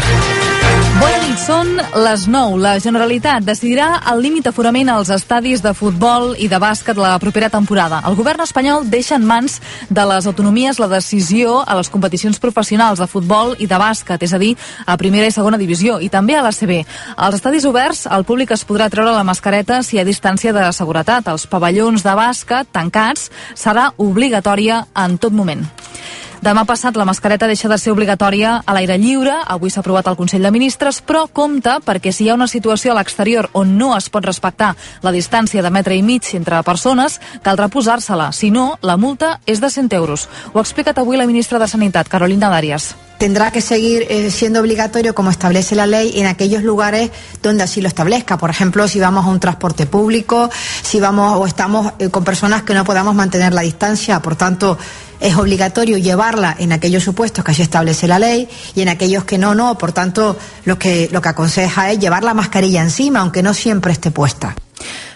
Són 1.38 1.76
les 1.78 2.24
9. 2.26 2.58
La 2.58 2.80
Generalitat 2.82 3.44
decidirà 3.46 4.00
el 4.10 4.22
límit 4.24 4.48
d'aforament 4.48 4.90
als 4.90 5.12
estadis 5.14 5.62
de 5.62 5.76
futbol 5.78 6.32
i 6.42 6.48
de 6.50 6.58
bàsquet 6.58 6.98
la 6.98 7.12
propera 7.22 7.52
temporada. 7.54 8.00
El 8.10 8.16
govern 8.18 8.42
espanyol 8.42 8.88
deixa 8.90 9.18
en 9.20 9.28
mans 9.30 9.60
de 9.90 10.06
les 10.10 10.26
autonomies 10.26 10.80
la 10.82 10.88
decisió 10.90 11.60
a 11.62 11.76
les 11.78 11.90
competicions 11.94 12.40
professionals 12.42 13.00
de 13.00 13.08
futbol 13.08 13.54
i 13.60 13.68
de 13.70 13.78
bàsquet, 13.78 14.24
és 14.26 14.34
a 14.34 14.40
dir, 14.42 14.56
a 14.86 14.98
primera 14.98 15.28
i 15.30 15.36
segona 15.36 15.62
divisió, 15.62 16.00
i 16.02 16.10
també 16.10 16.38
a 16.38 16.42
l'ACB. 16.42 16.80
Als 17.16 17.38
estadis 17.38 17.68
oberts, 17.70 18.08
el 18.10 18.26
públic 18.26 18.56
es 18.56 18.66
podrà 18.66 18.90
treure 18.90 19.14
la 19.14 19.28
mascareta 19.28 19.84
si 19.84 19.98
hi 19.98 20.02
ha 20.02 20.08
distància 20.08 20.54
de 20.54 20.66
seguretat. 20.74 21.30
Els 21.30 21.46
pavellons 21.46 22.06
de 22.06 22.18
bàsquet 22.18 22.74
tancats 22.74 23.30
serà 23.54 23.92
obligatòria 23.98 24.88
en 24.96 25.20
tot 25.22 25.34
moment. 25.36 25.68
Demà 26.40 26.64
passat 26.64 26.96
la 26.96 27.04
mascareta 27.04 27.50
deixa 27.52 27.68
de 27.68 27.76
ser 27.78 27.92
obligatòria 27.92 28.62
a 28.64 28.76
l'aire 28.76 28.96
lliure, 28.98 29.34
avui 29.44 29.70
s'ha 29.70 29.82
aprovat 29.84 30.08
al 30.08 30.16
Consell 30.16 30.46
de 30.48 30.52
Ministres, 30.56 31.02
però 31.04 31.26
compta 31.28 31.80
perquè 31.84 32.14
si 32.16 32.24
hi 32.24 32.30
ha 32.30 32.38
una 32.38 32.48
situació 32.48 32.94
a 32.94 32.96
l'exterior 32.96 33.50
on 33.60 33.76
no 33.78 33.92
es 33.98 34.08
pot 34.08 34.24
respectar 34.24 34.70
la 35.04 35.12
distància 35.12 35.62
de 35.62 35.70
metre 35.70 35.98
i 36.00 36.02
mig 36.02 36.32
entre 36.40 36.64
persones, 36.64 37.20
caldrà 37.44 37.68
posar-se-la. 37.68 38.32
Si 38.32 38.54
no, 38.56 38.78
la 38.82 38.96
multa 38.96 39.42
és 39.46 39.60
de 39.60 39.68
100 39.68 39.92
euros. 40.00 40.30
Ho 40.54 40.60
ha 40.60 40.64
explicat 40.64 41.04
avui 41.04 41.20
la 41.20 41.28
ministra 41.28 41.60
de 41.60 41.68
Sanitat, 41.68 42.08
Carolina 42.08 42.48
Darias. 42.48 42.96
tendrá 43.20 43.52
que 43.52 43.60
seguir 43.60 44.08
eh, 44.10 44.32
siendo 44.32 44.62
obligatorio 44.62 45.14
como 45.14 45.30
establece 45.30 45.76
la 45.76 45.86
ley 45.86 46.14
en 46.16 46.26
aquellos 46.26 46.64
lugares 46.64 47.12
donde 47.44 47.64
así 47.64 47.82
lo 47.82 47.90
establezca. 47.90 48.38
Por 48.38 48.50
ejemplo, 48.50 48.88
si 48.88 48.98
vamos 48.98 49.26
a 49.26 49.28
un 49.28 49.42
transporte 49.42 49.86
público, 49.86 50.50
si 50.82 51.02
vamos 51.02 51.38
o 51.38 51.46
estamos 51.46 51.92
eh, 52.00 52.10
con 52.10 52.24
personas 52.24 52.64
que 52.64 52.74
no 52.74 52.86
podamos 52.86 53.14
mantener 53.14 53.54
la 53.54 53.62
distancia, 53.62 54.22
por 54.22 54.38
tanto 54.38 54.78
es 55.20 55.36
obligatorio 55.36 55.98
llevarla 55.98 56.56
en 56.58 56.72
aquellos 56.72 57.04
supuestos 57.04 57.44
que 57.44 57.52
así 57.52 57.62
establece 57.62 58.08
la 58.08 58.20
ley 58.20 58.48
y 58.76 58.82
en 58.82 58.90
aquellos 58.90 59.24
que 59.26 59.38
no, 59.38 59.56
no. 59.56 59.78
Por 59.78 59.92
tanto, 59.92 60.38
lo 60.66 60.80
que, 60.80 61.10
lo 61.12 61.22
que 61.22 61.30
aconseja 61.30 61.92
es 61.92 62.00
llevar 62.00 62.24
la 62.24 62.34
mascarilla 62.34 62.82
encima, 62.82 63.20
aunque 63.20 63.44
no 63.44 63.54
siempre 63.54 63.92
esté 63.92 64.12
puesta. 64.12 64.56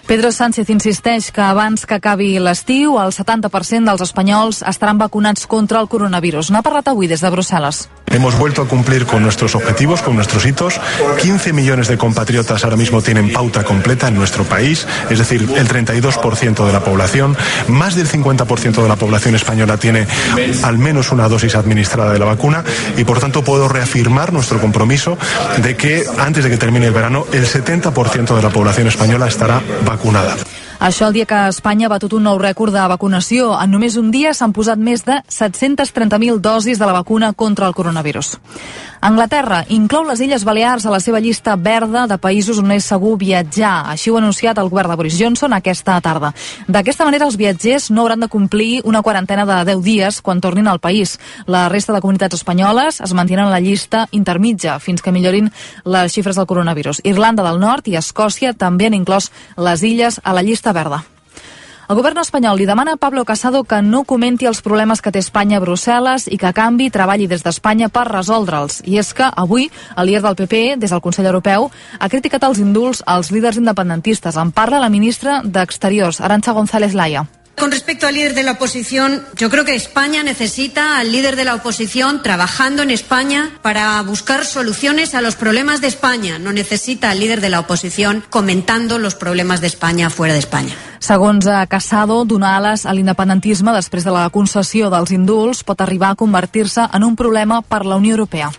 Pedro 0.05 0.33
Sánchez 0.33 0.69
insisteix 0.69 1.31
que 1.31 1.39
abans 1.39 1.85
que 1.87 1.95
acabi 1.95 2.35
l'estiu 2.35 2.97
el 2.99 3.13
70% 3.15 3.87
dels 3.87 4.03
espanyols 4.03 4.59
estaran 4.67 4.99
vacunats 4.99 5.47
contra 5.47 5.79
el 5.79 5.87
coronavirus. 5.87 6.51
N'ha 6.51 6.61
parlat 6.61 6.91
avui 6.91 7.07
des 7.07 7.23
de 7.23 7.31
Brussel·les. 7.31 7.87
Hemos 8.11 8.37
vuelto 8.37 8.61
a 8.61 8.67
cumplir 8.67 9.07
con 9.07 9.23
nuestros 9.23 9.55
objetivos, 9.55 10.03
con 10.03 10.15
nuestros 10.15 10.45
hitos. 10.45 10.79
15 11.21 11.53
millones 11.53 11.87
de 11.87 11.97
compatriotas 11.97 12.63
ahora 12.63 12.75
mismo 12.75 13.01
tienen 13.01 13.31
pauta 13.31 13.63
completa 13.63 14.09
en 14.09 14.15
nuestro 14.15 14.43
país, 14.43 14.85
es 15.09 15.17
decir, 15.17 15.49
el 15.55 15.67
32% 15.67 16.65
de 16.65 16.73
la 16.73 16.81
población. 16.81 17.35
Más 17.69 17.95
del 17.95 18.07
50% 18.07 18.83
de 18.83 18.89
la 18.89 18.97
población 18.97 19.35
española 19.35 19.77
tiene 19.77 20.05
al 20.63 20.77
menos 20.77 21.11
una 21.11 21.29
dosis 21.29 21.55
administrada 21.55 22.11
de 22.11 22.19
la 22.19 22.25
vacuna 22.25 22.63
y, 22.97 23.05
por 23.05 23.19
tanto, 23.19 23.43
puedo 23.43 23.69
reafirmar 23.69 24.33
nuestro 24.33 24.59
compromiso 24.59 25.17
de 25.63 25.75
que 25.75 26.03
antes 26.19 26.43
de 26.43 26.49
que 26.49 26.57
termine 26.57 26.87
el 26.87 26.93
verano, 26.93 27.25
el 27.31 27.47
70% 27.47 28.35
de 28.35 28.41
la 28.41 28.49
población 28.49 28.87
española 28.87 29.27
estará 29.27 29.61
vacunada 29.85 29.92
vacunada. 29.95 30.36
Això 30.84 31.08
el 31.08 31.13
dia 31.15 31.24
que 31.24 31.38
Espanya 31.48 31.86
ha 31.88 31.93
batut 31.93 32.12
un 32.17 32.26
nou 32.28 32.36
rècord 32.41 32.76
de 32.76 32.82
vacunació. 32.91 33.54
En 33.56 33.72
només 33.72 33.96
un 33.96 34.10
dia 34.12 34.34
s'han 34.36 34.52
posat 34.52 34.76
més 34.76 35.06
de 35.08 35.22
730.000 35.32 36.41
dosis 36.43 36.76
de 36.76 36.89
la 36.89 36.91
vacuna 36.91 37.32
contra 37.32 37.69
el 37.69 37.76
coronavirus. 37.78 38.34
Anglaterra 39.04 39.62
inclou 39.72 40.04
les 40.08 40.19
Illes 40.24 40.43
Balears 40.43 40.86
a 40.86 40.91
la 40.91 41.00
seva 41.04 41.22
llista 41.24 41.56
verda 41.56 42.04
de 42.08 42.17
països 42.19 42.60
on 42.60 42.72
és 42.76 42.86
segur 42.88 43.13
viatjar. 43.19 43.86
Així 43.93 44.12
ho 44.12 44.17
ha 44.17 44.22
anunciat 44.22 44.60
el 44.60 44.67
govern 44.72 44.91
de 44.91 44.98
Boris 45.00 45.15
Johnson 45.19 45.56
aquesta 45.56 45.96
tarda. 46.04 46.34
D'aquesta 46.67 47.08
manera, 47.08 47.30
els 47.32 47.39
viatgers 47.39 47.89
no 47.91 48.04
hauran 48.04 48.19
de 48.24 48.30
complir 48.32 48.82
una 48.84 49.02
quarantena 49.04 49.48
de 49.48 49.62
10 49.72 49.84
dies 49.84 50.19
quan 50.22 50.43
tornin 50.43 50.67
al 50.67 50.80
país. 50.84 51.15
La 51.48 51.69
resta 51.69 51.96
de 51.96 52.02
comunitats 52.04 52.41
espanyoles 52.41 53.00
es 53.00 53.13
mantenen 53.13 53.46
a 53.46 53.56
la 53.56 53.62
llista 53.63 54.10
intermitja 54.12 54.80
fins 54.84 55.02
que 55.02 55.15
millorin 55.15 55.52
les 55.86 56.12
xifres 56.12 56.36
del 56.36 56.48
coronavirus. 56.48 57.00
Irlanda 57.04 57.43
del 57.48 57.60
Nord 57.63 57.88
i 57.88 57.96
Escòcia 58.00 58.52
també 58.52 58.88
han 58.88 59.00
inclòs 59.00 59.32
les 59.56 59.84
illes 59.84 60.19
a 60.24 60.36
la 60.36 60.43
llista 60.43 60.72
verda. 60.73 61.03
El 61.91 61.97
govern 61.99 62.21
espanyol 62.21 62.55
li 62.57 62.65
demana 62.65 62.93
a 62.95 62.97
Pablo 62.97 63.25
Casado 63.27 63.65
que 63.67 63.81
no 63.83 64.05
comenti 64.07 64.47
els 64.47 64.62
problemes 64.63 65.01
que 65.03 65.12
té 65.12 65.19
Espanya 65.19 65.57
a 65.59 65.62
Brussel·les 65.62 66.29
i 66.31 66.39
que 66.39 66.47
a 66.47 66.53
canvi 66.55 66.88
treballi 66.89 67.27
des 67.27 67.43
d'Espanya 67.43 67.89
per 67.91 68.05
resoldre'ls. 68.07 68.79
I 68.88 69.01
és 69.03 69.12
que 69.13 69.27
avui 69.27 69.67
el 69.67 70.07
líder 70.07 70.23
del 70.23 70.39
PP, 70.39 70.63
des 70.79 70.95
del 70.95 71.03
Consell 71.03 71.27
Europeu, 71.27 71.69
ha 71.99 72.09
criticat 72.09 72.47
els 72.47 72.63
indults 72.63 73.03
als 73.05 73.29
líders 73.36 73.59
independentistes. 73.59 74.39
En 74.39 74.55
parla 74.55 74.79
la 74.79 74.89
ministra 74.89 75.41
d'Exteriors, 75.43 76.21
Arantxa 76.21 76.55
González 76.55 76.95
Laya. 76.95 77.27
Con 77.57 77.71
respecto 77.71 78.07
al 78.07 78.15
líder 78.15 78.33
de 78.33 78.43
la 78.43 78.53
oposición, 78.53 79.23
yo 79.37 79.49
creo 79.49 79.63
que 79.63 79.75
España 79.75 80.23
necesita 80.23 80.97
al 80.97 81.11
líder 81.11 81.35
de 81.35 81.45
la 81.45 81.55
oposición 81.55 82.23
trabajando 82.23 82.81
en 82.81 82.89
España 82.89 83.51
para 83.61 84.01
buscar 84.01 84.43
soluciones 84.43 85.13
a 85.13 85.21
los 85.21 85.35
problemas 85.35 85.79
de 85.79 85.87
España. 85.87 86.39
No 86.39 86.51
necesita 86.51 87.11
al 87.11 87.19
líder 87.19 87.41
de 87.41 87.49
la 87.49 87.59
oposición 87.59 88.23
comentando 88.29 88.97
los 88.97 89.15
problemas 89.15 89.61
de 89.61 89.67
España 89.67 90.09
fuera 90.09 90.33
de 90.33 90.39
España. 90.39 90.75
Segons 90.99 91.45
eh, 91.45 91.67
Casado, 91.67 92.23
donar 92.25 92.55
ales 92.63 92.85
a 92.85 92.93
l'independentisme 92.95 93.73
després 93.75 94.05
de 94.07 94.11
la 94.15 94.29
concessió 94.31 94.87
dels 94.87 95.11
indults 95.11 95.65
pot 95.67 95.81
arribar 95.83 96.13
a 96.13 96.19
convertir-se 96.19 96.87
en 96.93 97.03
un 97.03 97.17
problema 97.19 97.61
per 97.61 97.83
la 97.85 97.97
Unió 97.99 98.15
Europea. 98.15 98.51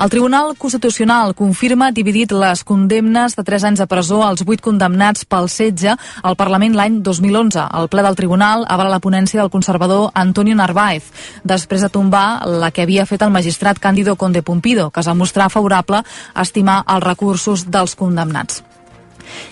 El 0.00 0.08
Tribunal 0.08 0.54
Constitucional 0.56 1.34
confirma 1.36 1.90
dividit 1.92 2.30
les 2.32 2.62
condemnes 2.64 3.34
de 3.36 3.42
3 3.44 3.66
anys 3.68 3.82
de 3.82 3.86
presó 3.86 4.22
als 4.24 4.40
8 4.46 4.64
condemnats 4.64 5.26
pel 5.28 5.50
setge 5.52 5.92
al 6.22 6.38
Parlament 6.40 6.72
l'any 6.78 6.96
2011. 7.04 7.66
El 7.82 7.90
ple 7.92 8.06
del 8.06 8.16
Tribunal 8.16 8.64
avala 8.64 8.94
la 8.94 9.02
ponència 9.04 9.42
del 9.42 9.52
conservador 9.52 10.08
Antonio 10.14 10.56
Narváez, 10.56 11.12
després 11.44 11.84
de 11.84 11.92
tombar 11.92 12.48
la 12.48 12.72
que 12.72 12.88
havia 12.88 13.04
fet 13.04 13.20
el 13.28 13.36
magistrat 13.36 13.76
Cándido 13.76 14.16
Conde 14.16 14.40
Pumpido, 14.40 14.88
que 14.88 15.04
es 15.04 15.12
va 15.12 15.18
mostrar 15.20 15.52
favorable 15.52 16.00
a 16.00 16.48
estimar 16.48 16.80
els 16.88 17.04
recursos 17.04 17.68
dels 17.68 17.92
condemnats. 17.92 18.64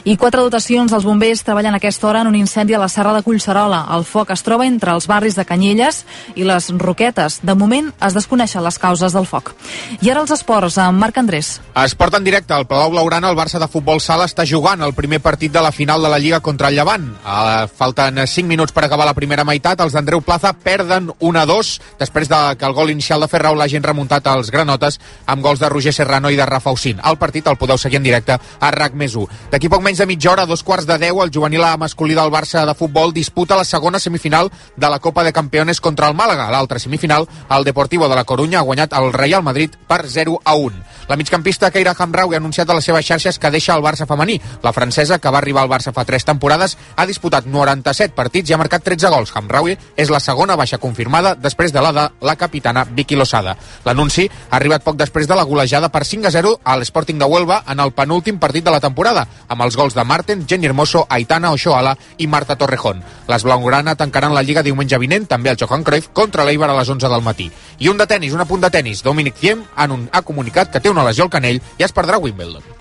I 0.04 0.16
quatre 0.16 0.42
dotacions 0.44 0.92
dels 0.92 1.04
bombers 1.04 1.42
treballen 1.44 1.74
aquesta 1.76 2.08
hora 2.08 2.22
en 2.22 2.30
un 2.30 2.36
incendi 2.38 2.74
a 2.74 2.80
la 2.80 2.88
serra 2.88 3.12
de 3.16 3.22
Collserola. 3.22 3.84
El 3.96 4.04
foc 4.08 4.30
es 4.34 4.42
troba 4.46 4.66
entre 4.66 4.94
els 4.94 5.08
barris 5.10 5.36
de 5.36 5.44
Canyelles 5.44 6.04
i 6.34 6.46
les 6.48 6.70
Roquetes. 6.70 7.40
De 7.42 7.54
moment 7.58 7.90
es 8.06 8.16
desconeixen 8.16 8.64
les 8.64 8.78
causes 8.78 9.12
del 9.12 9.26
foc. 9.26 9.54
I 10.00 10.10
ara 10.10 10.22
els 10.24 10.32
esports, 10.34 10.78
amb 10.78 10.98
Marc 11.02 11.18
Andrés. 11.18 11.58
Esport 11.84 12.14
en 12.18 12.24
directe. 12.24 12.54
El 12.54 12.66
Palau 12.66 12.90
Blaugrana, 12.90 13.30
el 13.30 13.38
Barça 13.38 13.60
de 13.60 13.68
futbol 13.68 14.00
sala, 14.00 14.26
està 14.28 14.46
jugant 14.48 14.82
el 14.82 14.94
primer 14.94 15.20
partit 15.20 15.52
de 15.52 15.62
la 15.62 15.72
final 15.72 16.02
de 16.02 16.08
la 16.12 16.18
Lliga 16.18 16.40
contra 16.40 16.68
el 16.68 16.78
Llevant. 16.78 17.08
Uh, 17.24 17.66
falten 17.68 18.22
5 18.26 18.48
minuts 18.48 18.72
per 18.72 18.84
acabar 18.86 19.06
la 19.06 19.16
primera 19.16 19.44
meitat. 19.44 19.80
Els 19.84 19.94
d'Andreu 19.96 20.22
Plaza 20.22 20.52
perden 20.52 21.10
1-2 21.20 21.74
després 21.98 22.28
de 22.30 22.40
que 22.58 22.66
el 22.66 22.76
gol 22.76 22.90
inicial 22.90 23.20
de 23.20 23.28
Ferrau 23.28 23.56
l'hagin 23.58 23.82
remuntat 23.82 24.26
als 24.26 24.50
granotes 24.54 24.98
amb 25.26 25.42
gols 25.42 25.60
de 25.60 25.68
Roger 25.68 25.92
Serrano 25.94 26.30
i 26.30 26.36
de 26.36 26.46
Rafa 26.46 26.72
Ocín. 26.74 27.00
El 27.04 27.18
partit 27.18 27.46
el 27.46 27.58
podeu 27.60 27.78
seguir 27.78 28.00
en 28.00 28.06
directe 28.06 28.38
a 28.38 28.70
RAC 28.74 28.94
més 28.94 29.14
1. 29.16 29.28
D'aquí 29.68 29.76
poc 29.76 29.84
menys 29.84 29.98
de 30.00 30.06
mitja 30.08 30.30
hora, 30.30 30.44
a 30.46 30.48
dos 30.48 30.62
quarts 30.64 30.86
de 30.88 30.96
10, 30.96 31.18
el 31.20 31.30
juvenil 31.34 31.60
A 31.60 31.76
masculí 31.76 32.14
del 32.16 32.30
Barça 32.32 32.62
de 32.64 32.72
futbol 32.72 33.12
disputa 33.12 33.56
la 33.58 33.66
segona 33.68 33.98
semifinal 34.00 34.48
de 34.76 34.88
la 34.88 34.98
Copa 34.98 35.22
de 35.24 35.32
Campeones 35.36 35.82
contra 35.82 36.08
el 36.08 36.16
Màlaga. 36.16 36.46
L'altra 36.48 36.78
semifinal, 36.80 37.28
el 37.50 37.68
Deportivo 37.68 38.08
de 38.08 38.16
la 38.16 38.24
Corunya 38.24 38.60
ha 38.60 38.64
guanyat 38.64 38.96
el 38.96 39.12
Real 39.12 39.42
Madrid 39.42 39.76
per 39.86 40.06
0 40.08 40.40
a 40.42 40.54
1. 40.56 40.72
La 41.08 41.16
migcampista 41.16 41.70
Keira 41.72 41.94
Hamraoui 41.98 42.36
ha 42.36 42.38
anunciat 42.38 42.68
a 42.68 42.74
les 42.76 42.84
seves 42.84 43.06
xarxes 43.06 43.38
que 43.40 43.50
deixa 43.50 43.74
el 43.74 43.82
Barça 43.82 44.06
femení. 44.06 44.38
La 44.62 44.74
francesa, 44.76 45.18
que 45.18 45.30
va 45.32 45.38
arribar 45.38 45.62
al 45.62 45.70
Barça 45.70 45.92
fa 45.96 46.04
3 46.04 46.24
temporades, 46.28 46.76
ha 46.96 47.06
disputat 47.06 47.46
97 47.48 48.14
partits 48.14 48.50
i 48.50 48.52
ha 48.52 48.58
marcat 48.60 48.84
13 48.84 49.08
gols. 49.08 49.32
Hamraoui 49.34 49.78
és 49.96 50.10
la 50.12 50.20
segona 50.20 50.56
baixa 50.56 50.76
confirmada 50.78 51.34
després 51.34 51.72
de 51.72 51.80
la 51.80 51.92
de 51.96 52.04
la 52.20 52.36
capitana 52.36 52.84
Vicky 52.84 53.16
Losada. 53.16 53.56
L'anunci 53.86 54.28
ha 54.28 54.56
arribat 54.60 54.84
poc 54.84 54.98
després 55.00 55.26
de 55.26 55.34
la 55.34 55.46
golejada 55.48 55.88
per 55.88 56.04
5 56.04 56.28
a 56.28 56.30
0 56.30 56.60
a 56.62 56.76
l'Sporting 56.76 57.18
de 57.18 57.24
Huelva 57.24 57.62
en 57.66 57.80
el 57.80 57.92
penúltim 57.92 58.38
partit 58.38 58.64
de 58.64 58.70
la 58.70 58.80
temporada, 58.80 59.26
amb 59.48 59.64
els 59.64 59.76
gols 59.80 59.96
de 59.96 60.04
Marten, 60.04 60.44
Jenny 60.46 60.66
Hermoso, 60.66 61.06
Aitana 61.08 61.52
Ochoala 61.52 61.96
i 62.18 62.26
Marta 62.26 62.56
Torrejón. 62.56 63.02
Les 63.28 63.44
Blaugrana 63.44 63.96
tancaran 63.96 64.34
la 64.34 64.42
Lliga 64.42 64.62
diumenge 64.62 64.98
vinent, 64.98 65.26
també 65.26 65.48
al 65.48 65.56
Johan 65.56 65.84
Cruyff, 65.84 66.12
contra 66.12 66.44
l'Eibar 66.44 66.68
a 66.68 66.76
les 66.78 66.88
11 66.88 67.08
del 67.08 67.24
matí. 67.24 67.50
I 67.78 67.88
un 67.88 67.96
de 67.96 68.06
tennis, 68.06 68.36
un 68.36 68.44
apunt 68.44 68.60
de 68.60 68.70
tennis. 68.70 69.02
Dominic 69.02 69.40
Thiem 69.40 69.64
ha 69.76 70.22
comunicat 70.22 70.72
que 70.72 70.80
té 70.80 70.90
una 70.98 71.06
lesió 71.06 71.28
al 71.28 71.32
canell 71.32 71.62
i 71.78 71.86
es 71.86 71.94
perdrà 71.94 72.18
Wimbledon. 72.18 72.74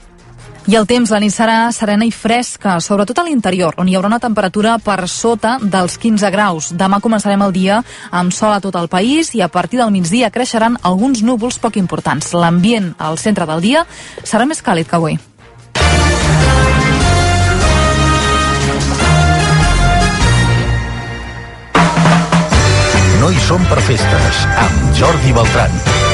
I 0.68 0.76
el 0.76 0.84
temps, 0.84 1.14
la 1.14 1.22
nit 1.24 1.32
serà 1.32 1.70
serena 1.72 2.04
i 2.04 2.10
fresca, 2.12 2.74
sobretot 2.84 3.22
a 3.22 3.24
l'interior, 3.24 3.78
on 3.80 3.88
hi 3.88 3.94
haurà 3.96 4.10
una 4.10 4.20
temperatura 4.20 4.74
per 4.84 5.06
sota 5.08 5.54
dels 5.64 5.96
15 5.96 6.32
graus. 6.34 6.74
Demà 6.76 7.00
començarem 7.00 7.46
el 7.46 7.54
dia 7.56 7.78
amb 8.12 8.36
sol 8.36 8.52
a 8.52 8.60
tot 8.60 8.76
el 8.76 8.90
país 8.92 9.32
i 9.32 9.40
a 9.40 9.48
partir 9.48 9.80
del 9.80 9.94
migdia 9.96 10.28
creixeran 10.28 10.76
alguns 10.84 11.24
núvols 11.24 11.62
poc 11.64 11.80
importants. 11.80 12.34
L'ambient 12.36 12.92
al 13.00 13.16
centre 13.16 13.48
del 13.48 13.64
dia 13.64 13.86
serà 14.28 14.44
més 14.44 14.60
càlid 14.60 14.92
que 14.92 15.00
avui. 15.00 15.16
No 23.24 23.32
hi 23.32 23.40
som 23.48 23.64
per 23.72 23.80
festes, 23.88 24.44
amb 24.68 24.94
Jordi 25.00 25.32
Beltran. 25.40 26.07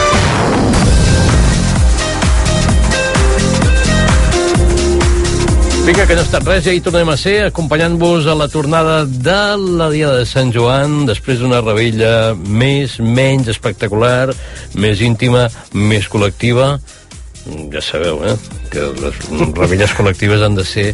Vinga, 5.83 6.05
que 6.07 6.15
no 6.15 6.21
ha 6.21 6.23
estat 6.23 6.45
res, 6.47 6.61
ja 6.63 6.71
hi 6.71 6.79
tornem 6.79 7.09
a 7.11 7.17
ser, 7.19 7.33
acompanyant-vos 7.49 8.23
a 8.31 8.37
la 8.39 8.45
tornada 8.47 9.01
de 9.03 9.39
la 9.59 9.89
Dia 9.91 10.13
de 10.15 10.23
Sant 10.23 10.53
Joan, 10.55 11.01
després 11.09 11.41
d'una 11.41 11.59
rebella 11.59 12.31
més, 12.39 12.95
menys 13.03 13.51
espectacular, 13.51 14.31
més 14.79 15.03
íntima, 15.03 15.49
més 15.75 16.07
col·lectiva. 16.07 16.77
Ja 17.73 17.83
sabeu, 17.83 18.21
eh?, 18.23 18.37
que 18.71 18.85
les 18.95 19.19
rebelles 19.59 19.91
col·lectives 19.97 20.41
han 20.47 20.55
de 20.55 20.63
ser 20.63 20.85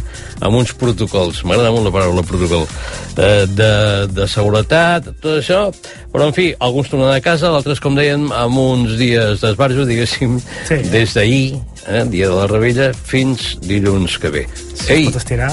amb 0.42 0.58
uns 0.58 0.74
protocols, 0.74 1.44
m'agrada 1.46 1.70
molt 1.70 1.86
la 1.86 1.94
paraula 1.94 2.26
protocol, 2.26 2.66
eh, 3.14 3.46
de, 3.46 3.72
de 4.10 4.26
seguretat, 4.26 5.12
tot 5.22 5.38
això, 5.38 5.68
però 6.10 6.26
en 6.26 6.34
fi, 6.34 6.50
alguns 6.58 6.90
tornen 6.90 7.14
a 7.14 7.22
casa, 7.22 7.54
d'altres, 7.54 7.78
com 7.78 7.94
dèiem, 7.94 8.26
amb 8.34 8.58
uns 8.58 8.98
dies 8.98 9.46
d'esbarjo, 9.46 9.86
diguéssim, 9.86 10.40
sí. 10.66 10.82
des 10.90 11.14
d'ahir, 11.14 11.60
eh, 11.86 12.04
dia 12.10 12.28
de 12.28 12.34
la 12.34 12.46
rebella, 12.50 12.90
fins 12.94 13.56
dilluns 13.64 14.16
que 14.20 14.30
ve. 14.30 14.44
Ei, 14.90 15.10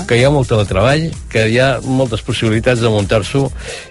que 0.07 0.17
hi 0.17 0.23
ha 0.23 0.31
molt 0.31 0.51
treball, 0.69 1.09
que 1.31 1.47
hi 1.51 1.57
ha 1.59 1.79
moltes 1.83 2.23
possibilitats 2.25 2.81
de 2.81 2.91
muntar-s'ho 2.91 3.43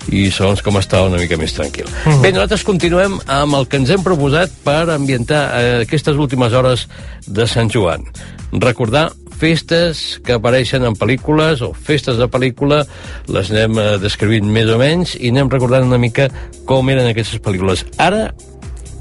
i 0.09 0.27
segons 0.35 0.63
com 0.65 0.79
està 0.81 1.03
una 1.07 1.21
mica 1.21 1.37
més 1.37 1.55
tranquil. 1.57 1.87
Mhm. 2.05 2.23
Bé, 2.23 2.33
nosaltres 2.33 2.65
continuem 2.65 3.19
amb 3.27 3.55
el 3.61 3.69
que 3.69 3.77
ens 3.77 3.91
hem 3.91 4.03
proposat 4.03 4.51
per 4.65 4.89
ambientar 4.91 5.45
eh, 5.61 5.83
aquestes 5.85 6.17
últimes 6.17 6.53
hores 6.53 6.89
de 7.27 7.47
Sant 7.47 7.71
Joan. 7.73 8.05
Recordar 8.53 9.11
festes 9.37 10.19
que 10.25 10.37
apareixen 10.37 10.85
en 10.89 10.97
pel·lícules 10.97 11.61
o 11.61 11.73
festes 11.75 12.17
de 12.17 12.29
pel·lícula, 12.33 12.85
les 13.29 13.51
anem 13.53 13.79
eh, 13.79 13.89
descrivint 14.01 14.49
més 14.49 14.71
o 14.73 14.79
menys 14.81 15.17
i 15.21 15.31
anem 15.35 15.51
recordant 15.53 15.85
una 15.85 16.01
mica 16.01 16.31
com 16.65 16.89
eren 16.91 17.09
aquestes 17.11 17.43
pel·lícules. 17.45 17.85
Ara 18.01 18.31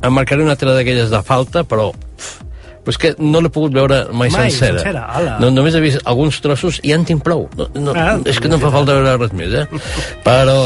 em 0.04 0.14
marcaré 0.14 0.44
una 0.44 0.54
altra 0.58 0.76
d'aquelles 0.76 1.10
de 1.10 1.22
falta, 1.26 1.64
però 1.64 1.94
però 2.86 2.94
és 2.94 3.00
que 3.02 3.14
no 3.18 3.42
l'he 3.42 3.50
pogut 3.50 3.74
veure 3.74 4.04
mai, 4.14 4.30
Mai, 4.30 4.52
sencera. 4.52 4.78
sencera, 4.80 5.06
ala. 5.10 5.38
no, 5.42 5.50
només 5.52 5.74
he 5.76 5.82
vist 5.82 6.00
alguns 6.06 6.38
trossos 6.46 6.78
i 6.84 6.92
ja 6.94 7.00
en 7.00 7.06
tinc 7.10 7.24
prou. 7.26 7.50
No, 7.58 7.68
no, 7.74 7.96
Ah, 7.98 8.20
és 8.24 8.38
que 8.40 8.48
no 8.48 8.56
em 8.60 8.62
fa 8.62 8.70
falta 8.72 8.94
veure 8.94 9.18
res 9.18 9.34
més, 9.34 9.52
eh? 9.52 9.66
Però, 10.24 10.60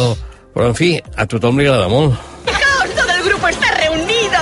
però, 0.53 0.67
en 0.67 0.75
fi, 0.75 0.97
a 1.15 1.25
tothom 1.25 1.57
li 1.57 1.65
agrada 1.65 1.87
molt. 1.87 2.13
¡Fijaos, 2.45 2.91
todo 2.99 3.11
el 3.17 3.23
grupo 3.23 3.47
está 3.47 3.71
reunido! 3.79 4.41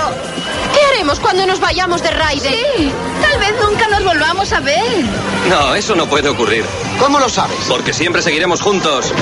¿Qué 0.74 0.80
haremos 0.92 1.18
cuando 1.20 1.46
nos 1.46 1.60
vayamos 1.60 2.02
de 2.02 2.10
Raiden? 2.10 2.52
Sí, 2.52 2.90
tal 3.22 3.38
vez 3.40 3.54
nunca 3.64 3.86
nos 3.88 4.04
volvamos 4.04 4.52
a 4.52 4.60
ver. 4.60 5.04
No, 5.48 5.74
eso 5.74 5.94
no 5.94 6.06
puede 6.06 6.28
ocurrir. 6.28 6.64
¿Cómo 6.98 7.18
lo 7.20 7.28
sabes? 7.28 7.58
Porque 7.68 7.92
siempre 7.92 8.20
seguiremos 8.22 8.60
juntos. 8.60 9.12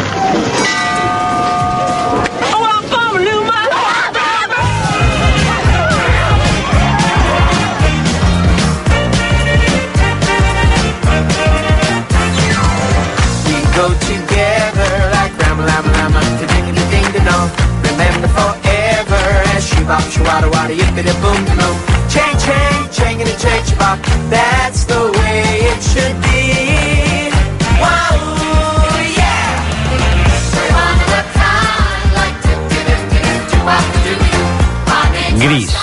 bop, 19.86 20.02
wada, 20.50 20.74
yippity 20.74 21.14
boom 21.22 21.44
boom. 21.58 21.76
Chang 22.08 22.36
chang, 22.38 22.90
chang 22.90 23.20
and 23.20 23.30
a 23.30 23.36
chang. 23.38 23.56
That's 24.28 24.84
the 24.84 25.12
way 25.16 25.42
it 25.70 25.82
should 25.82 26.22
be. 26.22 26.36
Gris. 35.46 35.75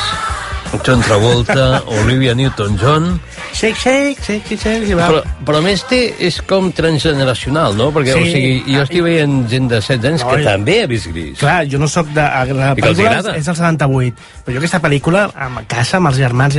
John 0.83 1.01
Travolta, 1.01 1.81
Olivia 2.03 2.33
Newton-John... 2.35 3.19
Shake, 3.53 3.75
shake, 3.77 4.17
shake, 4.23 4.57
shake, 4.57 4.95
va. 4.97 5.05
Però, 5.07 5.19
però 5.45 5.59
a 5.59 5.61
més 5.61 5.83
té, 5.87 5.99
és 6.25 6.39
com 6.49 6.71
transgeneracional, 6.73 7.75
no? 7.77 7.91
Perquè, 7.93 8.13
Sí. 8.15 8.19
o 8.19 8.31
sigui, 8.33 8.75
jo 8.75 8.81
estic 8.81 9.03
veient 9.05 9.35
gent 9.51 9.67
de 9.69 9.77
16 9.79 10.07
anys 10.09 10.23
No, 10.25 10.31
que 10.33 10.41
i- 10.41 10.47
també 10.47 10.77
ha 10.83 10.87
vist 10.89 11.07
gris. 11.13 11.37
Clar, 11.39 11.59
jo 11.69 11.77
no 11.79 11.87
sóc 11.87 12.09
de... 12.15 12.23
La 12.23 12.73
pel·lícula 12.75 13.19
és 13.37 13.45
del 13.45 13.55
78, 13.55 14.15
però 14.43 14.55
jo 14.55 14.61
aquesta 14.63 14.81
pel·lícula, 14.81 15.27
a 15.35 15.63
casa, 15.69 15.99
amb 16.01 16.09
els 16.11 16.17
germans, 16.17 16.57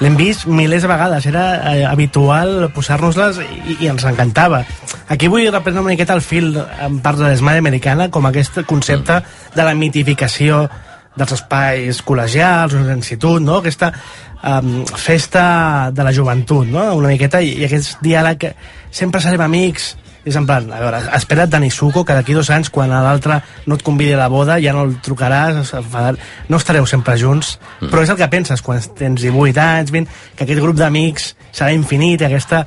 l'hem 0.00 0.16
vist 0.20 0.44
milers 0.46 0.84
de 0.84 0.92
vegades. 0.92 1.26
Era 1.32 1.46
eh, 1.72 1.86
habitual 1.88 2.68
posar-nos-les 2.76 3.40
i, 3.40 3.78
i 3.80 3.88
ens 3.90 4.04
encantava. 4.04 4.62
Aquí 5.08 5.26
vull 5.32 5.48
reprendre 5.50 5.80
una 5.82 5.94
miqueta 5.96 6.14
el 6.14 6.22
fil 6.22 6.52
en 6.60 7.00
part 7.00 7.18
de 7.18 7.26
l'esmada 7.32 7.58
americana, 7.64 8.10
com 8.12 8.28
aquest 8.28 8.60
concepte 8.68 9.00
Mm. 9.20 9.54
de 9.56 9.64
la 9.64 9.72
mitificació 9.74 10.68
dels 11.16 11.32
espais 11.34 12.02
col·legials, 12.06 12.76
l'institut, 12.86 13.42
no? 13.42 13.58
aquesta 13.60 13.90
um, 14.42 14.84
festa 14.94 15.90
de 15.92 16.06
la 16.06 16.12
joventut, 16.14 16.68
no? 16.70 16.86
una 16.98 17.10
miqueta, 17.10 17.42
i, 17.42 17.56
i 17.60 17.66
aquest 17.66 17.98
diàleg 18.04 18.38
que 18.44 18.54
sempre 18.94 19.22
serem 19.22 19.42
amics, 19.44 19.94
és 20.24 20.36
en 20.36 20.44
plan, 20.44 20.66
a 20.68 20.80
veure, 20.82 20.98
espera't 21.16 21.48
Dani 21.48 21.70
Suco 21.72 22.02
que 22.04 22.14
d'aquí 22.16 22.34
dos 22.36 22.50
anys, 22.52 22.68
quan 22.72 22.92
l'altre 22.92 23.38
no 23.66 23.78
et 23.78 23.84
convidi 23.84 24.12
a 24.12 24.20
la 24.20 24.28
boda, 24.28 24.58
ja 24.60 24.74
no 24.76 24.84
el 24.84 24.98
trucaràs, 25.00 25.72
no 26.48 26.60
estareu 26.60 26.86
sempre 26.86 27.16
junts, 27.20 27.56
mm. 27.80 27.88
però 27.88 28.04
és 28.04 28.12
el 28.12 28.20
que 28.20 28.28
penses 28.32 28.60
quan 28.62 28.82
tens 28.98 29.24
18 29.24 29.64
anys, 29.64 29.94
20, 29.96 30.20
que 30.36 30.44
aquest 30.44 30.60
grup 30.60 30.76
d'amics 30.76 31.32
serà 31.48 31.72
infinit, 31.72 32.20
i 32.20 32.28
aquesta 32.28 32.66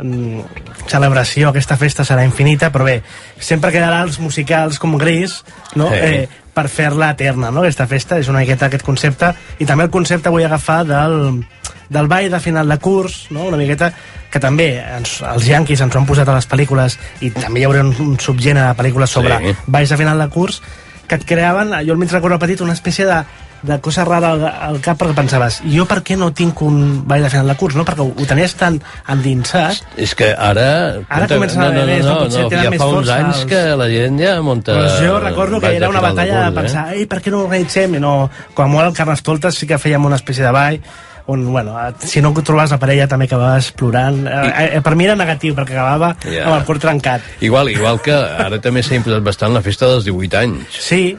mm, 0.00 0.64
celebració, 0.88 1.50
aquesta 1.50 1.76
festa 1.80 2.08
serà 2.08 2.24
infinita, 2.24 2.72
però 2.72 2.88
bé, 2.88 3.02
sempre 3.36 3.72
quedarà 3.74 4.00
els 4.08 4.18
musicals 4.22 4.80
com 4.80 4.96
gris, 4.96 5.42
no? 5.76 5.92
Sí. 5.92 6.00
Eh, 6.00 6.43
per 6.54 6.68
fer-la 6.70 7.10
eterna, 7.14 7.50
no? 7.50 7.60
Aquesta 7.64 7.86
festa 7.90 8.18
és 8.22 8.28
una 8.30 8.40
miqueta 8.44 8.66
aquest 8.70 8.84
concepte, 8.86 9.32
i 9.58 9.66
també 9.66 9.84
el 9.88 9.90
concepte 9.90 10.30
vull 10.30 10.44
agafar 10.46 10.84
del, 10.86 11.42
del 11.90 12.06
ball 12.08 12.30
de 12.30 12.40
final 12.40 12.68
de 12.70 12.78
curs, 12.78 13.26
no? 13.34 13.48
Una 13.50 13.58
miqueta 13.60 13.92
que 14.30 14.40
també 14.42 14.68
ens, 14.80 15.20
els 15.22 15.46
yanquis 15.46 15.80
ens 15.84 15.94
ho 15.94 15.98
han 16.00 16.06
posat 16.06 16.28
a 16.30 16.34
les 16.38 16.48
pel·lícules 16.50 16.96
i 17.22 17.30
també 17.34 17.60
hi 17.60 17.66
haurà 17.68 17.84
un, 17.86 17.92
un 18.02 18.16
subgènere 18.18 18.66
de 18.72 18.78
pel·lícules 18.80 19.10
sobre 19.14 19.36
Sí. 19.42 19.52
balls 19.66 19.90
de 19.90 19.96
final 20.00 20.18
de 20.18 20.28
curs 20.28 20.62
que 21.06 21.14
et 21.20 21.24
creaven, 21.28 21.74
jo 21.84 21.92
almenys 21.92 22.14
recordo 22.16 22.38
petit, 22.40 22.60
una 22.64 22.72
espècie 22.72 23.04
de, 23.04 23.18
de 23.64 23.78
cosa 23.80 24.04
rara 24.04 24.32
al, 24.34 24.42
al 24.44 24.80
cap 24.84 24.98
perquè 25.00 25.14
pensaves, 25.16 25.62
jo 25.72 25.86
per 25.88 26.02
què 26.04 26.18
no 26.20 26.30
tinc 26.36 26.60
un 26.66 27.02
ball 27.08 27.24
de 27.24 27.30
final 27.32 27.48
de 27.48 27.56
curs, 27.60 27.74
no? 27.78 27.84
Perquè 27.88 28.04
ho, 28.04 28.10
ho 28.12 28.26
tenies 28.28 28.54
tan 28.60 28.76
endinsat 29.08 29.80
És 29.96 30.12
que 30.18 30.32
ara... 30.34 31.00
Ara 31.08 31.28
comencen 31.30 31.62
a 31.62 31.70
no, 31.70 31.72
no, 31.72 31.80
haver 31.82 31.96
més, 31.96 32.04
no? 32.04 32.14
no, 32.20 32.28
no, 32.28 32.48
tenen 32.52 32.66
ja 32.68 32.78
fa 32.82 32.88
uns 32.92 33.08
anys 33.14 33.40
els- 33.40 33.48
que 33.50 33.62
la 33.80 33.88
gent 33.92 34.20
ja 34.20 34.34
munta... 34.44 34.76
Doncs 34.76 35.00
jo 35.06 35.16
recordo 35.22 35.60
que 35.64 35.72
era 35.78 35.88
una 35.88 36.02
batalla 36.04 36.44
de 36.44 36.52
curs, 36.52 36.60
pensar, 36.60 36.84
ei, 36.94 37.06
per 37.10 37.22
què 37.24 37.32
no 37.32 37.40
ho 37.42 37.48
organitzem? 37.48 37.96
I 37.98 38.04
no, 38.04 38.14
com 38.54 38.66
a 38.68 38.70
molt 38.76 38.90
al 38.90 38.94
Carnestoltes 39.00 39.58
sí 39.62 39.66
que 39.70 39.80
fèiem 39.80 40.04
una 40.10 40.20
espècie 40.20 40.44
de 40.44 40.52
ball 40.54 40.78
on, 41.26 41.40
bueno, 41.48 41.72
si 42.04 42.20
no 42.20 42.34
trobaves 42.36 42.74
la 42.74 42.76
parella 42.78 43.06
també 43.08 43.24
acabaves 43.24 43.70
plorant. 43.72 44.26
I... 44.28 44.50
Eh, 44.76 44.80
per 44.84 44.92
mi 44.92 45.06
era 45.08 45.14
negatiu, 45.16 45.54
perquè 45.56 45.72
acabava 45.72 46.10
Ja. 46.28 46.42
amb 46.50 46.58
el 46.58 46.66
cor 46.68 46.76
trencat. 46.82 47.22
Igual, 47.40 47.70
igual 47.72 47.96
que 48.04 48.12
ara 48.12 48.58
també 48.60 48.82
s'ha 48.84 48.98
imposat 48.98 49.24
bastant 49.24 49.54
la 49.56 49.62
festa 49.64 49.88
dels 49.88 50.04
18 50.04 50.36
anys. 50.42 50.76
Sí. 50.84 51.14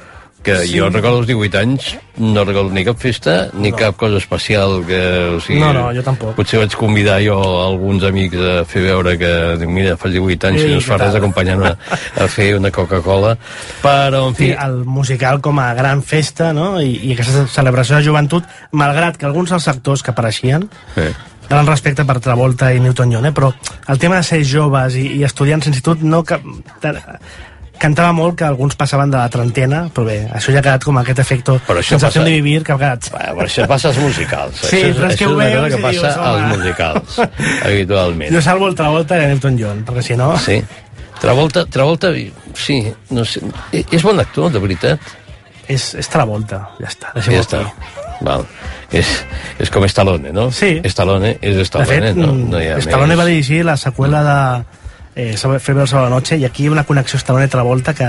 Que 0.46 0.60
Sí. 0.62 0.78
jo 0.78 0.92
recordo 0.94 1.24
els 1.24 1.28
18 1.28 1.58
anys, 1.58 1.96
no 2.22 2.44
recordo 2.46 2.70
ni 2.70 2.84
cap 2.86 3.00
festa, 3.02 3.48
ni 3.58 3.72
No. 3.72 3.78
cap 3.80 3.96
cosa 3.98 4.18
especial 4.22 4.84
que... 4.86 5.00
O 5.36 5.40
sigui, 5.42 5.60
No, 5.60 5.72
no, 5.74 5.88
jo 5.96 6.04
tampoc. 6.06 6.36
Potser 6.38 6.60
vaig 6.62 6.76
convidar 6.78 7.18
jo 7.26 7.34
alguns 7.66 8.04
amics 8.06 8.38
a 8.38 8.64
fer 8.70 8.84
veure 8.86 9.18
que, 9.18 9.32
mira, 9.66 9.98
fas 9.98 10.14
18 10.14 10.48
anys 10.52 10.62
I 10.62 10.66
i 10.68 10.72
no 10.76 10.78
es 10.78 10.86
fa 10.86 11.00
res 11.02 11.16
acompanyant 11.18 11.64
a, 11.66 11.72
a 12.22 12.28
fer 12.30 12.52
una 12.60 12.70
Coca-Cola. 12.72 13.34
Però, 13.82 14.28
en 14.30 14.36
Sí, 14.36 14.44
fi, 14.46 14.52
el 14.54 14.84
musical 14.86 15.42
com 15.42 15.58
a 15.60 15.74
gran 15.74 16.04
festa, 16.04 16.54
no? 16.54 16.76
I, 16.80 16.94
i 17.10 17.14
aquesta 17.18 17.48
celebració 17.50 17.98
de 17.98 18.04
joventut, 18.06 18.44
malgrat 18.72 19.18
que 19.18 19.26
alguns 19.26 19.50
dels 19.50 19.68
actors 19.68 20.04
que 20.06 20.12
apareixien 20.14 20.70
eh. 20.98 21.10
gran 21.50 21.66
respecte 21.66 22.06
per 22.06 22.20
Travolta 22.20 22.70
i 22.74 22.80
Newton-John, 22.80 23.26
eh? 23.26 23.34
però 23.34 23.50
el 23.88 23.98
tema 23.98 24.18
de 24.22 24.24
ser 24.30 24.44
joves 24.46 24.94
i, 24.96 25.08
i 25.18 25.24
estudiants 25.26 25.66
d'institut 25.66 26.02
no... 26.06 26.22
Que, 26.24 26.38
cantava 27.80 28.12
molt 28.16 28.38
que 28.40 28.46
alguns 28.48 28.76
passaven 28.80 29.12
de 29.12 29.18
la 29.18 29.30
trentena, 29.30 29.84
però 29.94 30.06
bé, 30.08 30.18
això 30.34 30.54
ja 30.54 30.60
ha 30.62 30.66
quedat 30.66 30.84
com 30.88 30.98
aquest 31.02 31.20
efecte 31.20 31.58
Però 31.68 31.80
això 31.82 31.96
sensació 31.98 32.22
passa- 32.22 32.30
de 32.30 32.36
vivir 32.42 32.64
que 32.64 32.72
ha 32.74 32.78
quedat... 32.78 33.10
Però 33.12 33.46
això 33.46 33.68
passa 33.68 33.90
als 33.92 33.98
musicals. 34.00 34.62
Sí, 34.64 34.78
això, 34.78 34.88
és- 34.90 34.96
però 34.98 35.10
és 35.12 35.18
que 35.20 35.28
ho 35.28 35.36
veus 35.36 35.56
cosa 35.56 35.70
que 35.76 35.82
passa 35.84 36.08
dius, 36.08 36.18
als 36.30 36.58
musicals, 36.58 37.20
habitualment. 37.68 38.34
Jo 38.36 38.42
salvo 38.42 38.68
el 38.72 38.76
Travolta 38.76 39.18
i 39.20 39.26
el 39.26 39.36
Newton-John, 39.36 39.84
perquè 39.88 40.04
si 40.04 40.16
no... 40.20 40.32
Sí. 40.40 40.62
Travolta, 41.22 41.66
Travolta, 41.72 42.10
sí, 42.60 42.82
no 43.16 43.24
sé, 43.26 43.40
e- 43.72 43.86
és 43.96 44.04
bon 44.04 44.20
actor, 44.20 44.52
de 44.52 44.60
veritat. 44.60 45.00
És, 45.68 45.94
és 45.98 46.10
Travolta, 46.12 46.60
ja 46.80 46.90
està. 46.92 47.14
Ja 47.26 47.40
està. 47.42 47.62
val. 48.22 48.44
És, 48.96 49.08
és 49.60 49.72
com 49.74 49.84
Stallone, 49.90 50.32
no? 50.36 50.50
Sí. 50.54 50.76
Stallone 50.92 51.38
és 51.42 51.56
De 51.58 51.64
Stallone, 51.66 52.12
fet, 52.12 52.20
no, 52.20 52.34
mm, 52.34 52.50
no 52.52 52.60
hi 52.62 52.68
ha 52.70 52.78
Stallone 52.84 53.16
més. 53.16 53.20
va 53.20 53.26
dirigir 53.32 53.64
la 53.66 53.76
seqüela 53.82 54.22
de 54.28 54.38
eh, 55.16 55.36
Febre 55.38 55.86
de 55.86 55.96
la 55.96 56.10
noche 56.10 56.38
i 56.38 56.46
aquí 56.46 56.64
hi 56.66 56.68
ha 56.68 56.72
una 56.76 56.84
connexió 56.84 57.18
Stallone-Travolta 57.20 57.94
que, 57.96 58.08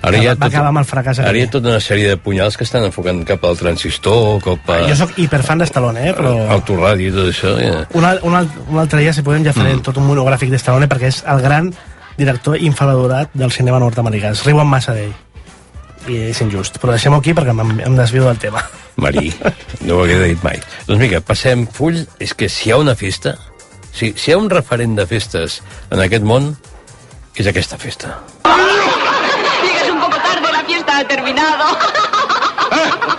Ara 0.00 0.18
que 0.18 0.34
va 0.34 0.46
acabar 0.48 0.70
amb 0.72 0.80
el 0.80 0.86
fracàs 0.88 1.20
Ara 1.20 1.36
hi 1.36 1.44
ha 1.44 1.50
tota 1.52 1.68
una 1.68 1.80
sèrie 1.84 2.08
de 2.08 2.16
punyals 2.16 2.56
que 2.56 2.64
estan 2.64 2.84
enfocant 2.88 3.22
cap 3.28 3.44
al 3.44 3.58
transistor, 3.60 4.40
cap 4.44 4.70
a... 4.72 4.80
Jo 4.88 4.96
sóc 4.96 5.12
hiperfan 5.20 5.60
de 5.60 5.68
Stallone, 5.68 6.08
eh, 6.08 6.14
però... 6.16 6.32
Autoràdio 6.56 7.10
i 7.10 7.14
tot 7.14 7.28
això. 7.32 7.54
Ja. 7.60 7.84
Un, 7.94 8.06
un, 8.24 8.38
un 8.70 8.78
altre 8.80 9.02
dia, 9.04 9.12
si 9.12 9.22
podem, 9.26 9.44
ja 9.44 9.52
farem 9.56 9.78
Mm. 9.78 9.84
tot 9.86 9.98
un 10.00 10.06
monogràfic 10.08 10.50
de 10.50 10.58
Stallone 10.58 10.88
perquè 10.88 11.10
és 11.12 11.22
el 11.28 11.42
gran 11.44 11.68
director 12.16 12.56
infravalorat 12.58 13.30
del 13.34 13.52
cinema 13.52 13.78
nord-americà. 13.78 14.32
Es 14.32 14.44
riuen 14.44 14.66
massa 14.68 14.92
d'ell. 14.96 15.12
I 16.08 16.16
és 16.30 16.40
injust. 16.40 16.80
Però 16.80 16.92
deixem-ho 16.96 17.20
aquí 17.20 17.34
perquè 17.36 17.52
em, 17.52 17.80
em 17.84 17.96
desvio 17.96 18.24
del 18.24 18.38
tema. 18.40 18.64
Marí, 19.00 19.30
no 19.84 19.98
ho 19.98 20.04
hagué 20.04 20.16
dit 20.24 20.42
mai. 20.44 20.58
Doncs 20.88 21.00
mira, 21.00 21.20
passem 21.20 21.66
full. 21.68 22.00
És 22.18 22.32
que 22.34 22.48
si 22.48 22.68
hi 22.68 22.72
ha 22.72 22.80
una 22.80 22.96
festa, 22.96 23.36
si, 23.92 24.12
si 24.16 24.30
hi 24.30 24.34
ha 24.34 24.38
un 24.38 24.50
referent 24.50 24.96
de 24.98 25.06
festes 25.06 25.60
en 25.90 26.00
aquest 26.00 26.24
món, 26.24 26.52
és 27.36 27.46
aquesta 27.46 27.78
festa. 27.78 28.18
Llegas 29.62 29.90
un 29.90 30.00
poco 30.00 30.16
tarde, 30.16 30.52
la 30.52 30.64
fiesta 30.64 30.98
ha 30.98 31.04
terminado. 31.08 31.64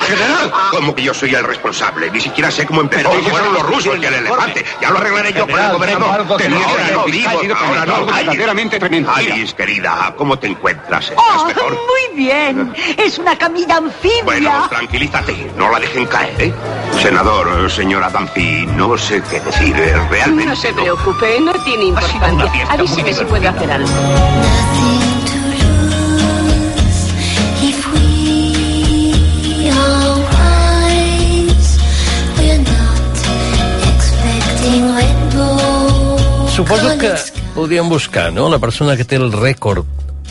General, 0.08 0.52
como 0.72 0.96
que 0.96 1.04
yo 1.04 1.14
soy 1.14 1.34
el 1.36 1.44
responsable. 1.44 2.10
Ni 2.12 2.20
siquiera 2.20 2.52
sé 2.52 2.66
cómo 2.66 2.82
empezó. 2.82 3.12
Fueron 3.12 3.54
los 3.54 3.64
rusos 3.64 3.98
y 4.02 4.06
el 4.06 4.14
elefante. 4.14 4.66
Ya 4.82 4.90
lo 4.90 4.98
arreglaré 4.98 5.34
yo 5.34 5.48
con 5.48 5.60
el 5.60 5.72
gobernador. 5.72 6.38
Tenía 6.38 6.66
ahora 6.66 6.88
no 6.94 7.06
vivo, 7.06 7.30
ahora 7.58 7.86
no. 7.86 8.06
verdaderamente 8.06 8.80
tremendo. 8.80 9.12
Alice, 9.12 9.54
querida, 9.56 10.14
¿cómo 10.18 10.38
te 10.40 10.48
encuentras? 10.48 11.10
¿Estás 11.10 11.24
Oh, 11.38 11.46
mejor? 11.46 11.72
muy 11.74 12.18
bien. 12.18 12.74
Es 12.98 13.20
una 13.20 13.38
camilla 13.38 13.78
anfibia. 13.78 14.24
Bueno, 14.24 14.68
tranquilízate. 14.70 15.52
No 15.56 15.70
la 15.70 15.80
dejen 15.80 16.06
caer, 16.08 16.42
¿eh? 16.42 16.54
Senador, 17.00 17.70
señora 17.72 18.10
Dancy, 18.10 18.66
no 18.68 18.98
sé 18.98 19.22
qué 19.30 19.40
decir. 19.40 19.76
eh, 19.76 19.94
Realmente 20.10 20.46
No 20.46 20.56
se 20.56 20.74
preocupe, 20.74 21.40
no 21.42 21.54
tiene 21.64 21.86
importancia. 21.86 22.68
Avíseme 22.70 23.14
si 23.14 23.26
puedo 23.26 23.50
hacer 23.50 23.72
algo. 23.72 23.90
Suposo 36.56 36.98
que 36.98 37.14
podríem 37.56 37.88
buscar, 37.90 38.32
no?, 38.34 38.50
la 38.50 38.60
persona 38.60 38.96
que 38.98 39.06
té 39.06 39.16
el 39.18 39.32
rècord 39.32 39.86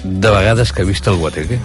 de 0.05 0.31
vegades 0.31 0.73
que 0.73 0.83
ha 0.83 0.89
vist 0.89 1.07
el 1.09 1.17
Guateque. 1.17 1.59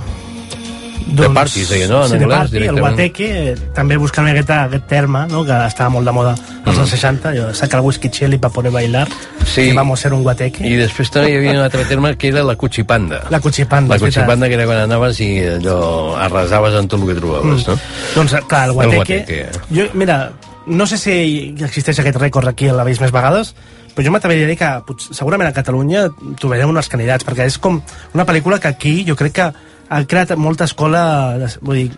De 1.07 1.29
party, 1.29 1.61
es 1.61 1.69
deia, 1.69 1.87
no?, 1.87 1.99
en 2.03 2.09
sí, 2.09 2.17
de 2.17 2.23
anglès, 2.25 2.39
party, 2.39 2.57
el 2.67 2.79
guateque, 2.79 3.25
eh, 3.51 3.55
també 3.75 3.97
buscant 4.01 4.25
aquest, 4.27 4.49
aquest 4.49 4.87
terme, 4.89 5.27
no? 5.29 5.43
que 5.45 5.53
estava 5.67 5.89
molt 5.93 6.05
de 6.07 6.13
moda 6.17 6.31
als 6.65 6.79
anys 6.81 6.89
60, 6.95 7.33
jo 7.37 7.49
saca 7.53 7.77
el 7.77 7.83
whisky 7.85 8.09
chili 8.09 8.37
para 8.39 8.53
poder 8.53 8.71
bailar, 8.71 9.07
Mm. 9.07 9.45
Sí. 9.45 9.61
i 9.69 9.73
vamos 9.73 9.99
a 9.99 10.01
ser 10.01 10.13
un 10.13 10.23
guateque. 10.23 10.65
I 10.65 10.75
després 10.75 11.11
també 11.11 11.29
hi 11.31 11.35
havia 11.37 11.51
un 11.51 11.61
altre 11.61 11.85
terme 11.85 12.15
que 12.17 12.29
era 12.29 12.41
la 12.43 12.55
cuchipanda. 12.55 13.21
La 13.29 13.39
cuchipanda, 13.39 13.93
La 13.95 13.99
cuchipanda 13.99 14.47
que 14.47 14.55
era 14.55 14.65
quan 14.65 14.79
anaves 14.79 15.19
i 15.21 15.37
allò 15.39 16.15
arrasaves 16.17 16.73
en 16.79 16.87
tot 16.87 16.99
el 17.01 17.07
que 17.07 17.15
trobaves, 17.21 17.67
Mm. 17.67 17.69
no? 17.71 17.79
Doncs, 18.15 18.35
clar, 18.47 18.65
el 18.69 18.73
guateque... 18.73 19.19
El 19.27 19.45
guateque. 19.45 19.75
Jo, 19.75 19.83
mira, 19.93 20.31
no 20.65 20.87
sé 20.87 20.97
si 20.97 21.55
existeix 21.61 21.99
aquest 21.99 22.17
rècord 22.17 22.47
aquí 22.49 22.67
a 22.67 22.73
la 22.73 22.83
més 22.83 22.97
vegades, 22.99 23.53
però 23.95 24.03
jo 24.07 24.11
m'atreviria 24.11 24.45
a 24.45 24.49
dir 24.49 24.57
que 24.57 24.71
potser, 24.87 25.13
segurament 25.13 25.47
a 25.47 25.53
Catalunya 25.53 26.09
trobarem 26.41 26.69
uns 26.73 26.89
candidats, 26.89 27.23
perquè 27.23 27.45
és 27.45 27.59
com 27.61 27.77
una 28.13 28.25
pel·lícula 28.25 28.59
que 28.59 28.67
aquí 28.67 29.05
jo 29.07 29.15
crec 29.15 29.31
que 29.37 29.51
ha 29.89 30.03
creat 30.05 30.35
molta 30.37 30.65
escola, 30.65 31.37
de- 31.37 31.49
vull 31.61 31.75
dir, 31.83 31.91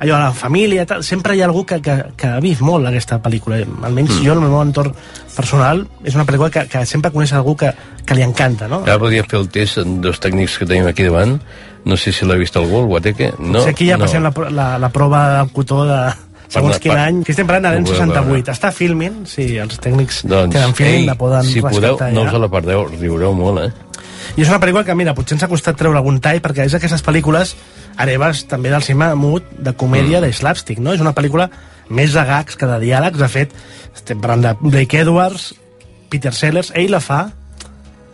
allò, 0.00 0.18
la 0.18 0.32
família, 0.32 0.84
tal, 0.86 1.02
sempre 1.04 1.36
hi 1.36 1.42
ha 1.42 1.46
algú 1.46 1.64
que, 1.66 1.80
que, 1.80 1.94
que 2.16 2.26
ha 2.26 2.40
vist 2.40 2.60
molt 2.64 2.86
aquesta 2.86 3.20
pel·lícula. 3.22 3.62
Almenys 3.82 4.10
Mm. 4.18 4.24
jo, 4.26 4.32
en 4.32 4.42
el 4.42 4.48
meu 4.50 4.60
entorn 4.62 4.92
personal, 5.36 5.86
és 6.04 6.14
una 6.14 6.24
pel·lícula 6.26 6.50
que, 6.50 6.66
que 6.68 6.84
sempre 6.86 7.10
coneix 7.12 7.32
algú 7.32 7.56
que, 7.56 7.72
que 8.04 8.14
li 8.14 8.22
encanta, 8.22 8.68
no? 8.68 8.82
Ara 8.84 8.98
podria 8.98 9.24
fer 9.24 9.38
el 9.40 9.48
test 9.48 9.78
amb 9.78 10.02
dos 10.04 10.20
tècnics 10.20 10.58
que 10.58 10.66
tenim 10.66 10.86
aquí 10.86 11.04
davant. 11.08 11.38
No 11.84 11.96
sé 12.00 12.12
si 12.16 12.24
l'ha 12.24 12.36
vist 12.40 12.56
algú, 12.56 12.78
el 12.80 12.86
Guateque. 12.86 13.34
No, 13.38 13.58
No, 13.58 13.62
si 13.64 13.68
aquí 13.70 13.88
ja 13.90 13.96
no. 13.98 14.06
passem 14.06 14.22
la, 14.24 14.32
la, 14.50 14.68
la 14.78 14.88
prova 14.88 15.38
del 15.38 15.50
cotó 15.52 15.84
de 15.84 15.98
segons 16.48 16.78
quin 16.80 16.92
any. 16.96 17.22
Que 17.24 17.32
estem 17.32 17.46
parlant 17.46 17.64
de 17.66 17.72
l'any 17.74 17.82
Ho 17.84 17.90
podeu 17.90 18.06
68. 18.06 18.52
Està 18.54 18.70
filming, 18.72 19.26
si 19.28 19.56
els 19.60 19.76
tècnics 19.80 20.22
Doncs, 20.24 20.54
tenen 20.54 20.72
filming 20.74 21.02
ei, 21.02 21.06
la 21.06 21.14
poden 21.20 21.44
si 21.44 21.60
podeu, 21.60 21.80
respectar 21.96 22.12
no 22.14 22.24
ja. 22.24 22.32
us 22.32 22.40
la 22.40 22.48
perdeu, 22.48 22.86
riureu 23.00 23.34
molt, 23.36 23.60
eh? 23.66 23.83
I 24.36 24.42
és 24.42 24.50
una 24.50 24.60
pel·lícula 24.62 24.84
que, 24.86 24.96
mira, 24.98 25.14
potser 25.16 25.36
ens 25.36 25.44
ha 25.46 25.50
costat 25.50 25.78
treure 25.78 26.00
algun 26.00 26.20
tall 26.24 26.40
perquè 26.44 26.66
és 26.66 26.74
d'aquestes 26.74 27.04
pel·lícules 27.06 27.54
hereves 28.00 28.44
també 28.50 28.72
del 28.72 28.82
cinema 28.82 29.14
mut 29.18 29.46
de 29.58 29.74
comèdia 29.78 30.18
mm. 30.18 30.26
de 30.26 30.32
slapstick, 30.32 30.82
no? 30.82 30.94
És 30.96 31.04
una 31.04 31.14
pel·lícula 31.14 31.50
més 31.88 32.16
de 32.16 32.24
gags 32.26 32.58
que 32.58 32.68
de 32.68 32.80
diàlegs. 32.82 33.20
De 33.20 33.30
fet, 33.30 33.54
estem 33.94 34.20
parlant 34.20 34.42
de 34.48 34.54
Blake 34.64 35.04
Edwards, 35.04 35.52
Peter 36.10 36.34
Sellers, 36.34 36.72
ell 36.74 36.92
la 36.94 37.02
fa 37.04 37.26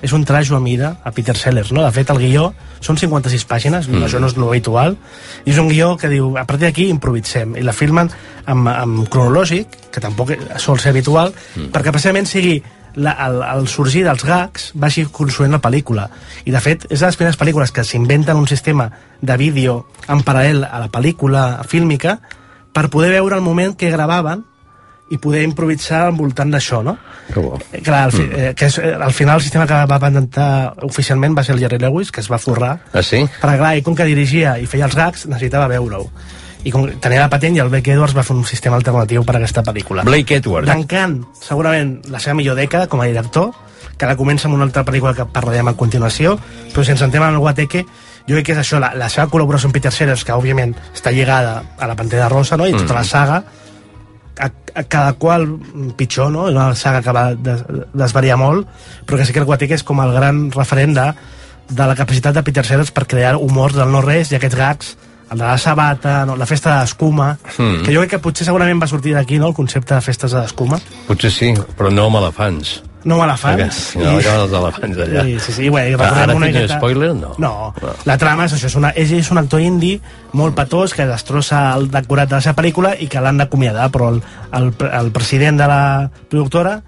és 0.01 0.15
un 0.17 0.25
trajo 0.25 0.57
a 0.57 0.61
mida 0.61 0.95
a 1.05 1.13
Peter 1.13 1.37
Sellers, 1.37 1.73
no? 1.77 1.85
De 1.85 1.93
fet, 1.93 2.11
el 2.13 2.21
guió 2.23 2.51
són 2.81 2.97
56 2.97 3.45
pàgines, 3.49 3.89
mm. 3.89 4.07
això 4.07 4.21
no 4.21 4.31
és 4.31 4.37
lo 4.41 4.49
habitual, 4.49 4.97
i 5.45 5.53
és 5.53 5.61
un 5.61 5.69
guió 5.69 5.93
que 6.01 6.09
diu, 6.09 6.33
a 6.41 6.47
partir 6.49 6.71
d'aquí 6.71 6.89
improvisem, 6.89 7.53
i 7.61 7.65
la 7.67 7.77
filmen 7.77 8.09
amb, 8.49 8.71
amb 8.73 9.03
cronològic, 9.13 9.77
que 9.93 10.01
tampoc 10.01 10.33
sol 10.57 10.81
ser 10.81 10.95
habitual, 10.95 11.35
mm. 11.35 11.69
perquè 11.75 11.93
precisament 11.93 12.29
sigui 12.31 12.59
la, 12.95 13.13
el, 13.27 13.41
el 13.43 13.69
sorgir 13.69 14.05
dels 14.05 14.25
gags 14.25 14.71
vagi 14.75 15.05
construint 15.13 15.53
la 15.53 15.61
pel·lícula. 15.63 16.09
I, 16.45 16.51
de 16.51 16.61
fet, 16.61 16.87
és 16.91 17.01
de 17.01 17.07
les 17.07 17.17
primeres 17.17 17.39
pel·lícules 17.41 17.73
que 17.73 17.85
s'inventen 17.85 18.37
un 18.37 18.47
sistema 18.51 18.91
de 19.21 19.37
vídeo 19.37 19.87
en 20.09 20.23
paral·lel 20.27 20.65
a 20.65 20.79
la 20.83 20.89
pel·lícula 20.93 21.63
fílmica 21.69 22.19
per 22.73 22.89
poder 22.91 23.11
veure 23.17 23.37
el 23.37 23.43
moment 23.43 23.77
que 23.77 23.91
gravaven 23.91 24.45
i 25.11 25.19
poder 25.19 25.41
improvisar 25.43 26.05
al 26.07 26.13
voltant 26.15 26.53
d'això, 26.55 26.85
no? 26.87 26.93
Que 27.35 27.41
bo. 27.43 27.57
Eh, 27.73 27.81
Clar, 27.83 28.05
al, 28.07 28.13
fi, 28.15 28.23
eh, 28.31 28.53
que 28.55 28.69
és, 28.71 28.77
eh, 28.79 28.93
al 28.95 29.11
final 29.13 29.41
el 29.41 29.43
sistema 29.43 29.67
que 29.67 29.75
va 29.91 29.99
patentar 29.99 30.75
oficialment 30.87 31.35
va 31.37 31.43
ser 31.43 31.57
el 31.57 31.61
Jerry 31.65 31.81
Lewis, 31.83 32.13
que 32.15 32.21
es 32.23 32.29
va 32.31 32.39
forrar, 32.39 32.77
Ah, 32.93 33.03
sí? 33.03 33.25
perquè 33.41 33.57
clar, 33.59 33.73
ell 33.75 33.83
com 33.83 33.97
que 33.99 34.07
dirigia 34.07 34.53
i 34.63 34.67
feia 34.71 34.87
els 34.87 34.95
gags, 34.95 35.27
necessitava 35.27 35.67
veure-ho. 35.67 36.07
I 36.65 36.71
com 36.75 36.85
tenia 37.01 37.23
la 37.23 37.31
patent 37.33 37.57
i 37.57 37.61
el 37.63 37.71
Blake 37.73 37.95
Edwards 37.95 38.13
va 38.17 38.23
fer 38.27 38.35
un 38.37 38.45
sistema 38.45 38.77
alternatiu 38.77 39.25
per 39.25 39.37
a 39.37 39.39
aquesta 39.41 39.63
pel·lícula. 39.65 40.05
Blake 40.05 40.37
Edwards. 40.43 40.69
Tancant, 40.69 41.23
segurament, 41.41 41.95
la 42.13 42.21
seva 42.21 42.35
millor 42.37 42.59
dècada 42.59 42.87
com 42.93 43.01
a 43.01 43.07
director, 43.09 43.53
que 43.97 44.05
ara 44.05 44.17
comença 44.17 44.49
amb 44.49 44.57
una 44.59 44.67
altra 44.69 44.85
pel·lícula 44.85 45.15
que 45.17 45.25
parlarem 45.33 45.69
a 45.73 45.75
continuació, 45.77 46.37
però 46.75 46.85
si 46.85 46.93
ens 46.93 47.03
entrem 47.07 47.25
en 47.25 47.35
el 47.39 47.41
Guateque, 47.41 47.85
jo 48.29 48.37
crec 48.37 48.47
que 48.51 48.53
és 48.53 48.61
això, 48.61 48.79
la, 48.81 48.93
la 48.95 49.09
seva 49.09 49.27
col·laboració 49.33 49.71
amb 49.71 49.75
Peter 49.79 49.93
Sellers, 49.93 50.23
que 50.25 50.37
òbviament 50.37 50.75
està 50.93 51.13
lligada 51.13 51.63
a 51.79 51.89
la 51.89 51.97
Pantera 51.97 52.29
Rosa, 52.29 52.57
no? 52.61 52.69
i 52.69 52.73
tota 52.77 52.93
Mm. 52.93 52.97
la 52.99 53.05
saga, 53.05 53.43
a, 54.41 54.49
a 54.75 54.85
cada 54.85 55.15
qual 55.21 55.47
pitjor, 55.97 56.31
no? 56.33 56.47
És 56.49 56.55
una 56.55 56.75
saga 56.75 57.01
que 57.05 57.13
va 57.13 57.27
des, 57.35 57.65
desvariar 57.93 58.37
molt, 58.41 58.69
però 59.07 59.17
que 59.19 59.25
sí 59.29 59.33
que 59.33 59.41
el 59.41 59.49
Guateque 59.49 59.75
és 59.81 59.83
com 59.85 60.01
el 60.01 60.13
gran 60.13 60.51
referent 60.53 60.95
de, 60.97 61.09
de 61.71 61.87
la 61.87 61.97
capacitat 61.97 62.35
de 62.37 62.43
Peter 62.45 62.65
Sellers 62.69 62.93
per 62.93 63.07
crear 63.09 63.37
humors 63.37 63.77
del 63.77 63.91
no-res 63.93 64.33
i 64.33 64.37
aquests 64.39 64.57
gags, 64.57 64.97
el 65.31 65.39
de 65.39 65.45
la 65.45 65.57
sabata, 65.59 66.25
no? 66.27 66.37
la 66.37 66.47
festa 66.47 66.81
d'escuma, 66.81 67.39
Mm. 67.59 67.83
que 67.85 67.95
jo 67.95 68.01
crec 68.01 68.11
que 68.11 68.19
potser 68.19 68.45
segurament 68.45 68.83
va 68.83 68.87
sortir 68.87 69.15
d'aquí, 69.15 69.39
no?, 69.39 69.49
el 69.49 69.55
concepte 69.55 69.95
de 69.95 70.01
festes 70.01 70.33
d'escuma. 70.33 70.81
Potser 71.07 71.31
sí, 71.31 71.55
però 71.79 71.91
no 71.93 72.07
amb 72.07 72.17
elefants. 72.17 72.83
No 73.05 73.15
amb 73.15 73.25
elefants. 73.31 73.95
Perquè, 73.95 74.03
no, 74.05 74.19
acaben 74.19 74.41
els 74.43 74.53
elefants 74.53 74.99
allà. 74.99 75.23
Sí, 75.25 75.39
sí, 75.41 75.53
sí, 75.53 75.69
bé, 75.71 75.85
i 75.91 75.95
Ara 75.95 76.05
recordem 76.11 76.37
una 76.37 76.47
un 76.47 76.53
miqueta- 76.53 76.77
spoiler? 76.77 77.15
No. 77.15 77.31
No, 77.39 77.75
la 78.05 78.19
trama 78.19 78.45
és 78.45 78.53
això, 78.59 78.67
és 78.67 78.75
una, 78.77 78.91
ell 78.91 79.13
és 79.17 79.31
un 79.31 79.39
actor 79.39 79.61
indi 79.61 79.95
molt 80.33 80.55
petós 80.55 80.93
que 80.93 81.07
destrossa 81.07 81.63
el 81.77 81.89
decorat 81.91 82.29
de 82.29 82.35
la 82.37 82.41
seva 82.43 82.57
pel·lícula 82.61 82.97
i 83.01 83.07
que 83.09 83.21
l'han 83.23 83.39
d'acomiadar, 83.39 83.89
però 83.91 84.11
el, 84.11 84.23
el, 84.53 84.75
el 84.93 85.11
president 85.13 85.57
de 85.63 85.67
la 85.71 86.11
productora 86.29 86.83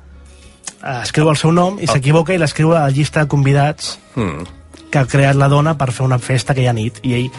eh, 0.82 0.98
escriu 1.02 1.30
el 1.30 1.36
seu 1.40 1.52
nom 1.52 1.78
i 1.80 1.86
s'equivoca 1.86 2.34
i 2.34 2.38
l'escriu 2.42 2.74
a 2.74 2.80
la 2.84 2.90
llista 2.90 3.20
de 3.22 3.28
convidats 3.28 3.98
Mm. 4.14 4.44
que 4.90 4.98
ha 4.98 5.06
creat 5.06 5.36
la 5.40 5.48
dona 5.48 5.78
per 5.78 5.90
fer 5.92 6.04
una 6.04 6.18
festa 6.18 6.52
aquella 6.52 6.74
nit 6.76 6.98
i 7.02 7.14
ell 7.14 7.30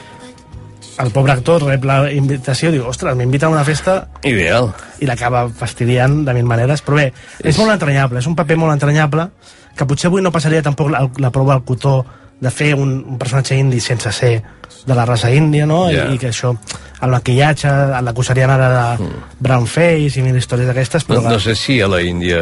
el 0.99 1.11
pobre 1.11 1.33
actor 1.33 1.63
rep 1.65 1.85
la 1.87 1.97
invitació 2.11 2.69
i 2.69 2.77
diu, 2.77 2.87
ostres, 2.89 3.15
m'inviten 3.17 3.49
a 3.49 3.55
una 3.55 3.65
festa 3.65 3.95
Ideal. 4.23 4.71
i 5.01 5.09
l'acaba 5.09 5.47
fastidiant 5.49 6.21
de 6.27 6.35
mil 6.37 6.45
maneres, 6.49 6.83
però 6.85 6.99
bé, 7.01 7.07
és 7.43 7.57
molt 7.57 7.73
entranyable, 7.73 8.21
és 8.21 8.29
un 8.29 8.35
paper 8.37 8.57
molt 8.61 8.75
entranyable, 8.75 9.29
que 9.75 9.87
potser 9.89 10.11
avui 10.11 10.21
no 10.21 10.31
passaria 10.31 10.61
tampoc 10.61 10.91
la, 10.93 11.07
la 11.17 11.31
prova 11.33 11.55
al 11.57 11.63
cotó 11.65 12.03
de 12.43 12.51
fer 12.51 12.73
un, 12.75 12.97
un 13.07 13.17
personatge 13.17 13.57
indi 13.57 13.79
sense 13.81 14.11
ser 14.11 14.33
de 14.85 14.95
la 14.95 15.05
raça 15.05 15.31
índia, 15.31 15.65
no? 15.65 15.85
Ja. 15.89 16.09
I, 16.09 16.17
I 16.17 16.21
que 16.21 16.29
això, 16.29 16.53
el 17.03 17.11
maquillatge, 17.11 17.67
l'acusarien 18.05 18.49
ara 18.49 18.67
de 18.97 19.07
brown 19.43 19.65
face 19.67 20.19
i 20.19 20.23
mil 20.23 20.37
històries 20.39 20.67
d'aquestes, 20.69 21.07
No, 21.09 21.15
però... 21.19 21.33
no 21.35 21.39
sé 21.39 21.55
si 21.55 21.81
a 21.81 21.87
la 21.91 22.01
Índia 22.01 22.39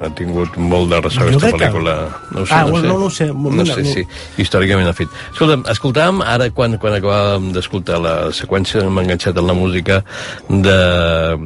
ha 0.00 0.10
tingut 0.16 0.56
molt 0.56 0.90
de 0.90 1.00
ressò 1.02 1.22
aquesta 1.26 1.50
que- 1.52 1.58
pel·lícula. 1.58 1.96
No 2.30 2.40
ho 2.42 2.46
sé, 2.46 2.54
Ah, 2.54 2.64
no, 2.64 2.70
bueno, 2.70 2.82
sé. 2.82 2.88
no, 2.88 2.98
no 2.98 3.06
ho 3.06 3.10
sé. 3.10 3.26
No 3.26 3.50
Mira, 3.50 3.74
sé 3.74 3.82
no- 3.82 3.92
si 3.92 4.06
històricament 4.42 4.88
ha 4.88 4.94
fet. 4.94 5.08
Escolta'm, 5.34 5.64
escoltàvem 5.68 6.22
ara, 6.24 6.50
quan, 6.50 6.78
quan 6.78 6.94
acabàvem 6.96 7.52
d'escoltar 7.52 8.00
la 8.00 8.14
seqüència, 8.32 8.84
m'ha 8.88 9.02
enganxat 9.02 9.36
en 9.36 9.46
la 9.46 9.54
música 9.54 10.02
de 10.48 11.38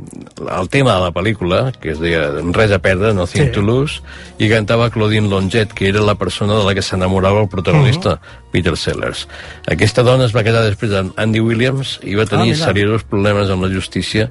el 0.60 0.68
tema 0.68 0.94
de 0.94 1.00
la 1.00 1.12
pel·lícula, 1.12 1.72
que 1.80 1.90
es 1.92 2.00
deia 2.00 2.30
Res 2.54 2.70
a 2.72 2.78
perdre, 2.78 3.12
Nothing 3.14 3.46
Sí. 3.48 3.52
to 3.52 3.62
lose, 3.62 4.00
i 4.38 4.48
cantava 4.48 4.90
Claudine 4.90 5.28
Longet, 5.28 5.72
que 5.72 5.88
era 5.88 6.00
la 6.00 6.14
persona 6.14 6.54
de 6.58 6.64
la 6.64 6.74
que 6.74 6.82
s'enamorava 6.82 7.40
el 7.42 7.48
protagonista, 7.48 8.10
Mhm. 8.20 8.42
Peter 8.54 8.76
Sellers. 8.76 9.26
Aquesta 9.66 10.02
dona 10.04 10.26
es 10.26 10.32
va 10.36 10.44
quedar 10.44 10.62
després 10.62 10.92
amb 10.94 11.12
Andy 11.18 11.40
Williams 11.40 11.98
i 12.04 12.14
va 12.14 12.24
tenir 12.24 12.43
tenir 12.44 12.54
mira. 12.54 12.66
seriosos 12.68 13.04
problemes 13.08 13.50
amb 13.50 13.64
la 13.66 13.70
justícia 13.72 14.28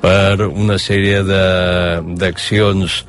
per 0.00 0.46
una 0.46 0.76
sèrie 0.78 1.22
de- 1.24 2.02
d'accions 2.20 3.04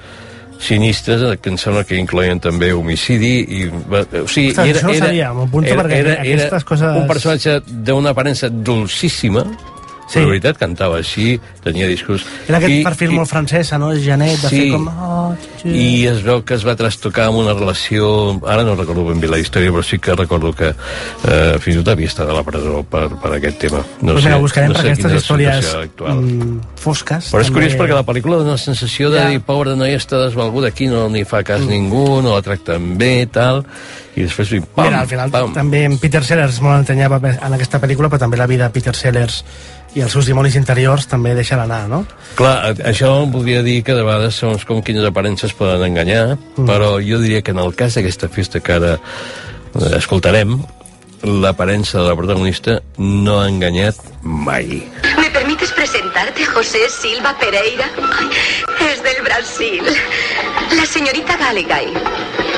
sinistres 0.58 1.22
que 1.44 1.50
em 1.52 1.58
sembla 1.60 1.84
que 1.84 1.98
incloïen 2.00 2.40
també 2.40 2.72
homicidi 2.74 3.34
i, 3.44 3.66
o 3.68 4.28
sigui, 4.32 4.50
Ostres, 4.54 4.78
això 4.80 4.88
no 4.88 4.94
sabia, 4.96 5.34
m'apunto 5.36 5.76
perquè 5.76 6.00
aquestes 6.16 6.64
coses- 6.64 6.96
un 7.02 7.08
personatge 7.08 7.58
d'una 7.68 8.14
aparença 8.16 8.50
dolcíssima 8.50 9.44
Sí. 10.08 10.14
sí. 10.14 10.20
la 10.22 10.28
veritat 10.28 10.58
cantava 10.58 10.98
així, 10.98 11.40
tenia 11.64 11.88
discurs 11.88 12.24
Era 12.48 12.58
aquest 12.60 12.72
I- 12.80 12.84
perfil 12.84 13.12
i- 13.12 13.16
molt 13.16 13.30
francesa, 13.30 13.78
no? 13.82 13.92
Janet, 13.98 14.40
de 14.42 14.50
Sí. 14.50 14.60
fer 14.62 14.72
com... 14.72 14.88
Oh, 14.88 15.36
i 15.66 16.06
es 16.06 16.22
veu 16.22 16.44
que 16.46 16.54
es 16.54 16.64
va 16.66 16.76
trastocar 16.76 17.26
amb 17.32 17.40
una 17.42 17.54
relació 17.54 18.40
ara 18.46 18.64
no 18.64 18.76
recordo 18.76 19.04
ben 19.08 19.20
bé 19.20 19.28
la 19.28 19.40
història 19.40 19.72
però 19.74 19.82
sí 19.84 19.98
que 19.98 20.14
recordo 20.14 20.54
que 20.54 20.68
eh, 20.70 21.58
fins 21.60 21.76
i 21.76 21.80
tot 21.80 21.88
havia 21.96 22.06
estat 22.06 22.30
a 22.30 22.34
la 22.38 22.44
presó 22.46 22.84
per, 22.86 23.08
per 23.18 23.32
aquest 23.40 23.58
tema 23.58 23.80
no 24.02 24.14
pues 24.14 24.24
sé, 24.24 24.30
mira, 24.30 24.38
buscarem 24.44 24.70
no 24.70 24.76
per 24.76 24.84
sé 24.84 24.92
aquestes 24.92 25.06
és 25.06 25.12
la 25.12 25.18
històries 25.18 25.74
mm, 26.06 26.60
fosques. 26.78 27.32
però 27.34 27.42
és 27.42 27.48
també- 27.48 27.54
curiós 27.58 27.74
perquè 27.82 27.96
la 27.98 28.06
pel·lícula 28.06 28.38
dona 28.44 28.52
la 28.52 28.58
sensació 28.62 29.10
de 29.10 29.18
Ja. 29.24 29.28
dir 29.30 29.40
pobre 29.42 29.76
noia 29.76 29.98
està 29.98 30.22
desvalguda 30.24 30.68
aquí 30.68 30.86
no 30.88 31.08
li 31.10 31.24
fa 31.26 31.42
cas 31.44 31.62
ningú, 31.66 32.22
no 32.22 32.36
la 32.36 32.42
tracten 32.46 32.96
bé 32.98 33.26
tal, 33.26 33.66
i 34.16 34.22
després 34.22 34.50
diu, 34.50 34.62
pam, 34.76 34.86
Mira, 34.86 35.02
al 35.02 35.08
final 35.08 35.32
pam. 35.32 35.52
també 35.54 35.84
en 35.86 35.98
Peter 35.98 36.24
Sellers 36.24 36.62
molt 36.62 36.78
entranyable 36.86 37.38
en 37.42 37.54
aquesta 37.58 37.82
pel·lícula, 37.82 38.08
però 38.10 38.20
també 38.20 38.38
la 38.38 38.46
vida 38.48 38.66
de 38.66 38.70
Peter 38.70 38.96
Sellers 38.96 39.44
i 39.96 40.04
els 40.04 40.12
seus 40.12 40.28
dimonis 40.28 40.58
interiors 40.60 41.08
també 41.08 41.34
deixen 41.38 41.60
anar, 41.64 41.86
no? 41.92 42.04
Clar, 42.36 42.76
això 42.88 43.12
voldria 43.32 43.64
dir 43.66 43.80
que 43.88 43.96
de 43.96 44.04
vegades 44.04 44.40
segons 44.42 44.68
com 44.68 44.84
quines 44.84 45.08
aparences 45.08 45.56
poden 45.56 45.88
enganyar, 45.88 46.36
mm. 46.36 46.68
però 46.68 46.96
jo 47.00 47.22
diria 47.24 47.42
que 47.42 47.56
en 47.56 47.64
el 47.64 47.76
cas 47.80 47.96
d'aquesta 47.96 48.30
festa 48.30 48.60
que 48.60 48.76
ara 48.76 48.96
eh, 48.98 49.94
escoltarem, 49.98 50.58
l'aparença 51.26 52.02
de 52.02 52.10
la 52.10 52.16
protagonista 52.16 52.82
no 52.98 53.40
ha 53.40 53.48
enganyat 53.50 53.96
mai. 54.22 54.84
¿Me 55.18 55.30
permites 55.32 55.72
presentarte 55.72 56.46
José 56.46 56.90
Silva 56.90 57.36
Pereira? 57.40 57.88
Ay, 58.20 58.30
es 58.92 59.02
del 59.02 59.24
Brasil. 59.24 59.84
La 60.76 60.86
señorita 60.86 61.38
Gallagher. 61.38 62.55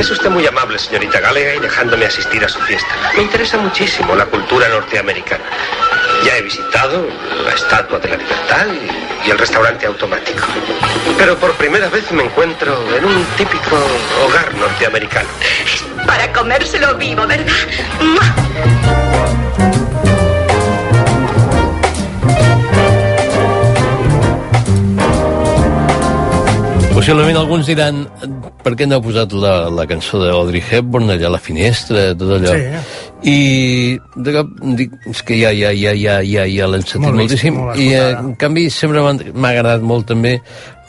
Es 0.00 0.10
usted 0.10 0.30
muy 0.30 0.46
amable, 0.46 0.78
señorita 0.78 1.20
Gallagher, 1.20 1.60
dejándome 1.60 2.06
asistir 2.06 2.42
a 2.42 2.48
su 2.48 2.58
fiesta. 2.60 2.88
Me 3.14 3.20
interesa 3.20 3.58
muchísimo 3.58 4.16
la 4.16 4.24
cultura 4.24 4.66
norteamericana. 4.70 5.44
Ya 6.24 6.38
he 6.38 6.40
visitado 6.40 7.06
la 7.44 7.52
Estatua 7.52 7.98
de 7.98 8.08
la 8.08 8.16
Libertad 8.16 8.66
y, 8.68 9.28
y 9.28 9.30
el 9.30 9.36
restaurante 9.36 9.84
automático. 9.84 10.46
Pero 11.18 11.36
por 11.36 11.52
primera 11.56 11.90
vez 11.90 12.10
me 12.12 12.24
encuentro 12.24 12.82
en 12.96 13.04
un 13.04 13.24
típico 13.36 13.76
hogar 14.24 14.54
norteamericano. 14.54 15.28
Para 16.06 16.32
comérselo 16.32 16.94
vivo, 16.94 17.26
¿verdad? 17.26 17.52
¡Mua! 18.00 19.89
Possiblement 27.00 27.38
alguns 27.40 27.64
diran 27.70 28.02
per 28.60 28.74
què 28.76 28.84
no 28.84 28.98
ha 28.98 29.00
posat 29.00 29.32
la, 29.32 29.54
la 29.72 29.86
cançó 29.88 30.18
d'Audrey 30.20 30.60
Hepburn 30.60 31.14
allà 31.14 31.30
a 31.30 31.32
la 31.32 31.40
finestra, 31.40 32.10
tot 32.12 32.34
allò. 32.36 32.52
Sí. 32.52 32.99
I 33.22 33.98
de 34.16 34.32
cop 34.32 34.52
dic, 34.78 34.92
és 35.10 35.22
que 35.26 35.36
ja, 35.36 35.50
ja, 35.52 35.74
ja, 35.76 35.92
ja, 35.92 36.20
ja, 36.24 36.46
ja 36.48 36.68
l'hem 36.70 36.84
sentit 36.86 37.04
Molt 37.04 37.20
moltíssim. 37.20 37.58
molt 37.58 37.80
I 37.80 37.90
eh, 37.98 38.12
en 38.16 38.32
canvi 38.40 38.68
sempre 38.72 39.02
m'ha 39.04 39.50
agradat 39.50 39.84
molt 39.84 40.08
també 40.08 40.38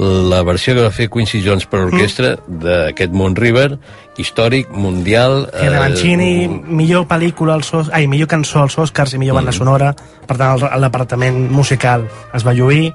la 0.01 0.41
versió 0.47 0.73
que 0.73 0.85
va 0.85 0.93
fer 0.95 1.09
Quincy 1.11 1.41
Jones 1.45 1.67
per 1.69 1.83
orquestra 1.85 2.31
d'aquest 2.47 3.11
Moon 3.13 3.35
River, 3.37 3.75
històric, 4.17 4.71
mundial... 4.73 5.45
Que 5.53 5.69
de 5.69 5.77
Mancini, 5.77 6.31
millor 6.47 7.05
pel·lícula 7.09 7.53
als 7.59 7.69
Os... 7.77 7.91
Ai, 7.93 8.07
millor 8.09 8.31
cançó 8.31 8.63
als 8.63 8.79
Oscars 8.81 9.13
i 9.13 9.21
millor 9.21 9.37
banda 9.37 9.53
sonora. 9.53 9.91
Per 10.25 10.37
tant, 10.39 10.65
el, 10.71 10.87
departament 10.87 11.43
musical 11.53 12.07
es 12.33 12.47
va 12.47 12.55
lluir. 12.57 12.89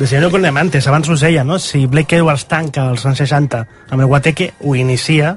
De 0.00 0.08
senyor 0.08 0.32
con 0.32 0.42
Diamantes, 0.42 0.88
abans 0.88 1.12
us 1.12 1.22
deia, 1.22 1.44
no? 1.44 1.60
Si 1.62 1.84
Blake 1.86 2.18
Edwards 2.18 2.48
tanca 2.50 2.88
als 2.90 3.06
anys 3.06 3.22
60 3.22 3.62
amb 3.90 4.00
el 4.00 4.08
Guateque, 4.08 4.52
ho 4.64 4.74
inicia 4.74 5.36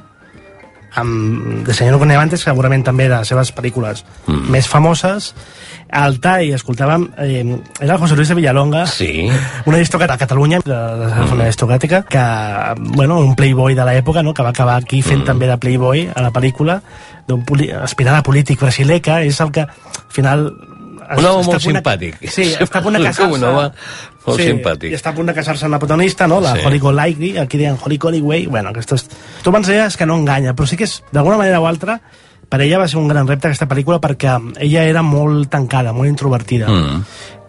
amb 0.95 1.65
de 1.67 1.73
senyor 1.73 1.99
con 1.99 2.09
Diamantes, 2.11 2.43
segurament 2.45 2.83
també 2.85 3.09
de 3.09 3.17
les 3.17 3.31
seves 3.31 3.51
pel·lícules 3.55 4.03
mm. 4.25 4.51
més 4.53 4.67
famoses. 4.71 5.33
Al 5.95 6.19
TAI 6.23 6.53
escoltàvem... 6.55 7.07
Eh, 7.21 7.43
era 7.79 7.95
el 7.95 8.01
José 8.01 8.15
Luis 8.17 8.31
de 8.31 8.37
Villalonga, 8.39 8.85
sí. 8.89 9.27
un 9.65 9.75
aristòcrata 9.75 10.15
a 10.15 10.21
Catalunya, 10.21 10.61
de, 10.65 10.71
de 10.73 11.09
la 11.09 11.25
mm. 11.25 11.41
aristocràtica, 11.47 12.03
que, 12.09 12.23
bueno, 12.95 13.19
un 13.19 13.35
playboy 13.35 13.75
de 13.77 13.87
l'època, 13.87 14.23
no?, 14.23 14.33
que 14.33 14.45
va 14.45 14.53
acabar 14.55 14.79
aquí 14.81 15.01
fent 15.05 15.23
mm. 15.23 15.29
també 15.31 15.51
de 15.51 15.59
playboy 15.61 16.07
a 16.15 16.23
la 16.25 16.31
pel·lícula, 16.35 16.79
d'un 17.27 17.43
aspirant 17.81 18.19
a 18.19 18.23
polític 18.23 18.61
brasiler, 18.61 19.01
que 19.01 19.21
és 19.27 19.41
el 19.41 19.51
que, 19.51 19.67
al 19.67 20.15
final... 20.15 20.49
Un 21.05 21.21
home 21.21 21.43
molt 21.45 21.61
simpàtic. 21.61 22.17
Sí, 22.33 22.47
està 22.57 22.79
a 22.79 22.81
punt 22.81 22.95
de 22.97 23.03
casar-se. 23.03 23.35
Un 23.37 23.43
home 23.45 23.67
molt 24.26 24.39
sí, 24.41 24.47
simpàtic. 24.49 24.91
I 24.91 24.95
està 24.97 25.11
a 25.11 25.15
punt 25.17 25.28
de 25.30 25.34
casar-se 25.38 25.65
amb 25.67 25.76
la 25.76 25.80
protagonista, 25.80 26.28
no? 26.28 26.39
La 26.41 26.55
Sí. 26.55 26.65
Holly 26.65 26.80
Golightly, 26.80 27.38
aquí 27.38 27.57
diuen 27.57 27.78
Holly 27.82 27.97
Golightly, 27.97 28.47
bueno, 28.47 28.69
aquestes... 28.69 29.07
Tu 29.43 29.49
abans 29.49 29.67
deies 29.67 29.97
que 29.97 30.05
no 30.05 30.15
enganya, 30.17 30.53
però 30.55 30.65
sí 30.67 30.78
que 30.78 30.86
és, 30.89 31.03
d'alguna 31.11 31.38
manera 31.38 31.59
o 31.61 31.67
altra, 31.67 31.99
per 32.49 32.61
ella 32.61 32.78
va 32.80 32.88
ser 32.88 32.97
un 33.01 33.07
gran 33.07 33.28
repte 33.28 33.47
aquesta 33.47 33.67
pel·lícula 33.67 33.99
perquè 33.99 34.36
ella 34.61 34.84
era 34.86 35.01
molt 35.01 35.49
tancada, 35.49 35.93
molt 35.93 36.09
introvertida. 36.09 36.67
Mm. 36.69 37.01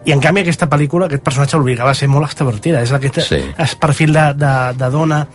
I 0.07 0.13
en 0.15 0.21
canvi 0.23 0.41
aquesta 0.41 0.69
pel·lícula, 0.71 1.05
aquest 1.09 1.23
personatge 1.23 1.57
l'obligava 1.57 1.91
a 1.91 1.97
ser 1.97 2.07
molt 2.07 2.25
extrovertida. 2.25 2.81
És 2.81 2.91
aquest 2.95 3.19
Sí. 3.27 3.41
és 3.57 3.75
perfil 3.75 4.13
de, 4.13 4.33
de, 4.39 4.53
de 4.77 4.89
dona 4.89 5.27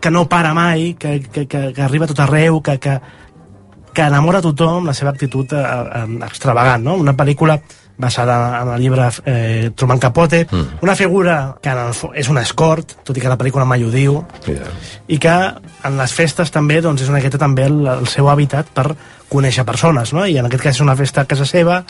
que 0.00 0.10
no 0.10 0.28
para 0.28 0.52
mai, 0.54 0.94
que, 0.98 1.20
que, 1.20 1.46
que, 1.46 1.72
que 1.72 1.82
arriba 1.82 2.04
a 2.04 2.08
tot 2.08 2.20
arreu, 2.20 2.60
que, 2.62 2.78
que, 2.78 2.98
que 3.94 4.02
enamora 4.02 4.42
tothom 4.42 4.84
la 4.86 4.94
seva 4.94 5.10
actitud 5.14 5.52
eh, 5.52 5.60
eh, 5.62 6.18
extravagant, 6.26 6.82
no? 6.84 6.94
Una 7.00 7.14
pel·lícula 7.16 7.60
basada 7.96 8.62
en 8.62 8.72
el 8.74 8.80
llibre 8.80 9.08
eh, 9.24 9.70
Truman 9.74 9.98
Capote, 9.98 10.46
mm. 10.50 10.82
una 10.82 10.96
figura 10.96 11.56
que 11.62 11.70
en 11.70 11.78
el, 11.78 11.94
és 12.14 12.28
un 12.28 12.38
escort, 12.38 12.96
tot 13.06 13.16
i 13.16 13.22
que 13.22 13.30
la 13.30 13.38
pel·lícula 13.38 13.66
mai 13.68 13.84
ho 13.84 13.92
diu, 13.92 14.22
Yeah. 14.44 14.68
i 15.08 15.16
que 15.18 15.32
en 15.32 15.96
les 15.96 16.12
festes 16.12 16.50
també 16.52 16.80
doncs, 16.84 17.02
és 17.02 17.08
una 17.08 17.18
miqueta 17.18 17.38
també 17.40 17.64
el, 17.68 17.78
el 17.88 18.06
seu 18.10 18.28
hàbitat 18.28 18.68
per 18.74 18.90
conèixer 19.30 19.64
persones, 19.64 20.12
no? 20.12 20.26
I 20.26 20.36
en 20.38 20.46
aquest 20.46 20.62
cas 20.62 20.76
és 20.76 20.84
una 20.84 20.96
festa 20.98 21.22
a 21.22 21.28
casa 21.30 21.46
seva, 21.48 21.80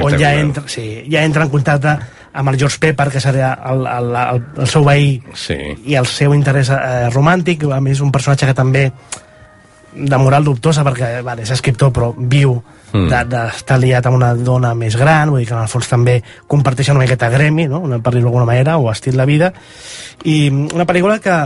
on 0.00 0.16
ja 0.18 0.32
entra, 0.38 0.64
sí, 0.70 1.04
ja 1.10 1.24
entra 1.26 1.44
en 1.44 1.52
contacte 1.52 1.96
amb 2.32 2.48
el 2.48 2.58
George 2.58 2.78
Pepper, 2.80 3.10
que 3.12 3.20
seria 3.20 3.52
el, 3.70 3.86
el, 3.86 4.14
el, 4.16 4.44
el 4.64 4.70
seu 4.70 4.84
veí 4.86 5.18
sí. 5.36 5.58
i 5.84 5.98
el 6.00 6.08
seu 6.08 6.32
interès 6.34 6.72
eh, 6.72 7.10
romàntic, 7.12 7.66
a 7.68 7.80
més 7.84 8.00
un 8.00 8.12
personatge 8.14 8.48
que 8.48 8.56
també 8.56 8.86
de 9.92 10.18
moral 10.18 10.46
dubtosa 10.48 10.84
perquè 10.86 11.18
vale, 11.24 11.44
és 11.44 11.52
escriptor 11.52 11.92
però 11.92 12.12
viu 12.16 12.56
Mm. 12.92 13.08
d'estar 13.08 13.78
de, 13.78 13.86
liat 13.86 14.06
amb 14.06 14.18
una 14.18 14.34
dona 14.36 14.74
més 14.76 14.96
gran 15.00 15.30
vull 15.30 15.40
dir 15.40 15.48
que 15.48 15.54
en 15.56 15.62
el 15.62 15.68
fons 15.72 15.88
també 15.88 16.18
comparteixen 16.46 16.96
una 16.96 17.06
miqueta 17.06 17.30
gremi 17.32 17.66
no? 17.68 17.80
Una- 17.80 17.98
per 18.04 18.12
dir-ho 18.12 18.26
d'alguna 18.28 18.44
manera 18.44 18.76
o 18.76 18.90
estil 18.92 19.16
de 19.16 19.26
vida 19.26 19.52
i 20.24 20.50
una 20.50 20.84
pel·lícula 20.84 21.18
que 21.18 21.36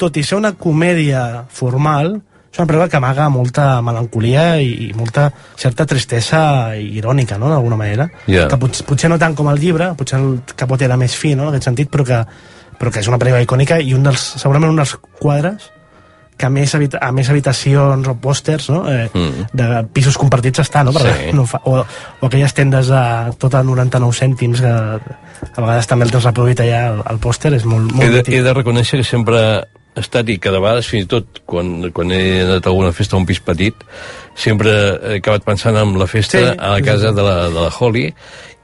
tot 0.00 0.16
i 0.16 0.22
ser 0.24 0.38
una 0.38 0.54
comèdia 0.56 1.44
formal 1.52 2.16
és 2.54 2.58
una 2.60 2.68
pel·lícula 2.70 2.88
que 2.88 2.96
amaga 2.96 3.28
molta 3.28 3.82
melancolia 3.82 4.60
i, 4.62 4.88
i 4.88 4.92
molta 4.94 5.26
certa 5.58 5.84
tristesa 5.90 6.76
irònica, 6.78 7.34
no?, 7.36 7.48
d'alguna 7.50 7.74
manera. 7.74 8.06
Ja. 8.30 8.44
Que 8.46 8.58
pot, 8.62 8.78
potser 8.86 9.10
no 9.10 9.18
tant 9.18 9.34
com 9.34 9.48
el 9.50 9.58
llibre, 9.58 9.88
potser 9.98 10.20
el 10.20 10.36
Capote 10.54 10.86
era 10.86 10.96
més 10.96 11.16
fi, 11.18 11.32
no?, 11.34 11.48
en 11.48 11.56
aquest 11.56 11.66
sentit, 11.66 11.90
però 11.90 12.06
que, 12.06 12.20
però 12.78 12.92
que 12.94 13.02
és 13.02 13.10
una 13.10 13.18
pel·lícula 13.18 13.42
icònica 13.42 13.80
i 13.82 13.90
un 13.98 14.06
dels, 14.06 14.22
segurament 14.38 14.70
un 14.70 14.78
dels 14.78 14.94
quadres 15.18 15.66
que 16.36 16.48
més, 16.50 16.72
habita, 16.74 16.98
a 16.98 17.12
més 17.14 17.28
habitacions 17.30 18.08
o 18.10 18.14
pòsters 18.18 18.68
no? 18.70 18.80
eh, 18.90 19.08
Mm. 19.14 19.44
de 19.52 19.68
pisos 19.92 20.16
compartits 20.18 20.58
està, 20.64 20.82
no? 20.84 20.92
Perquè 20.92 21.30
Sí. 21.30 21.36
no 21.36 21.44
fa, 21.46 21.60
o, 21.64 21.78
o 22.20 22.26
aquelles 22.26 22.54
tendes 22.54 22.90
a 22.90 23.30
tot 23.38 23.54
a 23.54 23.62
99 23.62 24.12
cèntims 24.18 24.60
que 24.60 24.66
a 24.72 25.60
vegades 25.60 25.86
també 25.86 26.04
el 26.06 26.10
tens 26.10 26.24
reproduït 26.26 26.60
allà 26.60 26.80
el, 26.94 27.02
el 27.10 27.18
pòster, 27.22 27.52
és 27.54 27.64
molt, 27.64 27.92
molt 27.92 28.02
He 28.02 28.10
de, 28.10 28.16
mític. 28.18 28.34
he 28.34 28.42
de 28.42 28.52
reconèixer 28.54 28.98
que 28.98 29.04
sempre 29.06 29.38
ha 29.94 30.00
estat 30.00 30.28
i 30.28 30.38
que 30.42 30.50
de 30.50 30.58
vegades 30.58 30.88
fins 30.90 31.04
i 31.04 31.06
tot 31.06 31.42
quan, 31.46 31.90
quan 31.94 32.10
he 32.10 32.42
anat 32.42 32.66
a 32.66 32.70
alguna 32.72 32.90
festa 32.92 33.14
a 33.14 33.20
un 33.20 33.26
pis 33.26 33.38
petit 33.38 33.74
sempre 34.34 34.72
he 35.14 35.18
acabat 35.20 35.44
pensant 35.46 35.76
en 35.78 35.94
la 35.98 36.08
festa 36.10 36.38
Sí, 36.40 36.44
a 36.58 36.70
la 36.74 36.80
casa 36.82 37.10
sí. 37.10 37.14
de 37.14 37.22
la, 37.22 37.36
de 37.48 37.54
la 37.60 37.70
Holly 37.78 38.08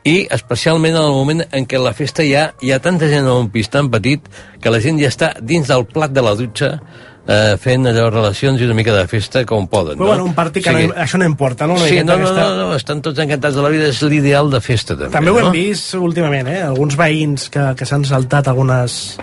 i 0.02 0.26
especialment 0.32 0.96
en 0.96 1.02
el 1.04 1.12
moment 1.12 1.44
en 1.52 1.66
què 1.68 1.78
la 1.78 1.92
festa 1.94 2.24
ja 2.26 2.48
hi 2.64 2.72
ha 2.72 2.80
tanta 2.82 3.06
gent 3.06 3.26
en 3.26 3.30
un 3.44 3.50
pis 3.52 3.68
tan 3.70 3.90
petit 3.92 4.26
que 4.60 4.70
la 4.72 4.80
gent 4.80 4.98
ja 4.98 5.06
està 5.12 5.34
dins 5.40 5.68
del 5.68 5.84
plat 5.86 6.10
de 6.10 6.22
la 6.24 6.34
dutxa 6.34 6.80
eh, 7.26 7.56
fent 7.60 7.86
allò 7.90 8.08
relacions 8.10 8.60
i 8.60 8.64
una 8.64 8.74
mica 8.74 8.94
de 8.96 9.06
festa 9.10 9.44
com 9.46 9.66
poden 9.68 9.96
Però 9.98 10.04
no? 10.04 10.06
bueno, 10.12 10.24
un 10.24 10.34
partit 10.34 10.64
que 10.64 10.70
O 10.70 10.76
sigui, 10.76 10.88
no, 10.88 10.94
això 10.94 11.18
no 11.18 11.24
importa, 11.28 11.66
no? 11.66 11.74
Una 11.74 11.86
Sí, 11.86 12.00
no, 12.04 12.16
no, 12.16 12.26
aquesta- 12.28 12.48
no, 12.48 12.68
no, 12.70 12.76
estan 12.76 13.02
tots 13.02 13.18
encantats 13.18 13.54
de 13.56 13.62
la 13.62 13.68
vida, 13.68 13.88
és 13.88 14.00
l'ideal 14.02 14.50
de 14.50 14.60
festa 14.60 14.96
també, 14.96 15.10
També 15.12 15.30
ho 15.30 15.40
no? 15.40 15.46
hem 15.46 15.52
vist 15.52 15.94
últimament, 15.94 16.48
eh? 16.48 16.62
Alguns 16.62 16.96
veïns 16.96 17.48
que, 17.50 17.74
que 17.76 17.86
s'han 17.86 18.04
saltat 18.04 18.48
algunes 18.48 19.16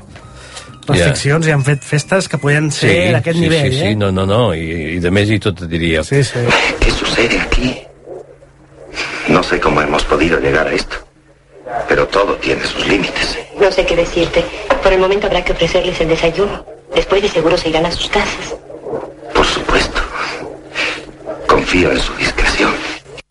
restriccions 0.87 1.45
i 1.47 1.51
han 1.51 1.63
fet 1.67 1.83
festes 1.83 2.29
que 2.31 2.37
podien 2.39 2.69
ser 2.71 3.11
d'aquest 3.11 3.35
sí, 3.35 3.41
nivell, 3.43 3.73
sí, 3.73 3.79
eh? 3.81 3.89
sí, 3.89 3.95
no, 3.99 4.11
no, 4.15 4.23
no, 4.25 4.53
i, 4.55 4.95
i 4.95 4.99
de 5.03 5.11
més 5.11 5.29
i 5.29 5.39
tot 5.43 5.65
et 5.65 5.67
diria. 5.69 6.03
Sí, 6.07 6.23
sí. 6.23 6.39
¿Qué 6.79 6.91
sucede 6.91 7.41
aquí? 7.41 7.75
No 9.27 9.43
sé 9.43 9.59
cómo 9.59 9.81
hemos 9.81 10.05
podido 10.05 10.39
llegar 10.39 10.67
a 10.67 10.71
esto. 10.73 10.95
Pero 11.89 12.07
todo 12.07 12.35
tiene 12.35 12.63
sus 12.63 12.87
límites. 12.87 13.37
No 13.59 13.69
sé 13.69 13.85
qué 13.85 13.97
decirte. 13.97 14.45
Por 14.81 14.93
el 14.93 14.99
momento 14.99 15.27
habrá 15.27 15.43
que 15.43 15.51
ofrecerles 15.51 15.99
el 15.99 16.07
desayuno. 16.07 16.63
Después 16.95 17.21
de 17.21 17.29
seguro 17.29 17.57
se 17.57 17.69
irán 17.69 17.85
a 17.85 17.91
sus 17.91 18.09
casas. 18.09 18.55
Por 19.33 19.45
supuesto. 19.45 20.01
Confío 21.47 21.91
en 21.91 21.99
su 21.99 22.13
discreción. 22.15 22.73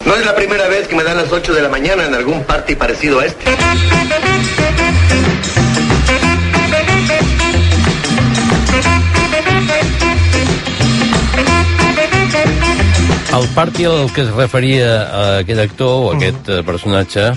No 0.04 0.14
es 0.14 0.24
la 0.24 0.36
primera 0.36 0.68
vez 0.68 0.86
que 0.86 0.94
me 0.94 1.02
dan 1.02 1.16
las 1.16 1.32
8 1.32 1.54
de 1.54 1.62
la 1.62 1.68
mañana 1.68 2.06
en 2.06 2.14
algún 2.14 2.44
party 2.44 2.76
parecido 2.76 3.20
a 3.20 3.26
este. 3.26 3.44
El 13.38 13.48
party 13.48 13.84
al 13.84 14.12
que 14.12 14.22
es 14.22 14.30
referia 14.32 15.02
a 15.02 15.38
aquest 15.38 15.60
actor 15.60 15.88
o 15.88 16.12
a 16.12 16.16
aquest 16.16 16.48
personatge 16.64 17.32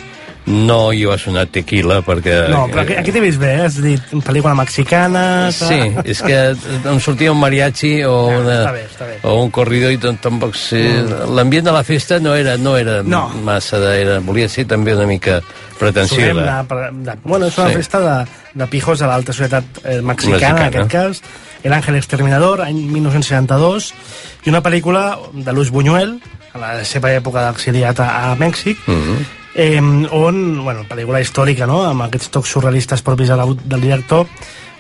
no 0.50 0.92
hi 0.94 1.04
ha 1.06 1.18
sonat 1.22 1.52
tequila 1.54 2.00
perquè... 2.06 2.36
No, 2.50 2.64
però 2.72 2.82
aquí, 2.82 2.96
aquí 2.98 3.12
t'he 3.14 3.22
vist 3.22 3.38
bé, 3.42 3.52
eh? 3.54 3.66
has 3.68 3.78
dit 3.82 4.02
pel·lícula 4.26 4.56
mexicana... 4.58 5.52
Sí, 5.54 5.78
és 6.10 6.22
que 6.26 6.40
em 6.90 7.00
sortia 7.00 7.32
un 7.32 7.40
mariachi 7.40 8.04
o, 8.10 8.16
una, 8.34 8.56
està 8.64 8.74
bé, 8.74 8.84
està 8.90 9.06
bé. 9.08 9.18
o 9.30 9.36
un 9.44 9.52
corridor 9.54 9.94
i 9.94 10.00
tampoc 10.02 10.56
sé... 10.58 10.82
L'ambient 11.30 11.66
de 11.70 11.74
la 11.76 11.84
festa 11.86 12.20
no 12.20 12.34
era, 12.36 12.58
no 12.58 12.76
era 12.78 13.04
No. 13.04 13.28
massa 13.46 13.80
de... 13.80 13.94
Era, 14.02 14.20
volia 14.26 14.50
ser 14.50 14.66
també 14.66 14.96
una 14.98 15.06
mica 15.10 15.40
per- 15.80 15.94
de, 16.92 17.16
bueno, 17.24 17.46
és 17.48 17.58
una 17.58 17.70
Sí. 17.70 17.76
festa 17.76 18.00
de, 18.02 18.18
de 18.54 18.68
pijos 18.68 19.00
de 19.00 19.08
l'alta 19.08 19.32
societat 19.34 19.64
eh, 19.86 20.02
mexicana, 20.02 20.40
Mexicana. 20.40 20.60
en 20.60 20.68
aquest 20.68 20.92
cas, 20.92 21.22
El 21.64 21.74
Ángel 21.74 21.96
Exterminador, 21.96 22.62
any 22.62 22.82
1972, 22.90 23.94
i 24.46 24.50
una 24.50 24.62
pel·lícula 24.64 25.18
de 25.34 25.54
Luis 25.54 25.70
Buñuel, 25.72 26.18
a 26.54 26.58
la 26.58 26.86
seva 26.88 27.12
època 27.14 27.44
d'exiliat 27.46 28.00
a, 28.00 28.32
a 28.32 28.36
Mèxic, 28.40 28.78
Mm 28.88 28.96
-hmm. 29.04 29.28
Eh, 29.56 29.80
on, 29.82 30.64
bueno, 30.64 30.86
pel·lícula 30.90 31.22
històrica, 31.22 31.66
no?, 31.68 31.84
amb 31.90 32.02
aquests 32.08 32.30
tocs 32.32 32.50
surrealistes 32.56 33.02
propis 33.02 33.28
de 33.30 33.36
la, 33.40 33.46
del 33.46 33.82
director, 33.82 34.28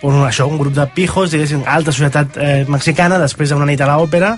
on 0.04 0.22
això, 0.28 0.46
un 0.48 0.58
grup 0.58 0.74
de 0.74 0.86
pijos, 0.96 1.32
diguéssim, 1.32 1.64
alta 1.68 1.92
societat 1.92 2.38
eh, 2.38 2.66
mexicana, 2.68 3.18
després 3.20 3.50
d'una 3.52 3.66
nit 3.68 3.82
a 3.82 3.88
l'òpera, 3.90 4.38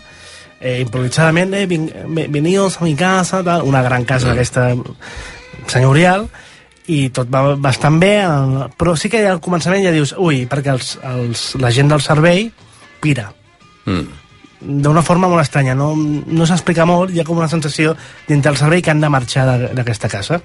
eh, 0.59 0.79
improvisadament, 0.81 1.53
eh, 1.53 1.65
vin, 1.69 1.89
ve- 2.15 2.27
venidos 2.29 2.79
a 2.81 2.85
mi 2.85 2.95
casa, 2.95 3.43
tal, 3.43 3.61
una 3.63 3.81
gran 3.83 4.05
casa 4.05 4.27
Mm. 4.27 4.31
aquesta 4.31 4.75
senyorial, 5.67 6.27
i 6.91 7.09
tot 7.13 7.29
va 7.31 7.55
bastant 7.55 7.99
bé, 8.01 8.15
però 8.77 8.95
sí 8.97 9.07
que 9.09 9.21
al 9.29 9.39
començament 9.39 9.83
ja 9.85 9.91
dius, 9.93 10.15
ui, 10.17 10.45
perquè 10.49 10.73
els, 10.73 10.95
els, 11.03 11.43
la 11.61 11.69
gent 11.71 11.89
del 11.91 12.01
servei 12.01 12.51
pira 13.01 13.31
Mm. 13.85 14.05
D'una 14.61 15.01
forma 15.01 15.27
molt 15.27 15.41
estranya, 15.41 15.73
no, 15.75 15.93
no 15.95 16.45
s'explica 16.45 16.85
molt, 16.85 17.11
hi 17.11 17.19
ha 17.21 17.25
com 17.27 17.37
una 17.41 17.49
sensació 17.49 17.95
dintre 18.27 18.51
del 18.51 18.57
servei 18.59 18.81
que 18.81 18.91
han 18.91 19.01
de 19.01 19.09
marxar 19.09 19.47
de- 19.49 19.71
d'aquesta 19.75 20.09
casa. 20.09 20.41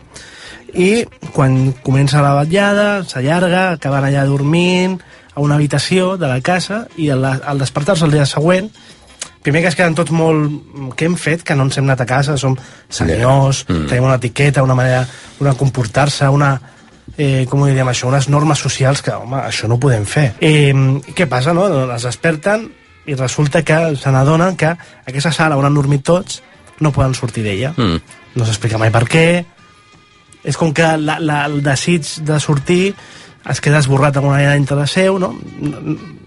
I 0.74 1.04
quan 1.32 1.72
comença 1.84 2.22
la 2.24 2.34
vetllada, 2.40 3.04
s'allarga, 3.06 3.70
acaben 3.76 4.04
allà 4.08 4.24
dormint 4.26 4.98
a 5.36 5.40
una 5.40 5.54
habitació 5.56 6.16
de 6.16 6.26
la 6.28 6.40
casa 6.40 6.86
i 6.96 7.10
al, 7.12 7.24
al 7.24 7.58
despertar-se 7.60 8.04
el 8.04 8.10
dia 8.16 8.26
següent 8.26 8.70
primer 9.46 9.60
que 9.62 9.68
es 9.68 9.76
queden 9.78 9.94
tots 9.94 10.10
molt... 10.10 10.50
Què 10.98 11.06
hem 11.06 11.14
fet? 11.14 11.44
Que 11.46 11.54
no 11.54 11.62
ens 11.68 11.76
hem 11.78 11.84
anat 11.86 12.00
a 12.02 12.06
casa, 12.10 12.34
som 12.36 12.56
senyors, 12.90 13.60
Mm. 13.68 13.84
tenim 13.86 14.04
una 14.08 14.16
etiqueta, 14.18 14.62
una 14.66 14.74
manera 14.74 15.04
una 15.38 15.52
comportar-se, 15.54 16.26
una... 16.28 16.56
Eh, 17.16 17.46
com 17.48 17.62
ho 17.62 17.66
diríem 17.70 17.86
això? 17.86 18.08
Unes 18.10 18.26
normes 18.28 18.58
socials 18.58 19.00
que, 19.06 19.12
home, 19.14 19.36
això 19.46 19.68
no 19.70 19.76
ho 19.76 19.80
podem 19.80 20.02
fer. 20.04 20.32
Eh, 20.42 20.74
què 21.14 21.28
passa, 21.30 21.54
no? 21.54 21.68
Les 21.86 22.02
desperten 22.02 22.66
i 23.06 23.14
resulta 23.14 23.62
que 23.62 23.96
se 23.96 24.10
n'adonen 24.12 24.56
que 24.58 24.72
aquesta 25.06 25.32
sala 25.32 25.56
on 25.56 25.66
han 25.68 25.74
dormit 25.74 26.02
tots 26.06 26.42
no 26.80 26.92
poden 26.92 27.14
sortir 27.14 27.44
d'ella. 27.46 27.72
Mm. 27.76 28.00
No 28.36 28.44
s'explica 28.46 28.78
mai 28.78 28.90
per 28.92 29.04
què. 29.08 29.26
És 30.46 30.58
com 30.58 30.72
que 30.74 30.86
la, 31.00 31.18
la, 31.18 31.44
el 31.48 31.62
desig 31.64 32.06
de 32.26 32.38
sortir 32.42 32.94
es 33.48 33.60
queda 33.62 33.78
esborrat 33.78 34.14
d'alguna 34.14 34.36
manera 34.36 34.54
dintre 34.58 34.76
de 34.78 34.86
seu, 34.90 35.18
no? 35.22 35.32
No, 35.60 35.80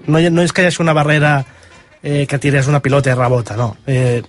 no, 0.08 0.20
no 0.32 0.42
és 0.44 0.54
que 0.56 0.64
hi 0.64 0.70
hagi 0.72 0.82
una 0.84 0.96
barrera 0.96 1.38
eh, 2.02 2.26
que 2.28 2.40
tires 2.40 2.68
una 2.72 2.80
pilota 2.84 3.12
i 3.12 3.16
rebota, 3.16 3.58
no. 3.60 3.74
Eh, 3.88 4.22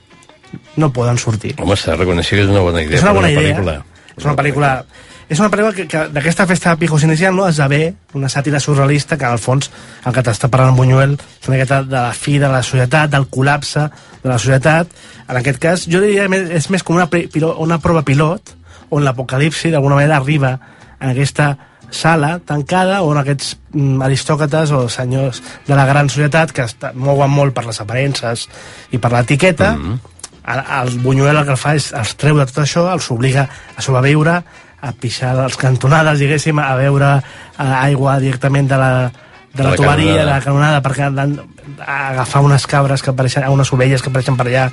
no 0.76 0.90
poden 0.92 1.18
sortir. 1.18 1.54
Home, 1.62 1.76
s'ha 1.78 1.94
de 1.94 2.02
reconèixer 2.02 2.40
que 2.40 2.44
és 2.48 2.50
una 2.50 2.62
bona 2.66 2.82
idea 2.82 2.98
És 2.98 3.06
una 3.06 3.14
bona 3.14 3.30
idea. 3.30 3.42
pel·lícula. 3.54 3.76
És 4.16 4.24
una 4.26 4.34
pel·lícula... 4.38 4.72
És 5.30 5.38
una 5.38 5.46
pel·lícula 5.52 5.70
que, 5.76 5.84
que 5.86 6.00
d'aquesta 6.10 6.44
festa 6.50 6.72
de 6.72 6.80
pijos 6.80 7.04
inicial 7.06 7.36
no 7.36 7.44
esdevé 7.46 7.94
una 8.18 8.28
sàtira 8.28 8.58
surrealista 8.58 9.16
que, 9.16 9.24
al 9.28 9.38
fons, 9.38 9.70
el 10.04 10.12
que 10.16 10.24
t'està 10.26 10.48
parlant 10.50 10.74
Buñuel 10.74 11.12
és 11.14 11.46
una 11.48 11.56
miqueta 11.56 11.82
de 11.86 11.94
la 11.94 12.12
fi 12.18 12.38
de 12.42 12.48
la 12.50 12.62
societat, 12.66 13.10
del 13.12 13.28
col·lapse 13.30 13.84
de 14.24 14.28
la 14.28 14.38
societat. 14.42 14.90
En 15.28 15.36
aquest 15.38 15.60
cas, 15.62 15.86
jo 15.86 16.00
diria 16.02 16.26
que 16.28 16.40
és 16.58 16.66
més 16.74 16.82
com 16.82 16.96
una, 16.98 17.06
pre- 17.06 17.28
pilo- 17.30 17.54
una 17.62 17.78
prova 17.78 18.02
pilot 18.02 18.56
on 18.90 19.04
l'apocalipsi 19.06 19.70
d'alguna 19.70 20.00
manera 20.00 20.16
arriba 20.18 20.56
en 20.98 21.12
aquesta 21.12 21.52
sala 21.90 22.38
tancada 22.46 23.00
on 23.02 23.18
aquests 23.18 23.56
mm, 23.72 24.02
aristòcrates 24.02 24.70
o 24.74 24.88
senyors 24.88 25.40
de 25.66 25.74
la 25.78 25.86
gran 25.86 26.08
societat 26.10 26.50
que 26.54 26.62
es 26.66 26.74
mouen 26.94 27.30
molt 27.30 27.54
per 27.54 27.64
les 27.66 27.80
aparences 27.82 28.48
i 28.90 28.98
per 28.98 29.10
l'etiqueta 29.12 29.72
mm 29.76 29.82
-hmm. 29.86 29.98
el, 30.54 30.60
el 30.88 30.98
Buñuel 31.02 31.36
el 31.36 31.46
que 31.46 31.56
fa 31.56 31.74
és 31.74 31.92
els 31.92 32.14
treu 32.16 32.36
de 32.38 32.46
tot 32.46 32.58
això, 32.64 32.92
els 32.92 33.10
obliga 33.10 33.48
a 33.76 33.82
sobreviure 33.82 34.42
a 34.80 34.92
pixar 34.92 35.34
les 35.36 35.56
cantonades, 35.60 36.20
diguéssim, 36.22 36.58
a 36.58 36.74
beure 36.78 37.16
eh, 37.18 37.64
aigua 37.64 38.18
directament 38.22 38.68
de 38.70 38.78
la, 38.80 38.92
de 39.52 39.64
la, 39.64 39.70
la 39.70 39.76
tuberia, 39.76 40.14
de 40.20 40.26
la 40.28 40.38
canonada, 40.40 40.80
perquè 40.84 41.08
han 41.08 41.34
agafar 41.80 42.42
unes 42.46 42.66
cabres 42.70 43.02
que 43.02 43.10
apareixen, 43.10 43.46
unes 43.50 43.72
ovelles 43.74 44.02
que 44.02 44.10
apareixen 44.12 44.38
per 44.38 44.46
allà. 44.48 44.68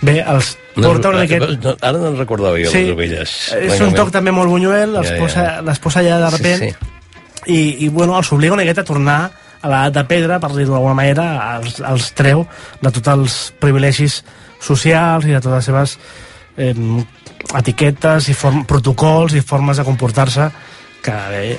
Bé, 0.00 0.18
els 0.22 0.56
porta 0.74 1.12
una 1.12 1.22
miqueta... 1.26 1.50
No, 1.62 1.76
ara 1.80 2.00
no 2.00 2.10
en 2.12 2.18
recordava 2.20 2.58
jo, 2.60 2.72
les 2.72 2.92
ovelles. 2.94 3.36
És 3.60 3.84
un 3.84 3.94
toc 3.96 4.12
també 4.14 4.34
molt 4.34 4.50
les 4.52 5.06
Ja, 5.06 5.14
ja. 5.14 5.20
posa, 5.20 5.46
les 5.62 5.78
posa 5.78 6.00
allà 6.00 6.18
de 6.24 6.30
Sí, 6.30 6.36
repent 6.36 6.64
sí. 6.64 6.72
i, 7.46 7.60
i 7.86 7.88
bueno, 7.88 8.16
els 8.18 8.32
obliga 8.32 8.54
una 8.54 8.64
miqueta 8.64 8.82
a 8.82 8.88
tornar 8.88 9.20
a 9.62 9.68
l'edat 9.70 9.94
de 9.94 10.04
pedra, 10.10 10.40
per 10.42 10.50
dir-ho 10.56 10.74
d'alguna 10.74 10.96
manera, 10.98 11.26
els, 11.58 11.78
els 11.86 12.10
treu 12.18 12.46
de 12.82 12.90
tots 12.90 13.12
els 13.12 13.36
privilegis 13.62 14.22
socials 14.62 15.26
i 15.26 15.36
de 15.36 15.40
totes 15.40 15.60
les 15.60 15.68
seves 15.70 15.98
eh, 16.56 16.74
etiquetes 17.58 18.28
i 18.28 18.34
form, 18.34 18.64
protocols 18.68 19.34
i 19.34 19.42
formes 19.44 19.76
de 19.80 19.84
comportar-se 19.84 20.50
que 21.02 21.10
bé, 21.32 21.56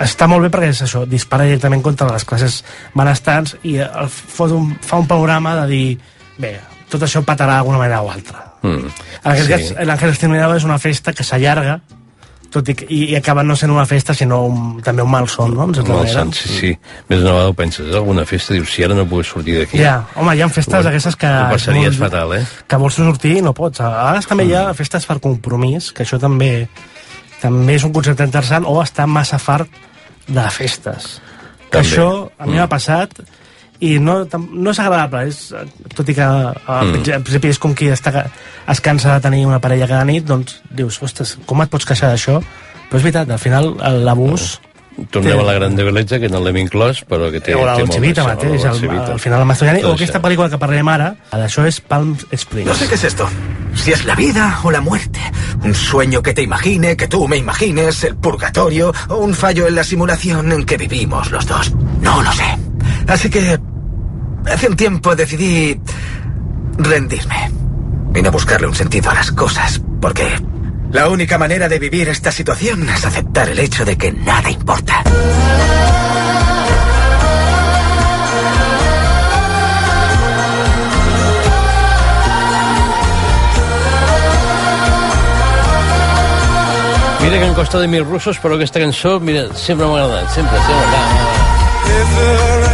està 0.00 0.24
molt 0.30 0.46
bé 0.46 0.48
perquè 0.48 0.70
és 0.72 0.82
això, 0.86 1.02
dispara 1.06 1.44
directament 1.44 1.82
contra 1.84 2.08
les 2.08 2.24
classes 2.24 2.62
benestants 2.96 3.56
i 3.68 3.76
eh, 3.84 3.88
fot 4.08 4.54
un, 4.56 4.70
fa 4.80 4.96
un 5.02 5.06
panorama 5.10 5.52
de 5.62 5.66
dir 5.68 5.98
bé, 6.40 6.54
tot 6.88 7.02
això 7.04 7.20
patarà 7.26 7.58
d'alguna 7.58 7.78
manera 7.82 8.00
o 8.02 8.08
altra. 8.10 8.46
Mm. 8.62 8.88
En 9.24 9.32
aquest 9.32 9.46
Sí. 9.50 9.52
sí. 9.68 9.74
cas, 9.74 9.86
l'Àngel 9.86 10.10
Exterminador 10.14 10.56
és 10.56 10.64
una 10.64 10.78
festa 10.80 11.12
que 11.12 11.24
s'allarga 11.24 11.80
tot 12.50 12.68
i, 12.68 12.74
que, 12.74 12.86
i, 12.90 13.00
i 13.12 13.16
acaba 13.16 13.44
no 13.46 13.54
sent 13.56 13.70
una 13.70 13.84
festa 13.86 14.14
sinó 14.14 14.40
un, 14.48 14.80
també 14.82 15.02
un 15.04 15.10
malson, 15.10 15.52
no? 15.54 15.68
En 15.68 15.74
certa 15.76 15.92
Molt 15.92 16.02
manera. 16.02 16.16
sant, 16.20 16.32
sí, 16.34 16.48
sí. 16.58 16.70
Més 17.08 17.20
d'una 17.20 17.32
vegada 17.36 17.52
ho 17.52 17.54
penses, 17.54 17.86
és 17.88 17.94
alguna 17.94 18.24
festa, 18.26 18.54
dius, 18.56 18.72
si 18.74 18.82
ara 18.84 18.94
no 18.98 19.04
puc 19.08 19.22
sortir 19.28 19.58
d'aquí. 19.60 19.78
Ja, 19.78 20.00
home, 20.18 20.34
hi 20.36 20.42
ha 20.42 20.48
festes 20.50 20.84
d'aquestes 20.84 21.16
que... 21.20 21.30
Ho 21.30 21.50
passaries 21.54 21.92
vols- 21.94 22.00
fatal, 22.02 22.34
eh? 22.40 22.44
Que 22.66 22.80
vols 22.82 22.98
sortir 22.98 23.36
i 23.38 23.42
no 23.46 23.54
pots. 23.54 23.80
A 23.80 23.88
vegades 23.94 24.26
també 24.26 24.48
hi 24.50 24.54
ha 24.58 24.64
festes 24.74 25.06
per 25.06 25.20
compromís, 25.22 25.92
que 25.94 26.02
això 26.06 26.18
també 26.20 26.66
també 27.40 27.78
és 27.78 27.84
un 27.86 27.92
concepte 27.96 28.26
interessant, 28.26 28.66
o 28.68 28.80
estar 28.82 29.06
massa 29.08 29.38
fart 29.40 29.70
de 30.28 30.48
festes. 30.52 31.20
Que 31.70 31.78
També. 31.78 31.86
això 31.86 32.08
a 32.36 32.46
mi 32.50 32.58
m'ha 32.58 32.66
passat 32.68 33.14
i 33.80 33.98
no, 33.98 34.26
no 34.52 34.70
és 34.74 34.78
agradable, 34.78 35.22
és, 35.28 35.54
tot 35.96 36.08
i 36.08 36.14
que 36.14 36.22
al 36.22 36.54
Mm. 36.90 37.02
principi- 37.24 37.48
és 37.48 37.58
com 37.58 37.74
qui 37.74 37.88
està, 37.88 38.26
es 38.68 38.80
cansa 38.80 39.14
de 39.14 39.20
tenir 39.20 39.46
una 39.46 39.58
parella 39.60 39.88
cada 39.88 40.04
nit, 40.04 40.24
doncs 40.24 40.60
dius, 40.70 41.00
ostres, 41.02 41.38
com 41.46 41.62
et 41.62 41.70
pots 41.70 41.84
queixar 41.86 42.10
d'això? 42.12 42.40
Però 42.90 42.96
és 42.98 43.02
veritat, 43.02 43.30
al 43.30 43.38
final 43.38 43.76
l'abús... 44.04 44.60
Tornem 45.10 45.32
té- 45.32 45.40
a 45.40 45.44
la 45.46 45.52
Grande 45.54 45.84
Bellezza, 45.86 46.18
que 46.20 46.28
no 46.28 46.40
l'hem 46.44 46.56
inclòs, 46.60 47.04
però 47.08 47.30
que 47.32 47.40
té... 47.40 47.54
o 47.54 47.64
la 47.64 47.76
té 47.78 47.84
Dolce 47.86 48.00
molt 48.00 48.06
Vita 48.06 48.22
d'això, 48.22 48.34
mateix, 48.34 48.64
la 48.64 48.70
al, 49.04 49.12
al 49.14 49.20
final 49.22 49.40
el 49.40 49.46
Mastroianni, 49.46 49.84
o 49.84 49.92
aquesta 49.94 50.18
això. 50.18 50.24
pel·lícula 50.26 50.50
que 50.50 50.58
parlem 50.58 50.88
ara, 50.92 51.14
d'això 51.32 51.64
és 51.64 51.80
Palm 51.80 52.16
Springs. 52.32 52.66
No 52.68 52.74
sé 52.74 52.86
qué 52.88 52.96
es 52.96 53.04
esto. 53.04 53.28
Si 53.74 53.92
es 53.92 54.04
la 54.04 54.14
vida 54.16 54.58
o 54.62 54.70
la 54.70 54.80
muerte. 54.82 55.20
Un 55.64 55.74
sueño 55.74 56.20
que 56.20 56.34
te 56.34 56.42
imagine, 56.42 56.96
que 56.96 57.06
tú 57.08 57.26
me 57.28 57.36
imagines, 57.38 58.02
el 58.04 58.16
purgatorio 58.16 58.92
o 59.08 59.16
un 59.18 59.32
fallo 59.32 59.66
en 59.68 59.76
la 59.76 59.84
simulación 59.84 60.52
en 60.52 60.66
que 60.66 60.76
vivimos 60.76 61.30
los 61.30 61.46
dos. 61.46 61.72
No 62.02 62.20
lo 62.22 62.32
sé. 62.32 62.58
Así 63.10 63.28
que 63.28 63.58
hace 64.46 64.68
un 64.68 64.76
tiempo 64.76 65.16
decidí 65.16 65.78
rendirme. 66.78 67.50
Vine 68.12 68.28
a 68.28 68.30
buscarle 68.30 68.68
un 68.68 68.74
sentido 68.74 69.10
a 69.10 69.14
las 69.14 69.32
cosas, 69.32 69.82
porque 70.00 70.28
la 70.92 71.08
única 71.08 71.36
manera 71.36 71.68
de 71.68 71.80
vivir 71.80 72.08
esta 72.08 72.30
situación 72.30 72.88
es 72.88 73.04
aceptar 73.04 73.48
el 73.48 73.58
hecho 73.58 73.84
de 73.84 73.98
que 73.98 74.12
nada 74.12 74.48
importa. 74.48 75.02
Mira 87.22 87.38
que 87.38 87.44
em 87.44 87.54
costa 87.54 87.78
de 87.78 87.86
mil 87.86 88.04
russos, 88.06 88.38
però 88.38 88.54
aquesta 88.54 88.80
cançó, 88.80 89.18
mira, 89.20 89.50
sempre 89.54 89.86
m'ha 89.86 89.98
agradat, 89.98 90.30
sempre, 90.34 90.58
sempre. 90.58 90.86
Va, 90.90 92.64
va, 92.64 92.69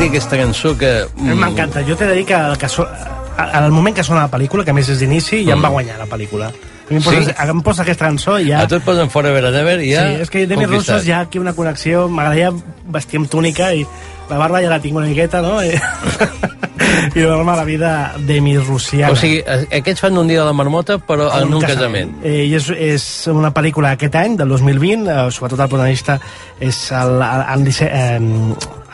té 0.00 0.08
aquesta 0.08 0.38
cançó 0.40 0.72
que... 0.80 0.90
A 1.04 1.22
mi 1.28 1.34
m'encanta. 1.36 1.82
Jo 1.86 1.96
t'he 1.98 2.06
de 2.08 2.14
dir 2.20 2.26
que, 2.28 2.34
el 2.36 2.56
que 2.58 2.68
so, 2.72 2.86
al 3.36 3.70
moment 3.72 3.94
que 3.96 4.04
sona 4.06 4.22
la 4.26 4.30
pel·lícula, 4.32 4.64
que 4.64 4.72
a 4.72 4.76
més 4.76 4.88
és 4.92 5.00
d'inici, 5.02 5.42
ja 5.46 5.56
em 5.58 5.62
va 5.64 5.68
guanyar 5.72 5.98
la 6.00 6.06
pel·lícula. 6.08 6.50
mi 6.90 6.96
em 6.98 7.02
poses, 7.04 7.26
Sí? 7.28 7.34
em 7.38 7.60
poses 7.62 7.80
aquesta 7.84 8.06
cançó 8.08 8.38
i 8.40 8.48
ja... 8.48 8.62
A 8.64 8.68
tu 8.68 8.74
et 8.80 8.82
posen 8.84 9.10
Forever 9.12 9.44
and 9.46 9.56
Ever 9.60 9.76
i 9.84 9.92
ja... 9.92 10.06
Sí, 10.08 10.22
és 10.24 10.30
que 10.32 10.46
Demi. 10.50 10.66
Russos 10.66 11.06
ha 11.08 11.20
aquí 11.20 11.38
una 11.38 11.52
connexió, 11.54 12.08
m'agradaria 12.08 12.50
vestir 12.90 13.20
amb 13.20 13.28
túnica 13.30 13.68
i 13.76 13.84
la 14.30 14.38
barba 14.40 14.60
ja 14.64 14.70
la 14.72 14.80
tinc 14.82 14.96
una 14.96 15.06
miqueta, 15.06 15.40
no? 15.44 15.60
I, 15.62 15.76
i 17.14 17.20
donar-me 17.20 17.54
la 17.60 17.64
vida 17.68 17.92
demi-russiana. 18.18 19.12
O 19.12 19.16
sigui, 19.20 19.38
a- 19.46 19.60
aquests 19.78 20.00
fan 20.02 20.18
un 20.18 20.26
dia 20.32 20.40
de 20.40 20.46
la 20.48 20.52
marmota, 20.56 20.98
però 20.98 21.28
en 21.38 21.54
un 21.54 21.62
casament. 21.62 22.16
Eh, 22.24 22.46
I 22.48 22.54
és, 22.58 22.68
és 22.74 23.06
una 23.30 23.52
pel·lícula 23.54 23.92
aquest 23.94 24.16
any, 24.18 24.34
del 24.40 24.48
2020, 24.56 25.06
eh, 25.06 25.30
sobretot 25.30 25.60
el 25.66 25.70
protagonista 25.70 26.18
és 26.58 26.82
el, 26.90 27.16
el 27.22 27.46
Andy, 27.54 27.72
Se- 27.72 27.90
eh, 27.92 28.18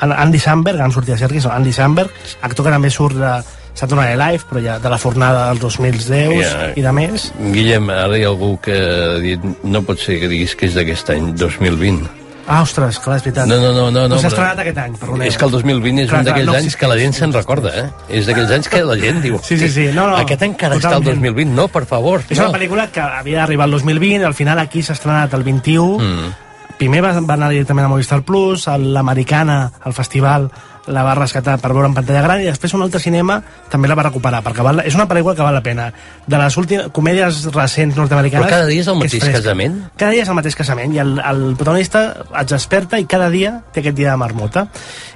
Andy 0.01 0.38
Samberg, 0.38 0.80
han 0.80 0.92
sortit 0.92 1.14
a 1.14 1.18
Sergis, 1.18 1.47
Andy 1.47 1.72
Samberg, 1.72 2.11
actor 2.42 2.66
que 2.66 2.72
també 2.72 2.90
surt 2.90 3.16
de 3.16 3.36
Saturday 3.76 4.16
Live, 4.16 4.44
però 4.51 4.61
ja 4.64 4.78
de 4.80 4.88
la 4.88 4.97
fornada 4.99 5.49
dels 5.51 5.61
2010 5.61 6.36
Ja. 6.40 6.70
i 6.76 6.82
de 6.82 6.92
més. 6.92 7.30
Guillem, 7.53 7.90
ara 7.90 8.16
hi 8.18 8.24
ha 8.24 8.28
algú 8.28 8.59
que 8.61 8.72
ha 8.76 9.18
dit 9.20 9.40
no 9.64 9.82
pot 9.82 9.99
ser 10.01 10.18
que 10.20 10.28
diguis 10.28 10.55
que 10.57 10.66
és 10.66 10.74
d'aquest 10.74 11.11
any, 11.11 11.34
2020. 11.36 12.07
Ah, 12.49 12.61
ostres, 12.62 13.01
clar, 13.03 13.16
és 13.18 13.24
veritat. 13.24 13.49
No, 13.51 13.57
no, 13.59 13.72
no, 13.74 13.90
no, 13.90 14.05
no, 14.07 14.18
s'ha 14.20 14.28
però- 14.28 14.36
estrenat 14.36 14.59
aquest 14.62 14.78
any, 14.78 14.92
perdoneu. 14.97 15.26
És 15.26 15.36
que 15.36 15.44
el 15.44 15.51
2020 15.51 16.03
és 16.05 16.09
Clar, 16.09 16.20
un 16.20 16.26
d'aquells 16.28 16.47
no, 16.47 16.55
anys 16.55 16.72
sí, 16.72 16.78
que 16.78 16.86
la 16.86 16.97
gent 16.97 17.12
se'n 17.12 17.32
recorda, 17.32 17.72
eh? 17.74 17.86
És 18.09 18.24
d'aquells 18.28 18.51
anys 18.55 18.68
que 18.68 18.84
la 18.84 18.94
gent 18.97 19.20
diu... 19.20 19.40
Sí, 19.42 19.59
sí, 19.59 19.68
sí, 19.68 19.86
no, 19.92 20.07
no, 20.12 20.16
Aquest 20.22 20.42
encara 20.47 20.76
està 20.76 20.94
el 20.97 21.03
2020, 21.03 21.51
no, 21.57 21.66
per 21.66 21.84
favor. 21.90 22.22
És 22.30 22.38
no. 22.38 22.49
una 22.49 22.57
pel·lícula 22.57 22.86
que 22.94 23.01
havia 23.01 23.40
d'arribar 23.40 23.66
el 23.66 23.72
2020, 23.72 24.24
al 24.24 24.34
final 24.34 24.61
aquí 24.61 24.80
s'ha 24.80 24.92
estrenat 24.94 25.34
el 25.34 25.42
21, 25.42 25.99
Mm. 25.99 26.34
Primer 26.79 27.01
va, 27.05 27.12
va 27.20 27.35
anar 27.35 27.49
directament 27.53 27.87
a 27.87 27.89
Movistar 27.93 28.22
Plus, 28.22 28.66
a 28.68 28.77
l'americana, 28.79 29.70
al 29.85 29.95
festival, 29.97 30.51
la 30.87 31.03
va 31.03 31.16
rescatar 31.18 31.57
per 31.59 31.72
veure 31.74 31.89
en 31.89 31.95
pantalla 31.97 32.20
gran 32.22 32.41
i 32.45 32.47
després 32.47 32.70
un 32.77 32.83
altre 32.85 33.01
cinema 33.03 33.41
també 33.72 33.89
la 33.91 33.97
va 33.99 34.05
recuperar 34.07 34.39
perquè 34.47 34.62
val, 34.62 34.85
és 34.87 34.95
una 34.95 35.09
pel·lícula 35.11 35.35
que 35.35 35.43
val 35.43 35.57
la 35.57 35.62
pena 35.64 35.89
de 36.31 36.39
les 36.39 36.57
últimes 36.61 36.93
comèdies 36.95 37.41
recents 37.51 37.97
nord-americanes 37.99 38.47
Però 38.47 38.53
cada 38.61 38.68
dia 38.70 38.85
és 38.85 38.91
el 38.93 39.01
mateix 39.01 39.16
fresca. 39.24 39.41
casament? 39.41 39.81
cada 39.99 40.12
dia 40.14 40.22
és 40.22 40.31
el 40.31 40.39
mateix 40.39 40.55
casament 40.55 40.95
i 40.95 41.01
el, 41.03 41.16
el 41.18 41.43
protagonista 41.59 42.05
es 42.39 42.47
desperta 42.53 43.01
i 43.03 43.09
cada 43.11 43.27
dia 43.35 43.57
té 43.74 43.83
aquest 43.83 43.99
dia 43.99 44.12
de 44.14 44.20
marmota 44.22 44.68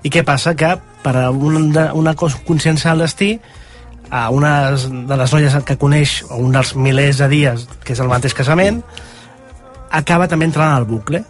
i 0.02 0.10
què 0.10 0.24
passa? 0.26 0.56
que 0.58 0.72
per 1.04 1.14
a 1.22 1.30
un, 1.30 1.70
de- 1.70 1.86
una 1.94 2.16
cos- 2.18 2.40
consciència 2.48 2.90
del 2.90 3.04
destí 3.06 3.36
a 4.10 4.26
una 4.34 4.72
de 4.74 5.16
les 5.22 5.32
noies 5.38 5.54
que 5.64 5.78
coneix 5.78 6.24
o 6.30 6.40
un 6.42 6.50
dels 6.50 6.74
milers 6.74 7.22
de 7.22 7.28
dies 7.30 7.68
que 7.84 7.92
és 7.94 8.00
el 8.02 8.10
mateix 8.10 8.34
casament 8.34 8.82
acaba 9.90 10.26
també 10.26 10.50
entrant 10.50 10.74
al 10.74 10.84
bucle 10.90 11.22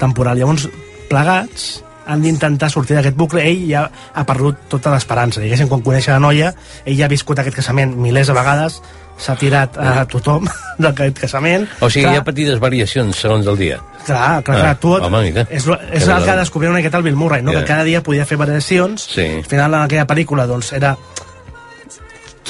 temporal. 0.00 0.38
Llavors, 0.40 0.66
plegats, 1.10 1.68
han 2.10 2.22
d'intentar 2.24 2.70
sortir 2.72 2.96
d'aquest 2.98 3.16
bucle. 3.18 3.42
Ell 3.46 3.66
ja 3.70 3.84
ha 4.14 4.24
perdut 4.26 4.64
tota 4.72 4.90
l'esperança. 4.94 5.42
Diguéssim, 5.42 5.68
quan 5.70 5.82
coneix 5.84 6.08
la 6.10 6.18
noia, 6.22 6.54
ell 6.84 6.96
ja 6.98 7.06
ha 7.06 7.12
viscut 7.12 7.38
aquest 7.38 7.60
casament 7.60 7.94
milers 8.00 8.32
de 8.32 8.34
vegades, 8.34 8.80
s'ha 9.20 9.34
tirat 9.36 9.76
a 9.78 10.06
tothom 10.08 10.46
d'aquest 10.82 11.18
casament. 11.26 11.68
O 11.84 11.90
sigui, 11.92 12.06
Clar, 12.08 12.14
hi 12.16 12.20
ha 12.22 12.24
petites 12.26 12.58
variacions 12.62 13.20
segons 13.20 13.46
el 13.52 13.58
dia. 13.60 13.78
Clar, 14.06 14.40
clar, 14.42 14.56
Ah, 14.56 14.60
clar, 14.64 14.76
tu... 14.80 14.94
home, 14.96 15.20
mira. 15.28 15.44
és, 15.50 15.66
és 15.92 16.06
Que 16.06 16.12
el 16.16 16.24
que 16.24 16.30
ha 16.32 16.36
descobert 16.40 16.70
una 16.72 16.78
miqueta 16.80 16.96
el 16.98 17.04
Bill 17.04 17.18
Murray, 17.20 17.42
no? 17.44 17.52
Ja. 17.52 17.60
que 17.60 17.66
cada 17.68 17.84
dia 17.84 18.02
podia 18.02 18.24
fer 18.26 18.38
variacions. 18.40 19.04
Sí. 19.12 19.26
Al 19.42 19.44
final, 19.44 19.74
en 19.76 19.82
aquella 19.84 20.06
pel·lícula, 20.08 20.46
doncs, 20.48 20.72
era 20.72 20.94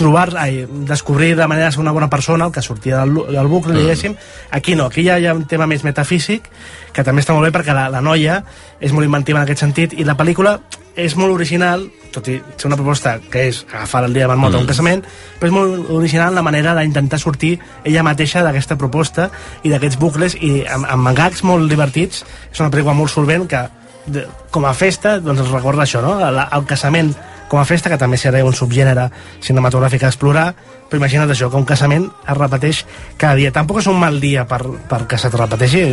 trobar, 0.00 0.32
ai, 0.40 0.64
descobrir 0.88 1.34
de 1.36 1.46
manera 1.46 1.68
de 1.68 1.76
ser 1.76 1.84
una 1.84 1.92
bona 1.92 2.08
persona 2.10 2.48
el 2.48 2.52
que 2.56 2.62
sortia 2.64 3.04
del, 3.04 3.14
del 3.28 3.46
bucle, 3.52 3.74
Mm. 3.74 3.84
diguéssim. 3.84 4.16
Aquí 4.50 4.74
no, 4.74 4.86
aquí 4.88 5.04
ja 5.06 5.18
hi 5.20 5.28
ha 5.28 5.36
un 5.36 5.44
tema 5.46 5.68
més 5.68 5.84
metafísic 5.84 6.48
que 6.92 7.04
també 7.06 7.22
està 7.22 7.36
molt 7.36 7.46
bé 7.46 7.52
perquè 7.54 7.76
la, 7.76 7.88
la 7.92 8.00
noia 8.00 8.40
és 8.80 8.92
molt 8.96 9.04
inventiva 9.06 9.38
en 9.38 9.44
aquest 9.46 9.60
sentit 9.62 9.92
i 9.94 10.04
la 10.08 10.16
pel·lícula 10.18 10.58
és 10.96 11.14
molt 11.16 11.32
original, 11.32 11.84
tot 12.12 12.26
i 12.28 12.34
ser 12.58 12.66
una 12.66 12.76
proposta 12.76 13.20
que 13.30 13.44
és 13.48 13.60
agafar 13.70 14.02
el 14.04 14.12
dia 14.12 14.24
de 14.26 14.32
marmota. 14.32 14.56
Mm. 14.58 14.64
un 14.64 14.66
casament, 14.66 15.04
però 15.38 15.48
és 15.48 15.54
molt 15.54 15.90
original 15.94 16.34
la 16.34 16.42
manera 16.42 16.74
d'intentar 16.74 17.20
sortir 17.22 17.54
ella 17.84 18.02
mateixa 18.02 18.42
d'aquesta 18.42 18.76
proposta 18.76 19.30
i 19.62 19.70
d'aquests 19.70 20.00
bucles 20.02 20.34
i 20.40 20.64
amb, 20.66 20.88
amb 20.90 21.12
gags 21.16 21.44
molt 21.46 21.70
divertits. 21.70 22.24
És 22.50 22.60
una 22.60 22.72
pel·lícula 22.74 22.96
molt 22.98 23.12
solvent 23.14 23.46
que 23.48 23.62
de, 24.10 24.26
com 24.50 24.64
a 24.66 24.72
festa 24.74 25.18
doncs 25.20 25.44
ens 25.44 25.52
recorda 25.54 25.84
això, 25.86 26.02
no? 26.02 26.16
La, 26.18 26.48
el 26.56 26.66
casament 26.66 27.14
com 27.50 27.58
a 27.58 27.66
festa, 27.66 27.90
que 27.90 27.98
també 27.98 28.18
seria 28.20 28.46
un 28.46 28.54
subgènere 28.54 29.08
cinematogràfic 29.42 30.04
a 30.06 30.12
explorar, 30.12 30.46
però 30.86 31.00
imagina't 31.00 31.32
això, 31.34 31.50
que 31.50 31.58
un 31.58 31.66
casament 31.66 32.06
es 32.06 32.38
repeteix 32.38 32.84
cada 33.18 33.34
dia. 33.40 33.50
Tampoc 33.54 33.82
és 33.82 33.88
un 33.90 33.98
mal 33.98 34.20
dia 34.22 34.46
per, 34.46 34.60
per 34.90 35.02
que 35.10 35.18
se't 35.18 35.34
repeteixi, 35.34 35.84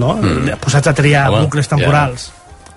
no? 0.00 0.14
Mm. 0.16 0.56
Posats 0.64 0.88
a 0.88 0.96
triar 0.96 1.28
Home, 1.28 1.44
bucles 1.44 1.68
temporals. 1.68 2.30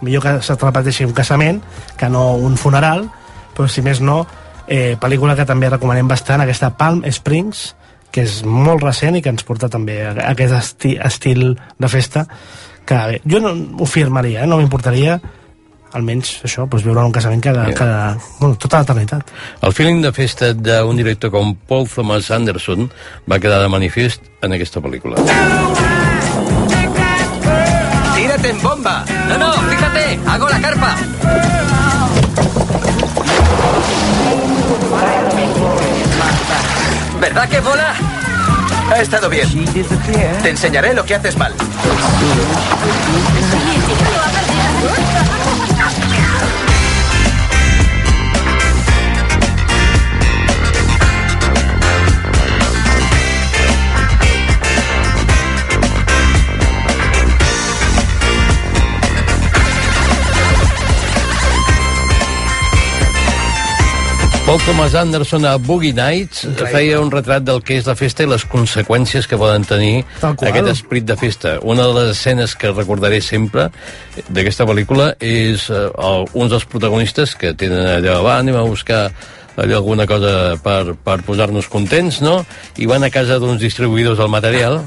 Millor 0.04 0.26
que 0.26 0.38
se't 0.44 0.68
repeteixi 0.68 1.08
un 1.08 1.16
casament 1.16 1.62
que 1.98 2.10
no 2.12 2.34
un 2.36 2.60
funeral, 2.60 3.08
però 3.56 3.70
si 3.72 3.84
més 3.86 4.04
no, 4.04 4.26
eh, 4.68 4.98
pel·lícula 5.00 5.38
que 5.40 5.48
també 5.48 5.72
recomanem 5.72 6.12
bastant, 6.12 6.44
aquesta 6.44 6.74
Palm 6.76 7.06
Springs, 7.08 7.70
que 8.12 8.26
és 8.28 8.42
molt 8.44 8.84
recent 8.84 9.16
i 9.16 9.24
que 9.24 9.32
ens 9.32 9.48
porta 9.48 9.72
també 9.72 10.02
a 10.04 10.12
a 10.12 10.34
aquest 10.34 10.58
esti 10.58 10.98
estil 11.00 11.54
de 11.80 11.88
festa 11.88 12.26
que 12.86 12.98
bé, 13.08 13.22
jo 13.24 13.40
no 13.40 13.54
ho 13.80 13.86
firmaria, 13.88 14.44
eh? 14.44 14.48
no 14.50 14.58
m'importaria 14.60 15.16
almenys 15.94 16.40
això, 16.48 16.68
doncs 16.68 16.84
viure 16.86 17.00
en 17.00 17.06
un 17.06 17.12
casament 17.12 17.42
cada, 17.44 17.68
Ja. 17.70 17.74
cada, 17.74 18.18
bueno, 18.40 18.56
tota 18.56 18.80
l'eternitat. 18.80 19.32
El 19.62 19.74
feeling 19.74 20.02
de 20.02 20.12
festa 20.12 20.54
d'un 20.54 20.96
director 20.96 21.32
com 21.32 21.56
Paul 21.68 21.88
Thomas 21.88 22.32
Anderson 22.32 22.90
va 23.30 23.40
quedar 23.40 23.62
de 23.62 23.68
manifest 23.70 24.22
en 24.42 24.54
aquesta 24.54 24.80
pel·lícula. 24.82 25.16
¡Tírate 28.16 28.50
en 28.50 28.62
bomba! 28.62 29.04
No, 29.30 29.38
no, 29.38 29.52
fíjate, 29.70 30.20
hago 30.28 30.50
la 30.50 30.60
carpa. 30.62 30.96
¿Verdad 37.20 37.50
que 37.50 37.62
mola? 37.62 37.94
Ha 38.92 39.02
estado 39.02 39.30
bien. 39.30 39.48
Te 40.44 40.50
enseñaré 40.50 40.94
lo 40.94 41.06
que 41.06 41.16
haces 41.16 41.38
mal. 41.38 41.54
Paul 64.52 64.60
Thomas 64.66 64.96
Anderson 64.96 65.46
a 65.46 65.56
Boogie 65.56 65.94
Nights 65.96 66.42
feia 66.74 66.98
un 67.00 67.08
retrat 67.08 67.46
del 67.48 67.62
que 67.64 67.78
és 67.80 67.86
la 67.88 67.94
festa 67.96 68.26
i 68.26 68.28
les 68.28 68.44
conseqüències 68.52 69.24
que 69.24 69.38
poden 69.40 69.64
tenir 69.64 70.02
aquest 70.28 70.68
esperit 70.74 71.06
de 71.08 71.16
festa. 71.16 71.54
Una 71.64 71.86
de 71.88 71.94
les 71.96 72.10
escenes 72.18 72.58
que 72.60 72.74
recordaré 72.74 73.22
sempre 73.24 73.70
d'aquesta 74.28 74.68
pel·lícula 74.68 75.14
és 75.24 75.70
eh, 75.72 75.86
el, 75.88 76.28
uns 76.36 76.52
dels 76.52 76.68
protagonistes 76.68 77.38
que 77.40 77.54
tenen 77.56 77.94
allò, 77.94 78.18
va, 78.28 78.42
anem 78.44 78.60
a 78.60 78.66
buscar 78.68 79.06
allò, 79.56 79.78
alguna 79.80 80.04
cosa 80.04 80.58
per, 80.60 80.98
per 81.00 81.22
posar-nos 81.24 81.72
contents, 81.72 82.20
no? 82.20 82.42
I 82.76 82.92
van 82.92 83.08
a 83.08 83.14
casa 83.14 83.40
d'uns 83.40 83.64
distribuïdors 83.64 84.20
del 84.20 84.36
material 84.36 84.82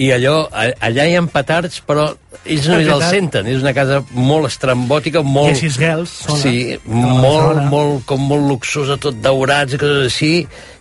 i 0.00 0.08
allò, 0.14 0.46
allà 0.52 1.04
hi 1.04 1.16
ha 1.18 1.22
petards, 1.28 1.82
però 1.84 2.06
ells 2.48 2.64
només 2.70 2.88
el 2.88 3.02
senten. 3.04 3.46
És 3.52 3.60
una 3.60 3.74
casa 3.76 3.98
molt 4.16 4.48
estrambòtica, 4.48 5.20
molt... 5.22 5.52
I 5.52 5.56
així 5.58 5.70
sona. 5.76 6.38
Sí, 6.40 6.54
molt, 6.88 7.60
molt, 7.70 8.04
com 8.08 8.24
molt 8.30 8.48
luxosa, 8.48 8.96
tot 9.02 9.20
daurats 9.22 9.76
i 9.76 9.80
coses 9.82 10.06
així, 10.08 10.30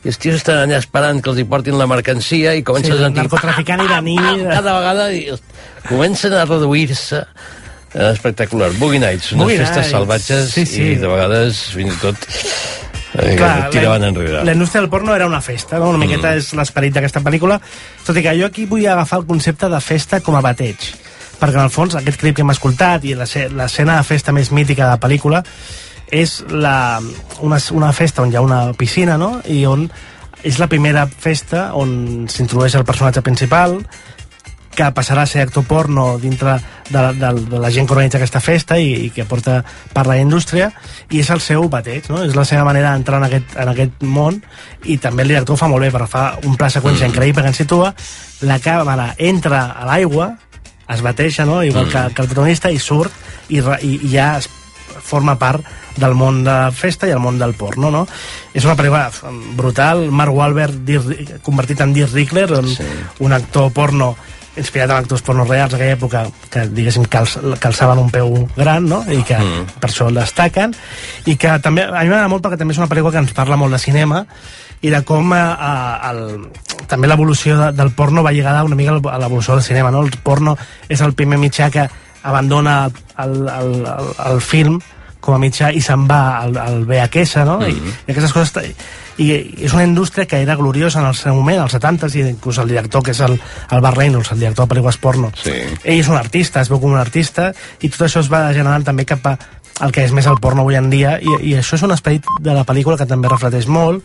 i 0.02 0.08
els 0.10 0.18
tios 0.22 0.40
estan 0.40 0.64
allà 0.64 0.80
esperant 0.80 1.20
que 1.22 1.30
els 1.34 1.42
hi 1.44 1.48
portin 1.52 1.78
la 1.78 1.88
mercancia 1.92 2.56
i 2.56 2.64
comences 2.64 2.96
Sí, 2.96 3.02
a 3.02 3.06
sentir... 3.10 3.26
narcotraficant 3.28 3.84
iraní. 3.86 4.16
Cada 4.48 4.78
vegada 4.80 5.10
i 5.14 5.26
comencen 5.90 6.34
a 6.40 6.46
reduir-se 6.48 7.20
eh, 7.22 8.08
espectacular. 8.14 8.72
Boogie 8.80 9.04
Nights, 9.04 9.34
unes 9.36 9.44
Boogie 9.44 9.60
festes 9.66 9.84
Nights. 9.84 9.92
salvatges 9.98 10.50
Sí, 10.56 10.66
sí. 10.66 10.88
i 10.94 10.96
de 11.04 11.12
vegades 11.12 11.66
fins 11.76 11.94
i 11.94 12.02
tot 12.08 12.32
eh, 13.14 13.36
Clar, 13.36 13.70
tiraven 13.70 14.02
la- 14.02 14.08
enrere. 14.08 14.44
La 14.46 14.54
indústria 14.54 14.82
del 14.82 14.90
porno 14.90 15.16
era 15.16 15.26
una 15.28 15.42
festa, 15.42 15.78
no? 15.80 15.90
una 15.90 15.98
Mm. 15.98 16.02
miqueta 16.08 16.36
és 16.36 16.54
l'esperit 16.54 16.94
d'aquesta 16.94 17.22
pel·lícula, 17.22 17.60
tot 18.06 18.18
i 18.18 18.22
que 18.24 18.36
jo 18.40 18.46
aquí 18.46 18.66
vull 18.66 18.86
agafar 18.88 19.20
el 19.20 19.26
concepte 19.26 19.70
de 19.70 19.82
festa 19.82 20.22
com 20.22 20.36
a 20.36 20.42
bateig, 20.42 20.78
perquè 21.40 21.56
en 21.58 21.64
el 21.66 21.70
fons 21.70 21.96
aquest 21.96 22.20
clip 22.20 22.36
que 22.36 22.42
hem 22.42 22.50
escoltat 22.52 23.04
i 23.06 23.16
l'esce- 23.16 23.50
l'escena 23.50 23.98
de 23.98 24.04
festa 24.04 24.32
més 24.32 24.52
mítica 24.52 24.86
de 24.86 24.92
la 24.92 25.00
pel·lícula 25.00 25.44
és 26.12 26.44
la, 26.50 27.00
una, 27.40 27.58
una 27.72 27.94
festa 27.94 28.22
on 28.22 28.32
hi 28.32 28.36
ha 28.36 28.42
una 28.42 28.74
piscina, 28.74 29.18
no?, 29.18 29.42
i 29.48 29.66
on 29.66 29.90
és 30.44 30.58
la 30.60 30.68
primera 30.68 31.06
festa 31.08 31.70
on 31.78 32.26
s'introdueix 32.28 32.74
el 32.76 32.84
personatge 32.84 33.22
principal, 33.22 33.86
que 34.72 34.88
passarà 34.96 35.24
a 35.24 35.28
ser 35.28 35.42
actor 35.44 35.66
porno 35.68 36.18
dintre 36.18 36.54
de, 36.90 37.02
de, 37.20 37.32
de 37.50 37.60
la 37.60 37.72
gent 37.72 37.88
que 37.88 37.94
organitza 37.94 38.18
aquesta 38.22 38.40
festa 38.40 38.78
i, 38.80 39.08
i 39.08 39.10
que 39.12 39.26
porta 39.28 39.62
per 39.94 40.06
la 40.08 40.18
indústria 40.20 40.70
i 41.12 41.20
és 41.20 41.30
el 41.34 41.42
seu 41.44 41.68
bateig, 41.72 42.08
no? 42.10 42.22
és 42.24 42.36
la 42.36 42.46
seva 42.48 42.64
manera 42.68 42.94
d'entrar 42.94 43.20
en, 43.20 43.28
aquest, 43.28 43.58
en 43.60 43.72
aquest 43.74 44.06
món 44.08 44.40
i 44.86 44.98
també 44.98 45.24
el 45.28 45.34
director 45.36 45.56
ho 45.56 45.60
fa 45.60 45.68
molt 45.72 45.84
bé 45.84 45.92
per 45.92 46.08
fa 46.08 46.24
un 46.48 46.56
pla 46.56 46.70
seqüència 46.72 47.08
Mm. 47.08 47.12
increïble 47.12 47.44
que 47.44 47.52
ens 47.52 47.58
situa 47.58 47.94
la 48.48 48.60
càmera 48.64 49.12
entra 49.18 49.66
a 49.76 49.86
l'aigua 49.86 50.38
es 50.92 51.02
bateja, 51.02 51.46
no? 51.46 51.64
igual 51.64 51.88
que, 51.90 51.98
Mm. 51.98 52.14
que 52.14 52.22
el 52.22 52.28
protagonista 52.28 52.72
i 52.72 52.80
surt 52.80 53.12
i, 53.50 53.60
i, 53.60 54.00
i 54.04 54.10
ja 54.16 54.38
es 54.40 54.50
forma 55.02 55.38
part 55.40 55.64
del 55.98 56.14
món 56.16 56.44
de 56.46 56.52
la 56.52 56.72
festa 56.72 57.08
i 57.08 57.12
el 57.12 57.20
món 57.20 57.40
del 57.40 57.54
porno, 57.60 57.90
no? 57.92 58.06
És 58.54 58.64
una 58.64 58.78
pel·lícula 58.80 59.10
brutal, 59.58 60.06
Mark 60.12 60.32
Wahlberg 60.32 61.42
convertit 61.44 61.82
en 61.84 61.92
Dirk 61.94 62.14
Rickler, 62.14 62.48
sí. 62.68 62.86
un 63.20 63.34
actor 63.34 63.74
porno 63.76 64.16
inspirat 64.58 64.90
en 64.90 64.98
actors 64.98 65.24
porno 65.24 65.46
reals 65.48 65.72
d'aquella 65.72 65.96
època 65.96 66.24
que 66.52 66.66
diguéssim 66.68 67.06
calç, 67.12 67.38
calçaven 67.64 68.02
un 68.02 68.10
peu 68.12 68.34
gran 68.58 68.88
no? 68.90 69.02
i 69.08 69.22
que 69.28 69.38
mm. 69.40 69.80
per 69.80 69.90
això 69.90 70.10
el 70.12 70.20
destaquen 70.20 70.76
i 71.26 71.38
que 71.40 71.56
també, 71.64 71.86
a 71.88 72.04
mi 72.04 72.12
m'agrada 72.12 72.32
molt 72.32 72.44
perquè 72.44 72.60
també 72.60 72.76
és 72.76 72.82
una 72.82 72.90
pel·lícula 72.92 73.16
que 73.16 73.24
ens 73.24 73.36
parla 73.38 73.60
molt 73.60 73.72
de 73.78 73.80
cinema 73.80 74.26
i 74.82 74.92
de 74.92 75.02
com 75.08 75.34
eh, 75.38 75.42
el, 76.12 76.24
també 76.92 77.08
l'evolució 77.08 77.58
de, 77.60 77.72
del 77.78 77.94
porno 77.96 78.26
va 78.26 78.34
lligada 78.36 78.66
una 78.68 78.76
mica 78.76 78.98
a 78.98 79.20
l'evolució 79.22 79.56
del 79.56 79.64
cinema 79.64 79.92
no? 79.92 80.04
el 80.04 80.12
porno 80.24 80.58
és 80.90 81.02
el 81.02 81.16
primer 81.16 81.40
mitjà 81.40 81.72
que 81.72 81.88
abandona 82.24 82.84
el, 83.18 83.38
el, 83.48 83.78
el, 83.86 84.12
el 84.32 84.42
film 84.42 84.82
com 85.22 85.38
a 85.38 85.42
mitjà 85.42 85.70
i 85.72 85.82
se'n 85.86 86.08
va 86.10 86.42
al, 86.42 86.58
al 86.58 86.82
VHS, 86.90 87.46
no? 87.46 87.60
Mm 87.62 87.70
-hmm. 87.70 87.94
I. 87.94 87.94
I 88.08 88.12
aquestes 88.12 88.34
coses... 88.34 88.76
I, 89.22 89.30
és 89.68 89.74
una 89.76 89.84
indústria 89.86 90.26
que 90.26 90.40
era 90.42 90.56
gloriosa 90.58 91.02
en 91.02 91.08
el 91.12 91.16
seu 91.16 91.36
moment, 91.38 91.60
als 91.62 91.76
70s, 91.78 92.16
i 92.18 92.26
inclús 92.32 92.58
el 92.64 92.72
director, 92.72 93.04
que 93.06 93.14
és 93.14 93.20
el, 93.22 93.38
el 93.38 93.82
Bar 93.86 93.96
Reynolds, 93.98 94.32
el 94.34 94.40
director 94.42 94.66
de 94.68 94.74
pel·lícules 94.76 94.98
porno, 95.02 95.32
Sí. 95.44 95.54
ell 95.84 96.00
és 96.00 96.10
un 96.10 96.18
artista, 96.18 96.62
es 96.62 96.70
veu 96.72 96.80
com 96.82 96.94
un 96.96 97.02
artista, 97.02 97.52
i 97.82 97.90
tot 97.90 98.08
això 98.08 98.24
es 98.24 98.32
va 98.32 98.48
generant 98.54 98.84
també 98.88 99.06
cap 99.06 99.28
a 99.28 99.38
el 99.82 99.92
que 99.96 100.04
és 100.06 100.12
més 100.14 100.28
el 100.30 100.38
porno 100.38 100.62
avui 100.62 100.76
en 100.78 100.90
dia, 100.92 101.16
i, 101.18 101.32
i 101.50 101.54
això 101.58 101.78
és 101.78 101.84
un 101.88 101.94
esperit 101.96 102.26
de 102.44 102.54
la 102.54 102.66
pel·lícula 102.68 102.98
que 103.00 103.08
també 103.10 103.30
refleteix 103.32 103.66
molt, 103.72 104.04